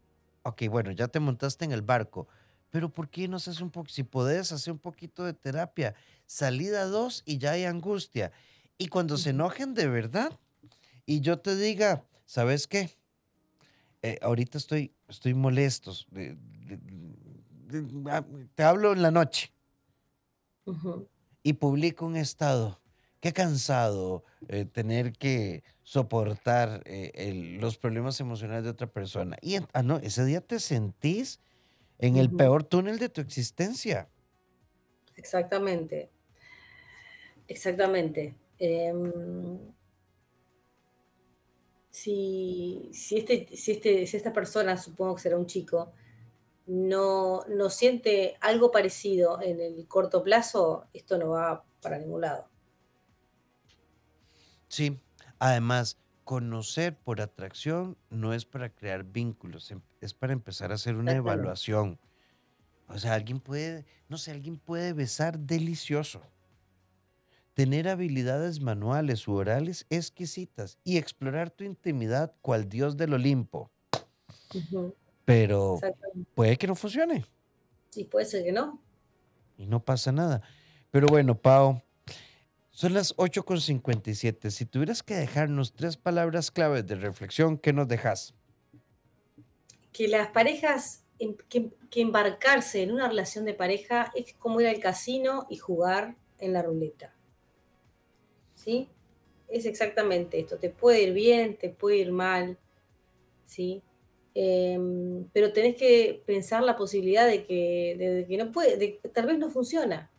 ok, 0.43 0.63
bueno, 0.69 0.91
ya 0.91 1.07
te 1.07 1.19
montaste 1.19 1.65
en 1.65 1.71
el 1.71 1.81
barco, 1.81 2.27
pero 2.69 2.89
¿por 2.89 3.09
qué 3.09 3.27
no 3.27 3.37
haces 3.37 3.61
un 3.61 3.69
poco, 3.69 3.89
si 3.89 4.03
puedes 4.03 4.51
hacer 4.51 4.73
un 4.73 4.79
poquito 4.79 5.23
de 5.23 5.33
terapia, 5.33 5.95
salida 6.25 6.85
dos 6.85 7.21
y 7.25 7.37
ya 7.37 7.51
hay 7.51 7.65
angustia? 7.65 8.31
Y 8.77 8.87
cuando 8.87 9.17
se 9.17 9.29
enojen 9.29 9.73
de 9.73 9.87
verdad, 9.87 10.39
y 11.05 11.21
yo 11.21 11.39
te 11.39 11.55
diga, 11.55 12.03
¿sabes 12.25 12.67
qué? 12.67 12.97
Eh, 14.01 14.17
ahorita 14.21 14.57
estoy, 14.57 14.93
estoy 15.07 15.33
molesto. 15.33 15.93
Ah, 18.09 18.23
te 18.55 18.63
hablo 18.63 18.93
en 18.93 19.01
la 19.01 19.11
noche. 19.11 19.51
Y 21.43 21.53
publico 21.53 22.05
un 22.05 22.15
estado. 22.15 22.79
Qué 23.23 23.31
cansado 23.31 24.25
eh, 24.49 24.65
tener 24.65 25.13
que 25.13 25.63
soportar 25.81 26.81
eh, 26.83 27.57
los 27.57 27.77
problemas 27.77 28.19
emocionales 28.19 28.65
de 28.65 28.71
otra 28.71 28.87
persona. 28.87 29.37
Y 29.41 29.55
ah, 29.71 29.81
no, 29.81 29.95
ese 29.99 30.25
día 30.25 30.41
te 30.41 30.59
sentís 30.59 31.39
en 31.99 32.17
el 32.17 32.29
peor 32.29 32.65
túnel 32.65 32.99
de 32.99 33.07
tu 33.07 33.21
existencia. 33.21 34.09
Exactamente. 35.15 36.09
Exactamente. 37.47 38.35
Em, 38.59 39.57
si, 41.91 42.89
si, 42.91 43.19
este, 43.19 43.47
si, 43.55 43.71
este, 43.71 44.05
si 44.05 44.17
esta 44.17 44.33
persona, 44.33 44.75
supongo 44.75 45.15
que 45.15 45.21
será 45.21 45.37
un 45.37 45.45
chico, 45.45 45.93
no, 46.65 47.45
no 47.47 47.69
siente 47.69 48.35
algo 48.41 48.69
parecido 48.69 49.41
en 49.41 49.61
el 49.61 49.87
corto 49.87 50.21
plazo, 50.23 50.87
esto 50.91 51.17
no 51.17 51.29
va 51.29 51.63
para 51.79 51.97
ningún 51.97 52.19
lado. 52.19 52.52
Sí, 54.73 54.99
además, 55.37 55.99
conocer 56.23 56.97
por 56.97 57.21
atracción 57.21 57.95
no 58.09 58.33
es 58.33 58.43
para 58.43 58.69
crear 58.69 59.03
vínculos, 59.03 59.69
em, 59.69 59.81
es 60.01 60.15
para 60.15 60.33
empezar 60.33 60.71
a 60.71 60.75
hacer 60.75 60.95
una 60.95 61.11
evaluación. 61.11 61.99
O 62.87 62.97
sea, 62.97 63.13
alguien 63.13 63.39
puede, 63.39 63.85
no 64.09 64.17
sé, 64.17 64.31
alguien 64.31 64.57
puede 64.57 64.93
besar 64.93 65.37
delicioso 65.37 66.23
tener 67.53 67.87
habilidades 67.87 68.61
manuales 68.61 69.27
u 69.27 69.33
orales 69.33 69.85
exquisitas 69.91 70.79
y 70.83 70.97
explorar 70.97 71.51
tu 71.51 71.63
intimidad 71.63 72.33
cual 72.41 72.67
dios 72.67 72.97
del 72.97 73.13
Olimpo. 73.13 73.69
Pero 75.23 75.79
puede 76.33 76.57
que 76.57 76.65
no 76.65 76.73
funcione. 76.73 77.23
Sí, 77.91 78.05
puede 78.05 78.25
ser 78.25 78.43
que 78.43 78.51
no. 78.51 78.81
Y 79.55 79.67
no 79.67 79.83
pasa 79.85 80.11
nada. 80.11 80.41
Pero 80.89 81.05
bueno, 81.05 81.35
Pau, 81.35 81.79
son 82.73 82.95
las 82.95 83.15
8.57. 83.17 84.49
Si 84.49 84.65
tuvieras 84.65 85.03
que 85.03 85.13
dejarnos 85.13 85.73
tres 85.73 85.95
palabras 85.95 86.49
claves 86.49 86.85
de 86.87 86.95
reflexión, 86.95 87.59
¿qué 87.59 87.71
nos 87.71 87.87
dejas? 87.87 88.33
Que 89.91 90.07
las 90.07 90.29
parejas, 90.29 91.03
em, 91.19 91.35
que, 91.49 91.71
embarcarse 91.95 92.81
en 92.81 92.91
una 92.91 93.07
relación 93.07 93.45
de 93.45 93.53
pareja 93.53 94.11
es 94.15 94.33
como 94.33 94.59
ir 94.59 94.67
al 94.67 94.79
casino 94.79 95.45
y 95.51 95.57
jugar 95.57 96.15
en 96.39 96.53
la 96.53 96.63
ruleta. 96.63 97.13
¿sí? 98.55 98.89
Es 99.47 99.67
exactamente 99.67 100.39
esto, 100.39 100.57
te 100.57 100.71
puede 100.71 101.03
ir 101.03 101.13
bien, 101.13 101.55
te 101.55 101.69
puede 101.69 101.97
ir 101.97 102.11
mal, 102.11 102.57
¿sí? 103.45 103.83
Em, 104.33 105.25
pero 105.31 105.53
tenés 105.53 105.75
que 105.75 106.23
pensar 106.25 106.63
la 106.63 106.75
posibilidad 106.75 107.27
de 107.27 107.45
que, 107.45 108.25
que 108.27 108.37
no 108.37 108.51
puede, 108.51 108.77
de 108.77 108.97
que 108.97 109.09
tal 109.09 109.27
vez 109.27 109.37
no 109.37 109.51
funciona. 109.51 110.09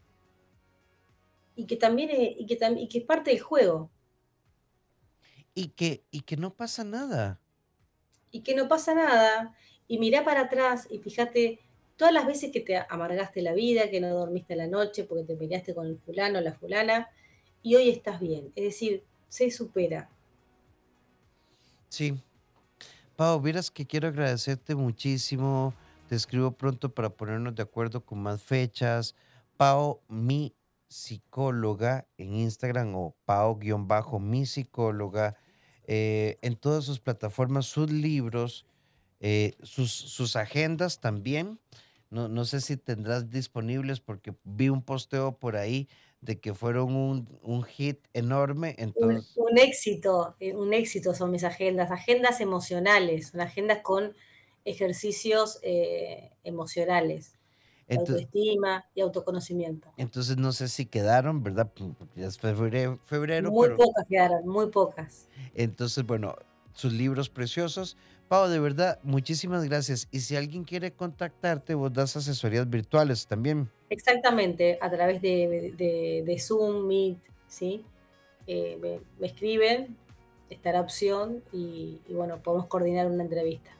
Y 1.56 1.66
que 1.66 1.76
también 1.76 2.10
es, 2.10 2.34
y 2.38 2.46
que, 2.46 2.58
y 2.78 2.88
que 2.88 2.98
es 2.98 3.04
parte 3.04 3.30
del 3.30 3.40
juego. 3.40 3.90
Y 5.54 5.68
que, 5.68 6.04
y 6.10 6.22
que 6.22 6.36
no 6.36 6.54
pasa 6.54 6.84
nada. 6.84 7.40
Y 8.30 8.40
que 8.40 8.54
no 8.54 8.68
pasa 8.68 8.94
nada. 8.94 9.54
Y 9.86 9.98
mirá 9.98 10.24
para 10.24 10.42
atrás 10.42 10.88
y 10.90 10.98
fíjate 10.98 11.60
todas 11.96 12.12
las 12.12 12.26
veces 12.26 12.50
que 12.50 12.60
te 12.60 12.76
amargaste 12.76 13.42
la 13.42 13.52
vida, 13.52 13.90
que 13.90 14.00
no 14.00 14.08
dormiste 14.08 14.56
la 14.56 14.66
noche 14.66 15.04
porque 15.04 15.24
te 15.24 15.36
peleaste 15.36 15.74
con 15.74 15.86
el 15.86 15.98
fulano 15.98 16.38
o 16.38 16.42
la 16.42 16.54
fulana, 16.54 17.08
y 17.62 17.76
hoy 17.76 17.88
estás 17.90 18.20
bien. 18.20 18.52
Es 18.54 18.64
decir, 18.64 19.04
se 19.28 19.50
supera. 19.50 20.10
Sí. 21.88 22.14
Pau, 23.16 23.40
vieras 23.40 23.70
que 23.70 23.86
quiero 23.86 24.08
agradecerte 24.08 24.74
muchísimo. 24.74 25.72
Te 26.08 26.16
escribo 26.16 26.50
pronto 26.50 26.92
para 26.92 27.10
ponernos 27.10 27.54
de 27.54 27.62
acuerdo 27.62 28.04
con 28.04 28.20
más 28.20 28.42
fechas. 28.42 29.14
Pau, 29.56 30.00
mi 30.08 30.52
psicóloga 30.88 32.06
en 32.18 32.34
Instagram 32.34 32.94
o 32.94 33.16
Pau-mi 33.24 34.46
psicóloga. 34.46 35.36
Eh, 35.86 36.38
en 36.42 36.56
todas 36.56 36.84
sus 36.84 37.00
plataformas, 37.00 37.66
sus 37.66 37.90
libros, 37.90 38.66
eh, 39.20 39.54
sus, 39.62 39.92
sus, 39.92 40.36
agendas 40.36 41.00
también. 41.00 41.60
No, 42.10 42.28
no 42.28 42.44
sé 42.44 42.60
si 42.60 42.76
tendrás 42.76 43.30
disponibles 43.30 44.00
porque 44.00 44.34
vi 44.44 44.68
un 44.68 44.82
posteo 44.82 45.38
por 45.38 45.56
ahí 45.56 45.88
de 46.24 46.40
que 46.40 46.54
fueron 46.54 46.94
un, 47.42 47.62
hit 47.64 47.98
enorme. 48.14 48.74
Entonces... 48.78 49.32
Un, 49.36 49.58
éxito, 49.58 50.36
eh, 50.40 50.54
un 50.54 50.72
éxito 50.72 51.14
son 51.14 51.30
mis 51.30 51.44
agendas, 51.44 51.90
agendas 51.90 52.40
emocionales, 52.40 53.28
son 53.28 53.42
agendas 53.42 53.80
con 53.82 54.14
ejercicios 54.64 55.58
eh, 55.62 56.30
emocionales. 56.42 57.34
Autoestima 57.88 58.84
y 58.94 59.00
autoconocimiento. 59.00 59.92
Entonces 59.96 60.36
no 60.36 60.52
sé 60.52 60.68
si 60.68 60.86
quedaron, 60.86 61.42
¿verdad? 61.42 61.70
Porque 61.74 62.20
ya 62.20 62.26
es 62.26 62.38
febrero. 62.38 62.98
febrero 63.04 63.50
muy 63.50 63.70
pocas 63.70 64.06
quedaron, 64.08 64.46
muy 64.46 64.66
pocas. 64.68 65.28
Entonces, 65.54 66.04
bueno, 66.06 66.36
sus 66.72 66.92
libros 66.92 67.28
preciosos. 67.28 67.96
Pau, 68.28 68.48
de 68.48 68.58
verdad, 68.58 68.98
muchísimas 69.02 69.64
gracias. 69.64 70.08
Y 70.10 70.20
si 70.20 70.34
alguien 70.34 70.64
quiere 70.64 70.92
contactarte, 70.92 71.74
vos 71.74 71.92
das 71.92 72.16
asesorías 72.16 72.68
virtuales 72.68 73.26
también. 73.26 73.70
Exactamente, 73.90 74.78
a 74.80 74.90
través 74.90 75.20
de, 75.20 76.36
Zoom, 76.40 76.86
Meet, 76.86 77.18
¿sí? 77.46 77.84
Eh, 78.46 79.00
me, 79.20 79.26
escriben, 79.26 79.96
está 80.48 80.72
la 80.72 80.80
opción 80.80 81.42
y, 81.52 82.00
y 82.08 82.14
bueno, 82.14 82.38
podemos 82.42 82.66
coordinar 82.66 83.06
una 83.06 83.22
entrevista. 83.22 83.70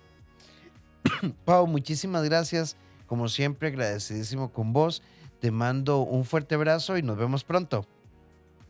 Pau, 1.45 1.67
muchísimas 1.67 2.23
gracias. 2.25 2.77
Como 3.07 3.29
siempre, 3.29 3.69
agradecidísimo 3.69 4.53
con 4.53 4.73
vos. 4.73 5.03
Te 5.41 5.51
mando 5.51 6.01
un 6.01 6.25
fuerte 6.25 6.55
abrazo 6.55 6.97
y 6.97 7.03
nos 7.03 7.17
vemos 7.17 7.45
pronto. 7.45 7.87